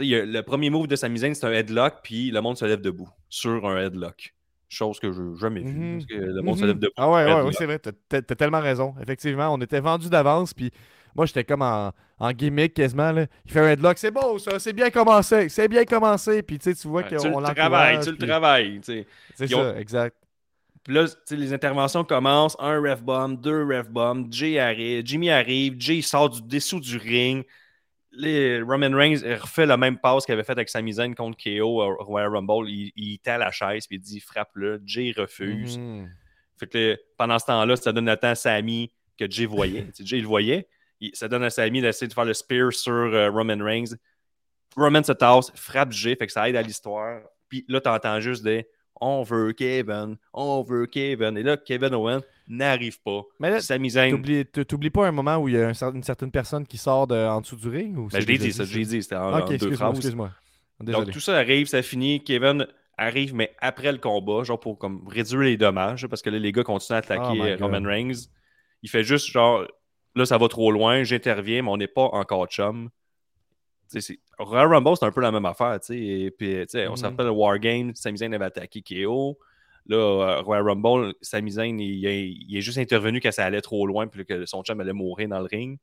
[0.00, 2.64] y a- le premier move de Sami Zayn, c'est un headlock, puis le monde se
[2.64, 4.34] lève debout sur un headlock.
[4.68, 5.72] Chose que je n'ai jamais vue.
[5.72, 5.92] Mhm.
[5.98, 6.68] Parce que le monde se Mhm.
[6.68, 6.92] lève debout.
[6.96, 8.94] Ah ouais, sur un ouais, ouais, c'est vrai, t'as- t'as tellement raison.
[9.02, 10.70] Effectivement, on était vendu d'avance, puis
[11.14, 13.12] moi, j'étais comme en, en gimmick quasiment.
[13.12, 13.26] Là.
[13.46, 16.42] Il fait un headlock, c'est beau ça, c'est bien commencé, c'est bien commencé.
[16.42, 18.80] Puis tu vois Ouais, qu'on tu le l'encourage, travailles, tu le travailles.
[18.80, 19.06] tu sais.
[19.34, 20.16] C'est ça, on- exact.
[20.84, 22.56] Puis là, les interventions commencent.
[22.58, 24.32] Un ref bomb, deux ref bomb.
[24.32, 25.74] Jay arrive, Jimmy arrive.
[25.78, 27.44] Jay sort du dessous du ring.
[28.12, 31.80] Les Roman Reigns refait la même passe qu'il avait faite avec Sami Zayn contre KO
[31.82, 32.68] au Royal Rumble.
[32.68, 34.82] Il, il tend la chaise puis il dit frappe-le.
[34.84, 35.78] Jay refuse.
[35.78, 36.10] Mhm.
[36.58, 39.86] Fait que pendant ce temps-là, ça donne le temps à Sami que Jay voyait.
[40.00, 40.66] Jay le voyait.
[41.00, 43.94] Il- ça donne à Sami d'essayer de faire le spear sur euh, Roman Reigns.
[44.76, 47.20] Roman se tasse, frappe Jay, fait que ça aide à l'histoire.
[47.48, 48.66] Puis là, tu entends juste des
[49.00, 51.36] on veut Kevin, on veut Kevin.
[51.38, 53.22] Et là, Kevin Owens n'arrive pas.
[53.38, 53.60] Mais là,
[54.64, 57.40] t'oublies pas un moment où il y a une certaine personne qui sort de, en
[57.40, 59.42] dessous du ring ou ben, je l'ai dit, ça, je l'ai dit, c'était en, Ah,
[59.42, 59.96] en deux excuse-moi, phrases.
[59.96, 60.30] excuse-moi.
[60.80, 62.22] Donc tout ça arrive, ça finit.
[62.24, 66.38] Kevin arrive, mais après le combat, genre pour comme réduire les dommages, parce que là,
[66.38, 67.82] les gars continuent à attaquer Oh euh, Roman.
[67.86, 68.28] Reigns.
[68.82, 69.66] Il fait juste genre,
[70.14, 72.90] là, ça va trop loin, j'interviens, mais on n'est pas encore chum.
[74.38, 75.78] Royal Rumble, c'est un peu la même affaire.
[75.90, 79.38] Et puis, on se rappelle le Wargame, Sami Zayn avait attaqué KO.
[79.86, 83.60] Là, euh, Royal Rumble, Sami Zayn, il, est- il est juste intervenu quand ça allait
[83.62, 85.78] trop loin, puis que son chum allait mourir dans le ring.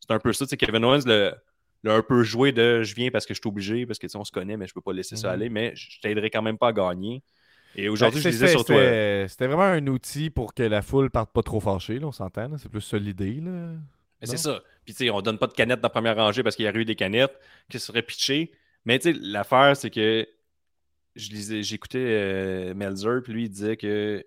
[0.00, 1.34] C'est un peu ça, Kevin Owens le-
[1.82, 4.24] l'a un peu joué de je viens parce que je suis obligé, parce que on
[4.24, 5.34] se connaît, mais je peux pas laisser ça Mhm.
[5.34, 7.22] aller, mais je t'aiderai quand même pas à gagner.
[7.76, 8.76] Et Ben, aujourd'hui, je disais sur toi.
[9.28, 12.56] C'était vraiment un outil pour que la foule parte pas trop fâchée, là, on s'entend.
[12.56, 13.40] C'est plus ça l'idée.
[13.42, 14.62] Mais c'est ça.
[14.84, 16.68] Puis, tu sais, on donne pas de canettes dans la première rangée parce qu'il y
[16.68, 17.38] a eu des canettes
[17.70, 18.52] qui seraient pitchées.
[18.84, 20.26] Mais, tu sais, l'affaire, c'est que
[21.16, 24.24] je lisais, j'écoutais euh, Melzer, puis lui, il disait que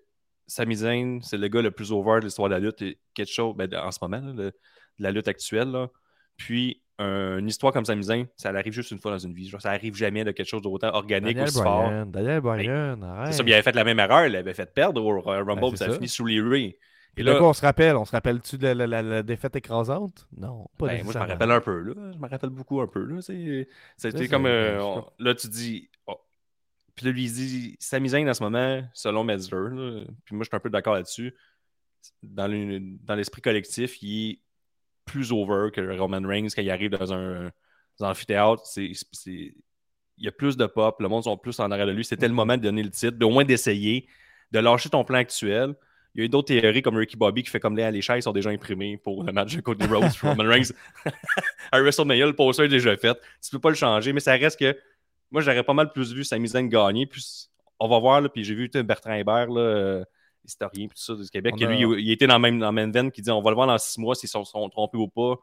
[0.47, 2.82] Sami Zayn, c'est le gars le plus over de l'histoire de la lutte.
[2.82, 5.70] Et quelque chose, ben, en ce moment, là, le- de la lutte actuelle.
[5.70, 5.89] là.
[6.38, 9.47] Puis, un- une histoire comme Sami Zayn, ça arrive juste une fois dans une vie.
[9.49, 11.84] Genre, ça arrive jamais de quelque chose d'autant organique, Daniel aussi fort.
[11.89, 13.34] Bryan, Daniel Bryan, arrête.
[13.34, 15.62] C'est ça, il avait fait la même erreur, il avait fait perdre au Royal Rumble,
[15.62, 15.97] Ben, puis c'est ça a ça.
[15.97, 16.74] fini sous les rues.
[17.16, 17.95] Et là, on se rappelle?
[17.95, 20.28] On se rappelle-tu de la, la- la défaite écrasante?
[20.38, 21.93] Non, pas Ben, moi, je me rappelle un peu, là.
[22.14, 23.22] Je me rappelle beaucoup un peu, là.
[23.22, 24.45] C'était comme...
[24.45, 25.89] euh, on- là, tu dis...
[26.05, 26.20] oh.
[26.95, 27.78] Puis là, lui, il dit...
[27.80, 30.93] Sami Zayn, en ce moment, selon Metzler, là, puis moi, je suis un peu d'accord
[30.93, 31.34] là-dessus,
[32.22, 34.39] dans le- dans l'esprit collectif, il est
[35.05, 37.51] plus over que Roman Reigns quand il arrive dans un,
[37.99, 38.64] dans un amphithéâtre.
[38.66, 38.91] C'est...
[39.26, 39.53] Il
[40.26, 42.03] y a plus de pop, le monde sont plus en arrière de lui.
[42.05, 44.08] C'était le moment de donner le titre, au moins d'essayer,
[44.51, 45.76] de lâcher ton plan actuel.
[46.18, 48.24] Il y a eu d'autres théories comme Ricky Bobby qui fait comme les, les chaises
[48.24, 50.74] sont déjà imprimées pour le match de Cody Rhodes Roman Reigns.
[51.72, 53.15] à WrestleMania, le poster est déjà fait.
[53.41, 54.76] Tu peux pas le changer, mais ça reste que
[55.32, 57.05] moi j'aurais pas mal plus vu Sami Zayn gagner.
[57.05, 57.47] Puis
[57.80, 60.03] on va voir, là, puis j'ai vu Bertrand Hébert, là, euh,
[60.43, 62.72] historien, puis tout ça du Québec, a- lui, il, il était dans la même, dans
[62.72, 64.97] même veine qui dit on va le voir dans six mois s'ils sont, sont trompés
[64.97, 65.36] ou pas.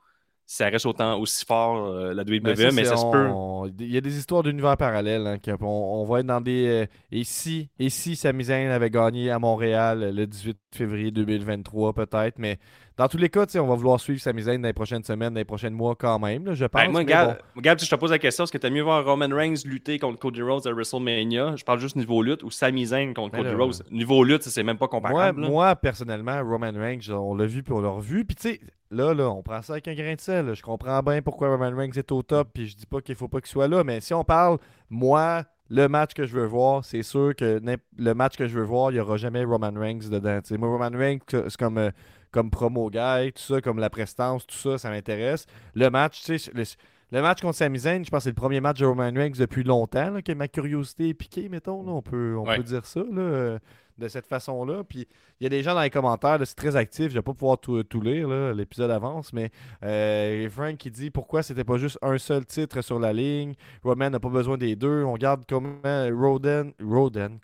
[0.47, 3.29] Si ça reste autant aussi fort euh, la WWE, Ben, mais c'est- ça se peut.
[3.29, 5.27] on- Il y a des histoires d'univers parallèles.
[5.27, 6.67] hein, qui- on, on va être dans des.
[6.67, 11.93] euh, et si, et si Sami Zayn avait gagné à Montréal le 18 février 2023,
[11.93, 12.39] peut-être.
[12.39, 12.59] Mais
[12.97, 15.41] dans tous les cas, on va vouloir suivre Sami Zayn dans les prochaines semaines, dans
[15.41, 16.83] les prochains mois quand même, là, je pense.
[16.83, 17.61] Ben, moi, Gab, bon.
[17.61, 19.99] Gab, si je te pose la question, est-ce que tu mieux voir Roman Reigns lutter
[19.99, 21.57] contre Cody Rhodes à WrestleMania?
[21.57, 23.83] Je parle juste niveau lutte ou Sami Zayn contre Ben Cody là, Rhodes?
[23.91, 25.41] Niveau lutte, c'est même pas comparable.
[25.41, 28.25] moi, personnellement, Roman Reigns, on l'a vu puis on l'a revu.
[28.25, 28.61] Puis tu sais,
[28.91, 30.55] là, là, on prend ça avec un grain de sel.
[30.55, 32.51] Je comprends bien pourquoi Roman Reigns est au top.
[32.55, 33.83] Puis je dis pas qu'il faut pas qu'il soit là.
[33.83, 34.59] Mais si on parle,
[34.89, 37.61] moi, le match que je veux voir, c'est sûr que
[37.99, 40.41] le match que je veux voir, il n'y aura jamais Roman Reigns dedans.
[40.59, 41.91] Moi, Roman Reigns, c'est comme, euh,
[42.31, 45.47] comme promo guy, tout ça, comme la prestance, tout ça, ça m'intéresse.
[45.75, 46.65] Le match, tu sais, le,
[47.13, 49.33] le match contre Sami Zayn, je pense que c'est le premier match de Roman Reigns
[49.39, 51.83] depuis longtemps là, que ma curiosité est piquée, mettons.
[51.85, 51.93] là.
[51.93, 52.57] on peut, on Ouais.
[52.57, 53.59] peut dire ça là, euh,
[53.99, 54.83] de cette façon-là.
[54.89, 55.07] Puis
[55.41, 57.59] il y a des gens dans les commentaires, c'est très actif, je vais pas pouvoir
[57.59, 59.51] tout, tout lire, l'épisode avance, mais
[59.83, 64.11] euh, Frank qui dit pourquoi c'était pas juste un seul titre sur la ligne, Roman
[64.11, 67.39] n'a pas besoin des deux, on garde comment Roden, Roden,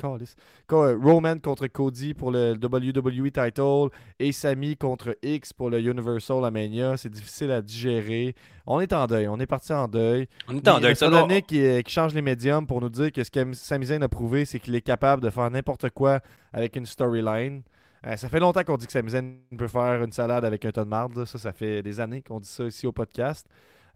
[0.73, 6.45] euh, Roman contre Cody pour le WWE title et Sami contre X pour le Universal
[6.45, 8.35] à Mania, c'est difficile à digérer.
[8.67, 10.29] On est en deuil, on est parti en deuil.
[10.49, 10.95] On est en deuil.
[10.95, 13.87] Ça doit- qui, euh, qui change les médiums pour nous dire que ce que Sami
[13.87, 16.21] Zayn a prouvé, c'est qu'il est capable de faire n'importe quoi
[16.53, 17.63] avec une storyline.
[18.07, 20.73] Euh, ça fait longtemps qu'on dit que Sami Zayn peut faire une salade avec un
[20.73, 21.17] ton de marde.
[21.17, 21.27] là.
[21.27, 23.47] Ça, ça fait des années qu'on dit ça ici au podcast.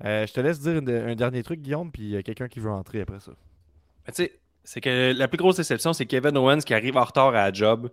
[0.04, 2.48] Euh, je te laisse dire une- un dernier truc, Guillaume, puis il y a quelqu'un
[2.48, 3.32] qui veut entrer après ça.
[4.06, 7.04] Mais tu sais, c'est que la plus grosse déception, c'est Kevin Owens qui arrive en
[7.04, 7.90] retard à la job.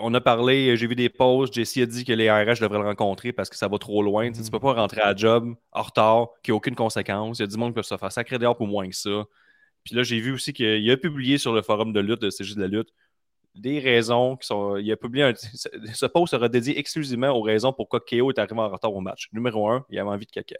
[0.00, 2.86] On a parlé, j'ai vu des posts, Jesse a dit que les RH devraient le
[2.86, 4.26] rencontrer parce que ça va trop loin.
[4.28, 4.44] Tu sais, Mhm.
[4.46, 7.38] Tu peux pas rentrer à la job en retard, qui n'a aucune conséquence.
[7.38, 9.24] Il y a du monde qui peut se faire sacrer dehors pour moins que ça.
[9.84, 12.42] Puis là, j'ai vu aussi qu'il a publié sur le forum de lutte, de C'est
[12.42, 12.88] juste de la lutte,
[13.54, 14.76] des raisons qui sont.
[14.76, 15.34] Il a publié un.
[15.34, 19.28] Ce post sera dédié exclusivement aux raisons pourquoi KO est arrivé en retard au match.
[19.32, 20.56] Numéro un, il avait envie de caca.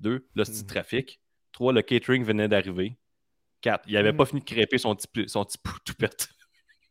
[0.00, 0.66] Deux, le petit Mhm.
[0.66, 1.20] trafic.
[1.52, 2.96] Trois, le catering venait d'arriver.
[3.60, 4.16] Quatre, il avait Mhm.
[4.18, 6.28] pas fini de crêper son petit, son petit toupette.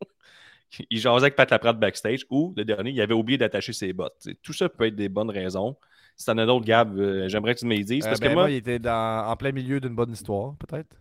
[0.90, 2.24] il jasait avec Pat Laprade backstage.
[2.30, 4.16] Ou, le dernier, il avait oublié d'attacher ses bottes.
[4.20, 5.76] T'sais, tout ça peut être des bonnes raisons.
[6.16, 8.04] Si t'en as d'autres, Gab, euh, j'aimerais que tu me les dises.
[8.04, 10.54] Euh, parce ben, que moi, moi, il était dans- en plein milieu d'une bonne histoire,
[10.58, 10.94] peut-être.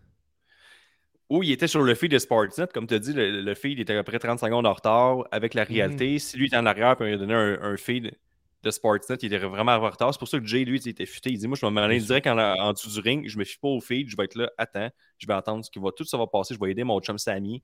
[1.30, 3.80] Ou il était sur le feed de Sportsnet, comme tu as dit, le, le feed
[3.80, 6.18] était à peu près 30 secondes en retard avec la réalité.
[6.20, 8.18] Si lui était en arrière et il a donné un, un feed
[8.64, 10.12] de Sportsnet, il était vraiment en retard.
[10.14, 11.30] C'est pour ça que Jay, lui, il était futé.
[11.30, 13.44] Il dit Moi, je vais m'en aller direct en, en dessous du ring, je me
[13.44, 14.90] fie pas au feed, je vais être là, attends,
[15.20, 17.18] je vais attendre ce qui va, tout ça va passer, je vais aider mon chum
[17.20, 17.62] Sammy,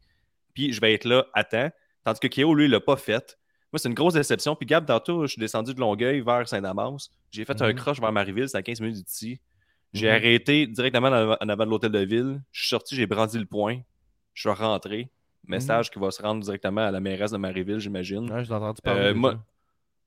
[0.54, 1.70] puis je vais être là, attends.
[2.04, 3.36] Tandis que Keo, lui, il l'a pas fait.
[3.74, 4.56] Moi, c'est une grosse déception.
[4.56, 7.10] Puis Gab, tantôt, je suis descendu de Longueuil vers Saint-Damas.
[7.32, 7.76] J'ai fait un Mhm.
[7.76, 9.40] croche vers Marieville, c'est à 15 minutes d'ici.
[9.96, 10.14] J'ai Mhm.
[10.16, 12.42] arrêté directement en avant- de l'hôtel de ville.
[12.52, 13.80] Je suis sorti, j'ai brandi le poing.
[14.34, 15.10] Je suis rentré.
[15.48, 18.30] Message qui va se rendre directement à la mairesse de Marieville, j'imagine.
[18.32, 19.00] Ouais, je l'ai entendu parler.
[19.02, 19.36] Euh, moi,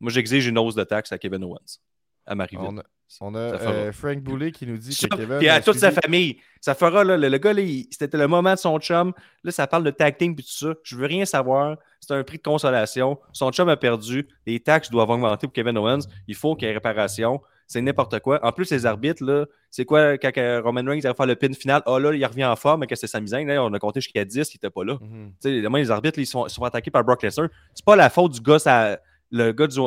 [0.01, 1.78] moi, j'exige une hausse de taxe à Kevin Owens,
[2.27, 2.66] à Marieville.
[2.69, 2.82] On a,
[3.20, 5.39] on euh, Frank Boulet qui nous dit que Kevin.
[5.39, 6.39] Puis à toute sa famille.
[6.60, 7.55] Ça fera, là, le, le gars,
[7.90, 9.12] c'était le moment de son chum.
[9.44, 10.74] Là, ça parle de tag team puis tout ça.
[10.82, 11.78] Je veux rien savoir.
[12.01, 13.19] C'est un prix de consolation.
[13.32, 14.28] Son chum a perdu.
[14.44, 16.01] Les taxes doivent augmenter pour Kevin Owens.
[16.27, 17.40] Il faut qu'il y ait réparation.
[17.70, 18.44] C'est n'importe quoi.
[18.44, 20.32] En plus, les arbitres, là, c'est quoi quand
[20.64, 21.82] Roman Reigns va faire le pin final?
[21.86, 23.46] Ah là, il revient en forme, mais que c'est sa misaine.
[23.46, 24.94] Là, on a compté jusqu'à 10, il n'était pas là.
[25.00, 25.32] Mhm.
[25.38, 27.48] Sais, évidemment, les arbitres, là, ils sont, sont attaqués par Brock Lesnar.
[27.74, 28.98] C'est pas la faute du gars, ça-
[29.30, 29.78] le gars du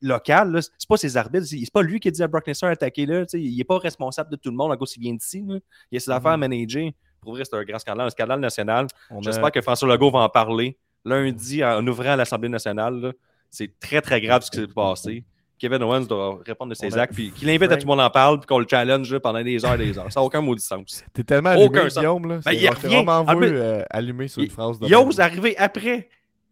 [0.00, 0.60] local.
[0.78, 1.46] C'est pas ses arbitres.
[1.46, 3.24] C'est pas lui qui a dit à Brock Lesnar attaquer là.
[3.34, 5.44] Il est pas responsable de tout le monde à cause qu'il vient d'ici.
[5.90, 6.90] Il a ses affaires à manager.
[7.20, 8.86] Pour vrai, c'est un grand scandale, un scandale national.
[9.10, 13.12] A- J'espère que François Legault va en parler lundi en ouvrant l'Assemblée nationale.
[13.50, 15.24] C'est très, très grave ce qui s'est passé.
[15.58, 18.00] Kevin Owens doit répondre de ses On actes, puis qu'il invite à tout le monde
[18.00, 20.10] en parler, puis qu'on le challenge là, pendant des heures et des heures.
[20.12, 21.02] Ça n'a aucun maudit sens.
[21.12, 21.98] T'es tellement Aucun allumé, sens.
[21.98, 22.28] Guillaume.
[22.28, 22.40] Là.
[22.44, 25.56] Ben, il vraiment Ah, voulu mais- euh, allumé sur une phrase de Il ose arriver
[25.58, 26.08] après.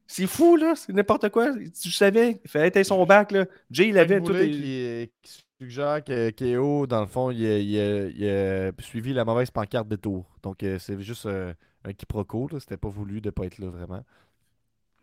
[0.08, 0.74] C'est fou, là.
[0.76, 1.48] C'est n'importe quoi.
[1.82, 2.40] Tu savais.
[2.44, 3.46] Il fallait être son bac, là.
[3.70, 4.26] Jay, il avait tout.
[4.26, 8.08] Boulet les- qui, euh, qui suggère que KO, dans le fond, il a, il a-
[8.08, 10.24] il a suivi la mauvaise pancarte de tour.
[10.44, 11.52] Donc, euh, c'est juste euh,
[11.84, 12.48] un quiproquo.
[12.52, 12.60] là.
[12.60, 14.02] C'était pas voulu de pas être là, vraiment.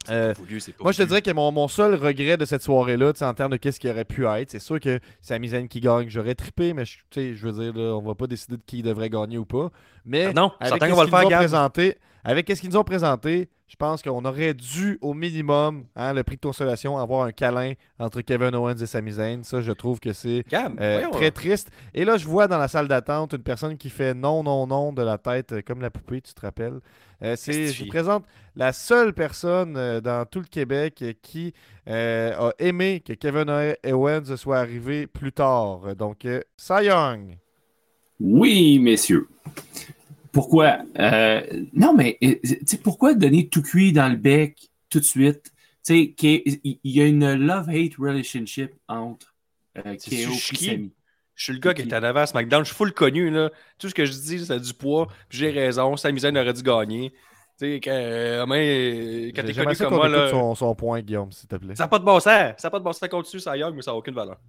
[0.09, 3.34] Euh, Voulu, Moi, je te dirais que mon, mon seul regret de cette soirée-là, en
[3.34, 6.09] termes de qu'est-ce qui aurait pu être, c'est sûr que c'est Amizen qui gagne.
[6.09, 9.38] J'aurais trippé, mais je, veux dire, là, on va pas décider de qui devrait gagner
[9.38, 9.69] ou pas.
[10.05, 13.49] Mais Ah non, avec qu'on va le faire, présenté, avec qu'est-ce qu'ils nous ont présenté,
[13.67, 17.73] je pense qu'on aurait dû, au minimum, hein, le prix de consolation, avoir un câlin
[17.97, 19.43] entre Kevin Owens et Sami Zayn.
[19.43, 21.71] Ça, je trouve que c'est euh, très triste.
[21.93, 24.93] Et là, je vois dans la salle d'attente une personne qui fait non, non, non
[24.93, 26.79] de la tête, euh, comme la poupée, tu te rappelles.
[27.23, 28.25] Euh, c'est, je vous présente
[28.55, 31.53] la seule personne euh, dans tout le Québec qui
[31.87, 33.49] euh, a aimé que Kevin
[33.85, 35.95] Owens soit arrivé plus tard.
[35.95, 37.37] Donc, euh, Cy Young.
[38.19, 39.27] Oui, messieurs.
[40.34, 40.80] Pourquoi?
[40.99, 41.41] Euh,
[41.73, 45.43] non, mais euh, tu sais, pourquoi donner tout cuit dans le bec tout de suite?
[45.85, 49.34] Tu sais, qu'il- il y a une love-hate relationship entre
[49.77, 50.26] euh, KO et.
[50.55, 50.91] Sami.
[51.35, 52.64] Je suis le gars qui est en avant à SmackDown.
[52.64, 53.30] Je suis full connu.
[53.30, 53.51] Là.
[53.80, 55.07] Tout ce que je dis, c'est du poids.
[55.30, 55.95] Puis j'ai raison.
[55.97, 57.11] Sami Zayn aurait dû gagner.
[57.60, 61.01] Tu sais, quand, euh, mais, quand t'es connu ça comme moi, là, son, son point,
[61.01, 61.76] Guillaume, s'il te plaît.
[61.76, 62.26] ça n'a pas de bon sens.
[62.26, 64.39] Ça n'a pas de bon sens contre dessus, ça Young, mais ça n'a aucune valeur.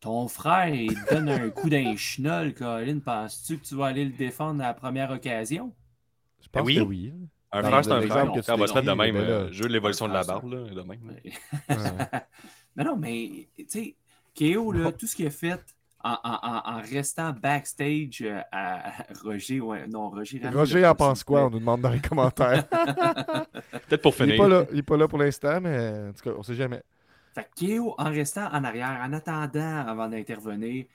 [0.00, 3.00] Ton frère, il te donne un coup d'un chenol, Colin.
[3.00, 5.72] Penses-tu que tu vas aller le défendre à la première occasion?
[6.40, 6.76] Je pense oui.
[6.76, 7.12] que oui.
[7.50, 8.30] Un Dans frère, c'est un frère.
[8.32, 9.14] on va se mettre de même.
[9.14, 9.30] ben là.
[9.30, 10.52] euh, jeu de l'évolution de la barbe.
[10.52, 11.00] Là, de même.
[11.02, 11.32] Ouais.
[12.76, 13.96] Non, mais tu sais,
[14.38, 15.60] KO, là, tout ce qu'il a fait
[16.04, 18.92] en, en- en- en restant backstage euh, à
[19.24, 20.38] Roger, ouais, non, Roger.
[20.38, 21.46] ramène Roger en pense quoi?
[21.46, 22.68] On nous demande dans les commentaires.
[23.88, 24.36] Peut-être pour il n'est finir.
[24.36, 26.82] pas, là- il est pas là pour l'instant, mais en tout cas, on sait jamais.
[27.38, 30.86] Fait que KO, en restant en arrière, en attendant avant d'intervenir,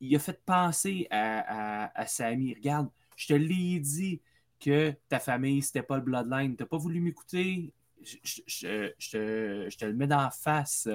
[0.00, 2.54] il- a fait penser à, à, à Samy.
[2.54, 4.20] Regarde, je te l'ai dit
[4.60, 6.56] que ta famille, c'était pas le Bloodline.
[6.56, 7.72] T'as pas voulu m'écouter.
[8.02, 8.92] Je, je- je-
[9.68, 10.88] je te, le mets dans la face.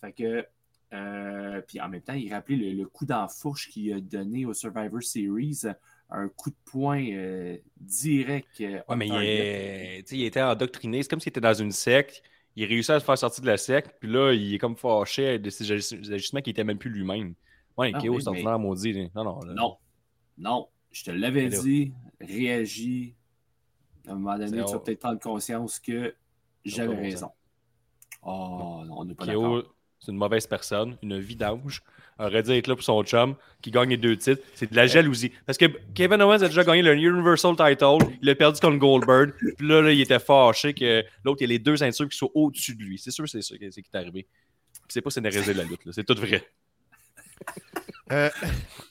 [0.00, 0.46] Fait que.
[0.92, 4.52] euh, puis en même temps, il rappelait le, le coup d'enfourche qu'il a donné au
[4.54, 5.62] Survivor Series.
[6.10, 8.60] Un coup de poing euh, direct.
[8.60, 11.02] euh, Ouais, mais il, est- il était endoctriné.
[11.02, 12.22] C'est comme s'il était dans une secte.
[12.56, 13.96] Il réussit à se faire sortir de la secte.
[14.00, 17.34] Puis là, il est comme fâché de ses ajust- ajustements qui n'étaient même plus lui-même.
[17.76, 19.10] Ouais, Ah KO, oui, c'est mais- maudit.
[19.14, 19.40] Non, non.
[19.40, 19.54] là.
[19.54, 19.76] Non,
[20.38, 23.14] non, je te l'avais dit, réagis.
[24.06, 26.14] À un moment donné, tu vas peut-être prendre conscience que
[26.64, 27.30] j'avais raison.
[28.22, 29.64] Oh non, on n'est pas d'accord.
[29.98, 31.82] c'est une mauvaise personne, une vidange.
[32.18, 34.40] Aurait dû être là pour son chum qui gagne les deux titres.
[34.54, 35.32] C'est de la jalousie.
[35.46, 35.64] Parce que
[35.94, 37.98] Kevin Owens a déjà gagné le Universal title.
[38.22, 39.32] Il a perdu contre Goldberg.
[39.56, 42.16] Puis là, là, il était fâché que l'autre, il y a les deux ceintures qui
[42.16, 42.98] soient au-dessus de lui.
[42.98, 44.26] C'est sûr, c'est ça qui est arrivé.
[44.72, 45.80] Puis c'est pas scénarisé la lutte.
[45.92, 46.46] C'est tout vrai.
[48.12, 48.28] Euh,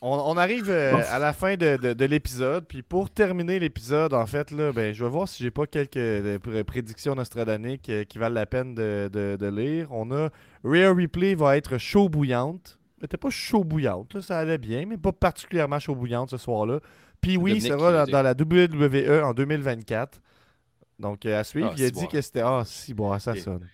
[0.02, 2.66] on, on arrive euh, à la fin de, de- de l'épisode.
[2.68, 5.98] Puis pour terminer l'épisode, en fait, là, ben, je vais voir si j'ai pas quelques
[5.98, 9.88] euh, pr- prédictions nostradaniques euh, qui valent la peine de, de- de lire.
[9.92, 10.30] On a
[10.64, 12.80] Rhea Ripley va être chaud bouillante.
[13.04, 16.38] Elle était pas chaud bouillante, là, ça allait bien, mais pas particulièrement chaut bouillante ce
[16.38, 16.80] soir-là.
[17.20, 20.22] Puis oui, Dominique sera dans, la WWE en 2024.
[21.00, 21.72] Donc euh, à suivre.
[21.72, 22.08] Ah, il a dit bon.
[22.08, 22.44] que c'était.
[22.46, 23.68] Ah, si, bon, ça sonne.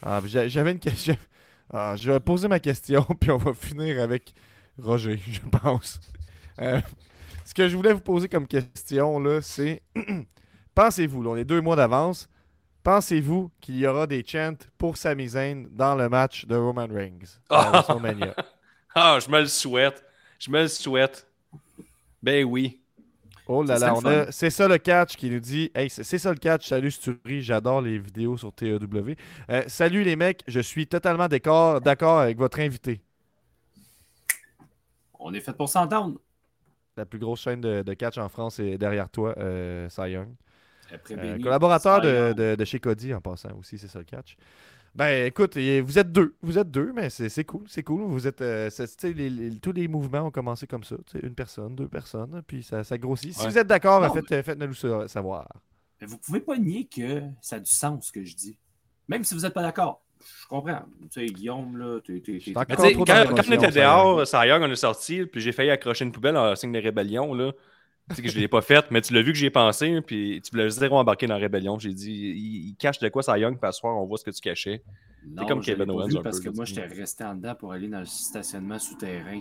[0.00, 1.16] Ah, j'a- J'avais une question.
[1.72, 4.34] Ah, je vais poser ma question, puis on va finir avec
[4.76, 6.00] Roger, je pense.
[6.60, 6.80] Euh,
[7.44, 9.80] ce que je voulais vous poser comme question, là, c'est
[10.74, 12.28] pensez-vous, on est deux mois d'avance,
[12.82, 17.38] pensez-vous qu'il y aura des chants pour Sami Zayn dans le match de Roman Reigns?
[17.48, 18.34] À WrestleMania?
[18.94, 20.04] Ah, je me le souhaite.
[20.38, 21.26] Je me le souhaite.
[22.22, 22.80] Ben oui.
[23.46, 26.38] Oh là là, a- c'est ça le catch qui nous dit Hey, c'est ça le
[26.38, 29.16] catch, salut Sturi, j'adore les vidéos sur TEW.
[29.50, 33.00] Euh, salut les mecs, je suis totalement d'accord d'accord avec votre invité.
[35.18, 36.18] On est fait pour s'entendre.
[36.96, 40.28] La plus grosse chaîne de, de catch en France est derrière toi, euh, Cy Young.
[40.92, 44.04] Après Euh, collaborateur de, Cy de- de chez Cody en passant aussi, c'est ça le
[44.04, 44.36] catch.
[44.94, 46.34] Ben écoute, vous êtes deux.
[46.42, 47.62] Vous êtes deux, mais c'est c'est cool.
[47.68, 48.02] C'est cool.
[48.02, 48.40] Vous êtes.
[48.42, 48.68] euh,
[49.04, 50.96] les- les- tous les mouvements ont commencé comme ça.
[51.22, 53.32] Une personne, deux personnes, puis ça, ça grossit.
[53.32, 55.46] Si vous êtes d'accord, faites, faites-nous sa- savoir.
[56.00, 58.56] Mais vous pouvez pas nier que ça a du sens ce que je dis.
[59.06, 60.02] Même si vous n'êtes pas d'accord.
[60.42, 60.82] Je comprends.
[61.12, 62.20] Tu sais, Guillaume, là, t'es.
[62.52, 66.04] Quand quand, on était ça dehors, Cy Young, on est sorti, puis j'ai failli accrocher
[66.04, 67.32] une poubelle en signe de rébellion.
[67.32, 67.52] Là.
[68.10, 69.50] Tu sais que je ne l'ai pas faite, mais tu l'as vu que j'y ai
[69.50, 71.78] pensé, puis tu voulais zéro embarquer dans la rébellion.
[71.78, 74.24] J'ai dit, il, il cache de quoi Cy Young, puis à soir, on voit ce
[74.24, 74.82] que tu cachais.
[75.26, 77.72] Non, comme je Kevin Owens, vu Parce peu, que moi, j'étais resté en dedans pour
[77.72, 79.40] aller dans le stationnement souterrain.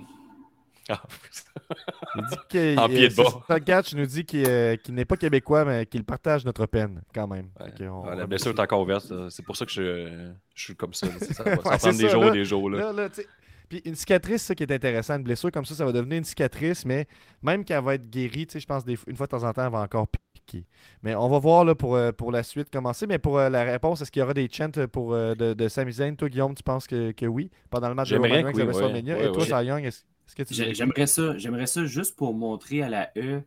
[0.91, 1.01] Ah,
[2.15, 3.29] Il dit qu'il- En pied de c'est- bas.
[3.47, 7.01] c'est- catch nous dit qu'il euh, qu'il n'est pas québécois, mais qu'il partage notre peine,
[7.13, 7.49] quand même.
[7.59, 7.87] Ouais.
[8.07, 9.11] Ah, la blessure est encore ouverte.
[9.29, 11.07] C'est pour ça que je, je suis comme ça.
[11.07, 12.31] Ça, va, ça va Ouais, c'est prendre des ça, jours là.
[12.31, 12.69] des jours.
[12.71, 12.77] Là.
[12.79, 13.27] Là, là, tu sais,
[13.69, 15.17] Puis une cicatrice, c'est ça qui est intéressant.
[15.17, 17.07] Une blessure comme ça, ça va devenir une cicatrice, mais
[17.43, 19.53] même qu'elle va être guérie, tu sais, je pense des, une fois de temps en
[19.53, 20.65] temps, elle va encore piquer.
[21.03, 23.05] Mais on va voir là, pour, euh, pour la suite commencer.
[23.05, 25.67] Mais pour euh, la réponse, est-ce qu'il y aura des chants pour, euh, de, de
[25.67, 26.15] Sami Zayn?
[26.15, 27.51] Toi, Guillaume, tu penses que, que oui?
[27.69, 29.15] Pendant le match de Roman Reigns oui, WrestleMania.
[29.15, 29.45] ouais, Et toi.
[29.45, 30.03] Cy Young, est-ce
[30.35, 33.41] que tu J'aimerais ça, j'aimerais ça juste pour montrer à la E,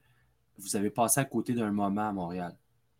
[0.58, 2.54] vous avez passé à côté d'un moment à Montréal.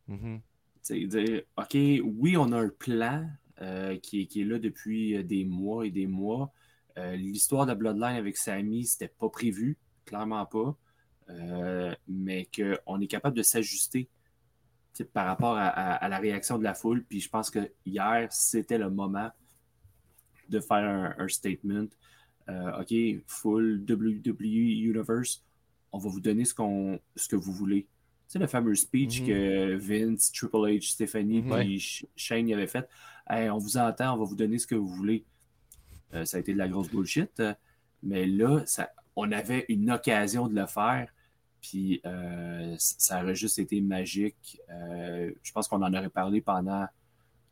[0.09, 0.41] Mhm.
[0.83, 3.25] C'est dire, OK, oui, on a un plan
[3.61, 6.53] euh, qui, est, qui est là depuis des mois et des mois.
[6.99, 10.77] Euh, L'histoire de Bloodline avec Sami, c'était pas prévu, clairement pas.
[11.31, 14.09] Euh, mais qu'on est capable de s'ajuster
[15.15, 17.05] par rapport à, à- à la réaction de la foule.
[17.05, 19.31] Puis je pense que hier, c'était le moment
[20.49, 21.87] de faire un, un statement.
[22.49, 22.93] Euh, OK,
[23.27, 25.43] full WWE Universe,
[25.93, 27.83] on va vous donner ce, qu'on, ce que vous voulez.
[28.29, 29.27] Tu sais, le fameux speech Mhm.
[29.29, 31.55] que Vince, Triple H, Stephanie, Mhm.
[31.61, 32.87] puis Sh- Shane y avait fait.
[33.31, 35.25] Hey, on vous entend, on va vous donner ce que vous voulez.
[36.15, 37.41] Euh, ça a été de la grosse bullshit.
[37.41, 37.55] euh,
[38.03, 41.09] mais là, ça, on avait une occasion de le faire.
[41.61, 44.61] Puis euh, ça aurait juste été magique.
[44.71, 46.87] Euh, je pense qu'on en aurait parlé pendant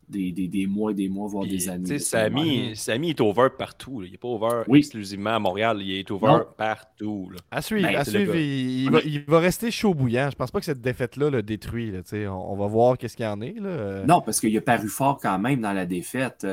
[0.09, 2.01] des, des- des mois des mois, voire Puis, des années.
[2.01, 4.01] Samy, Samy est over partout.
[4.01, 4.09] là.
[4.09, 4.81] Il n'est pas over Oui.
[4.81, 5.78] exclusivement à Montréal.
[5.81, 6.45] Il est over Non.
[6.59, 7.31] partout.
[7.32, 7.39] là.
[7.53, 10.28] À suivre, Ben, à suivre il, il va, il va rester chaud bouillant.
[10.32, 11.93] Je pense pas que cette défaite-là le détruit.
[11.93, 13.55] là, on, on va voir qu'est-ce qu'il y en est.
[13.61, 14.03] Là.
[14.05, 16.45] Non, parce qu'il a paru fort quand même dans la défaite.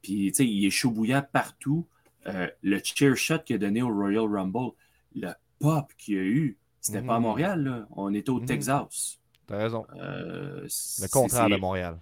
[0.00, 1.86] Euh, Puis, tu sais, il est chaud bouillant partout.
[2.26, 4.72] Euh, le cheer shot qu'il a donné au Royal Rumble,
[5.14, 7.22] le pop qu'il a eu, c'était pas à Mhm.
[7.24, 7.86] Montréal, là.
[7.92, 8.46] On était au Mhm.
[8.46, 9.18] Texas.
[9.46, 9.86] T'as raison.
[9.96, 11.98] Euh, Le c'est- contraire c'est- de Montréal.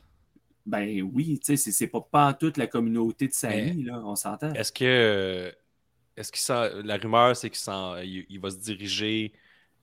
[0.66, 4.00] Ben oui, tu sais, c'est- c'est pas, pas en toute la communauté de Samy, là,
[4.04, 4.52] on s'entend.
[4.52, 5.52] Est-ce que.
[6.16, 9.32] Est-ce qu'il sent- La rumeur, c'est qu'il sent- il, il va se diriger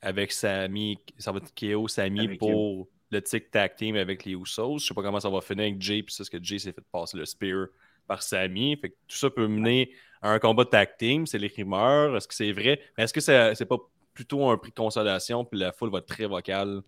[0.01, 4.79] avec Samy, ça va être KO Samy pour le Tic Tac Team avec les Usos?
[4.79, 6.73] Je sais pas comment ça va finir avec Jay, puis ça, parce que Jay s'est
[6.73, 7.67] fait passer le spear
[8.07, 8.75] par Samy.
[8.77, 9.91] Fait que tout ça peut mener
[10.21, 12.15] à un combat de tag team, c'est les rumeurs.
[12.15, 12.79] Est-ce que c'est vrai?
[12.97, 13.77] Mais est-ce que c'est pas
[14.13, 16.81] plutôt un prix de consolation, puis la foule va être très vocale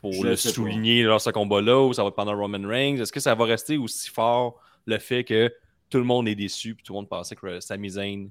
[0.00, 0.54] pour Je le sais pas.
[0.54, 2.96] souligner dans ce combat-là, ou ça va être pendant Roman Reigns?
[2.96, 5.52] Est-ce que ça va rester aussi fort le fait que
[5.90, 8.30] tout le monde est déçu, puis tout le monde pensait que Sami Zayn.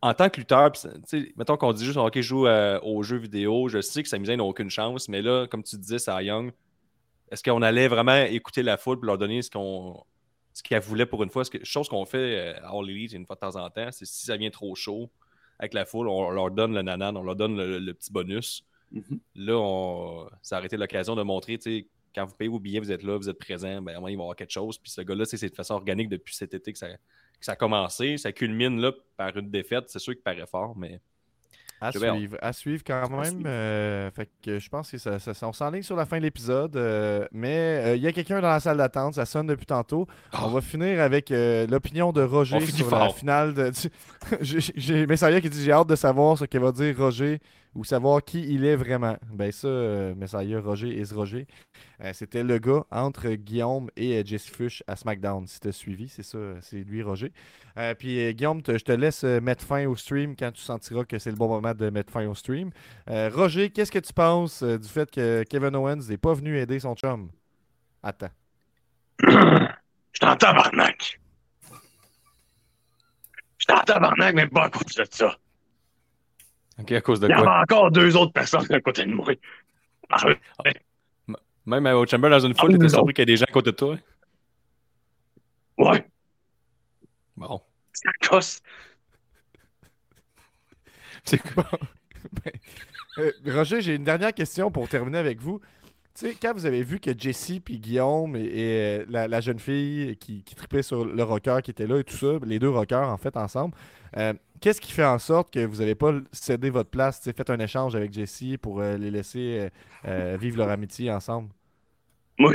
[0.00, 0.72] En tant que lutteur,
[1.36, 4.26] mettons qu'on dit juste, OK, je joue euh, aux jeux vidéo, je sais que Sami
[4.26, 6.52] Zayn n'a aucune chance, mais là, comme tu disais, ça Young,
[7.34, 10.02] est-ce qu'on allait vraiment écouter la foule pour leur donner ce qu'on
[10.52, 11.44] ce qu'elle voulait pour une fois?
[11.44, 14.04] Que, chose qu'on fait euh, à All Elite une fois de temps en temps, c'est
[14.04, 15.10] si ça vient trop chaud
[15.58, 18.64] avec la foule, on leur donne le nanan, on leur donne le, le petit bonus.
[18.92, 19.18] Mhm.
[19.34, 20.28] Là, on...
[20.42, 23.02] ça aurait été l'occasion de montrer, tu sais, quand vous payez vos billets, vous êtes
[23.02, 24.78] là, vous êtes présent, ben, au moins, il va y avoir quelque chose.
[24.78, 26.96] Puis ce gars-là, c'est de façon organique depuis cet été que ça, que
[27.40, 28.16] ça a commencé.
[28.16, 29.84] Ça culmine là par une défaite.
[29.88, 31.00] C'est sûr qu'il paraît fort, mais
[31.80, 33.42] À suivre, à suivre quand même.
[33.46, 36.22] euh, fait que je pense que ça, ça- ça- on s'enligne sur la fin de
[36.22, 36.76] l'épisode.
[36.76, 40.06] euh, mais euh, il y a quelqu'un dans la salle d'attente, ça sonne depuis tantôt.
[40.40, 43.54] On va finir avec l'opinion de Roger sur la finale.
[43.54, 43.70] De,
[44.40, 47.40] J'ai- J'ai Messiah qui dit J'ai hâte de savoir ce que va dire Roger
[47.74, 49.16] ou savoir qui il est vraiment.
[49.32, 51.46] Ben ça, euh, Messiah, Roger is Roger.
[52.00, 55.46] Euh, C'était le gars entre Guillaume et euh, Jesse Fush à SmackDown.
[55.46, 57.32] Si tu as suivi, c'est ça, c'est lui, Roger.
[57.78, 61.30] Euh, puis Guillaume, je te laisse mettre fin au stream quand tu sentiras que c'est
[61.30, 62.70] le bon moment de mettre fin au stream.
[63.08, 66.94] Roger, qu'est-ce que tu penses du fait que Kevin Owens n'est pas venu aider son
[66.94, 67.30] chum?
[68.02, 68.30] Attends.
[70.14, 71.20] Je t'en tabarnak.
[73.58, 75.36] Je t'en tabarnak, mais pas à cause de ça.
[76.78, 79.32] OK, à cause de Il y avait encore deux autres personnes à côté de moi.
[80.10, 80.24] Ah,
[81.66, 83.52] Même au Chamber dans une foule, Ah, t'étais surpris qu'il y ait des gens à
[83.52, 83.96] côté de toi?
[85.78, 86.06] Ouais,
[87.36, 87.60] Bon.
[87.92, 88.60] ça casse.
[91.24, 91.66] C'est quoi?
[92.44, 92.52] Ben,
[93.18, 95.60] euh, Roger, j'ai une dernière question pour terminer avec vous.
[96.16, 99.40] Tu sais, quand vous avez vu que Jessie puis Guillaume et, et, euh, la, la
[99.40, 102.60] jeune fille qui, qui tripait sur le rocker qui était là et tout ça, les
[102.60, 103.74] deux rockers en fait ensemble,
[104.16, 107.32] euh, qu'est-ce qui fait en sorte que vous n'avez pas cédé votre place, tu sais,
[107.32, 109.68] fait un échange avec Jessie pour euh, les laisser euh,
[110.06, 111.50] euh, vivre leur amitié ensemble?
[112.38, 112.52] Moi,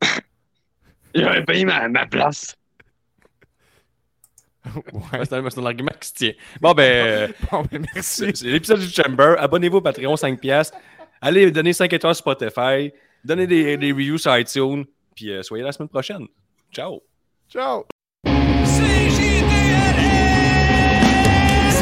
[1.14, 2.56] j'aurais payé ma, ma place.
[4.66, 5.24] ouais.
[5.24, 6.32] C'est un, c'est un argument qui se tient.
[6.60, 8.26] Bon, ben, Bon, ben, merci.
[8.26, 9.34] c'est c'est l'épisode du Chamber.
[9.38, 10.70] Abonnez-vous au Patreon, 5$.
[11.24, 12.92] Allez donner 5 étoiles sur Spotify.
[13.24, 14.84] Donnez des, des reviews sur iTunes.
[15.14, 16.26] Puis euh, soyez là la semaine prochaine.
[16.72, 17.00] Ciao!
[17.48, 17.84] Ciao!
[18.26, 18.32] C'est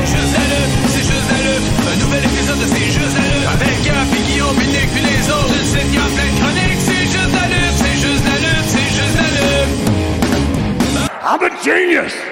[0.06, 1.66] juste la lutte, c'est juste la lutte.
[1.88, 3.48] Un nouvel épisode de C'est juste la lutte.
[3.48, 5.54] Avec Gap, puis Guillaume, puis Nick, puis les autres.
[5.56, 6.80] Une sitcom pleine de chroniques.
[6.84, 9.72] C'est juste la lutte, c'est juste la lutte, c'est juste la lutte.
[11.24, 12.30] I'm a genius!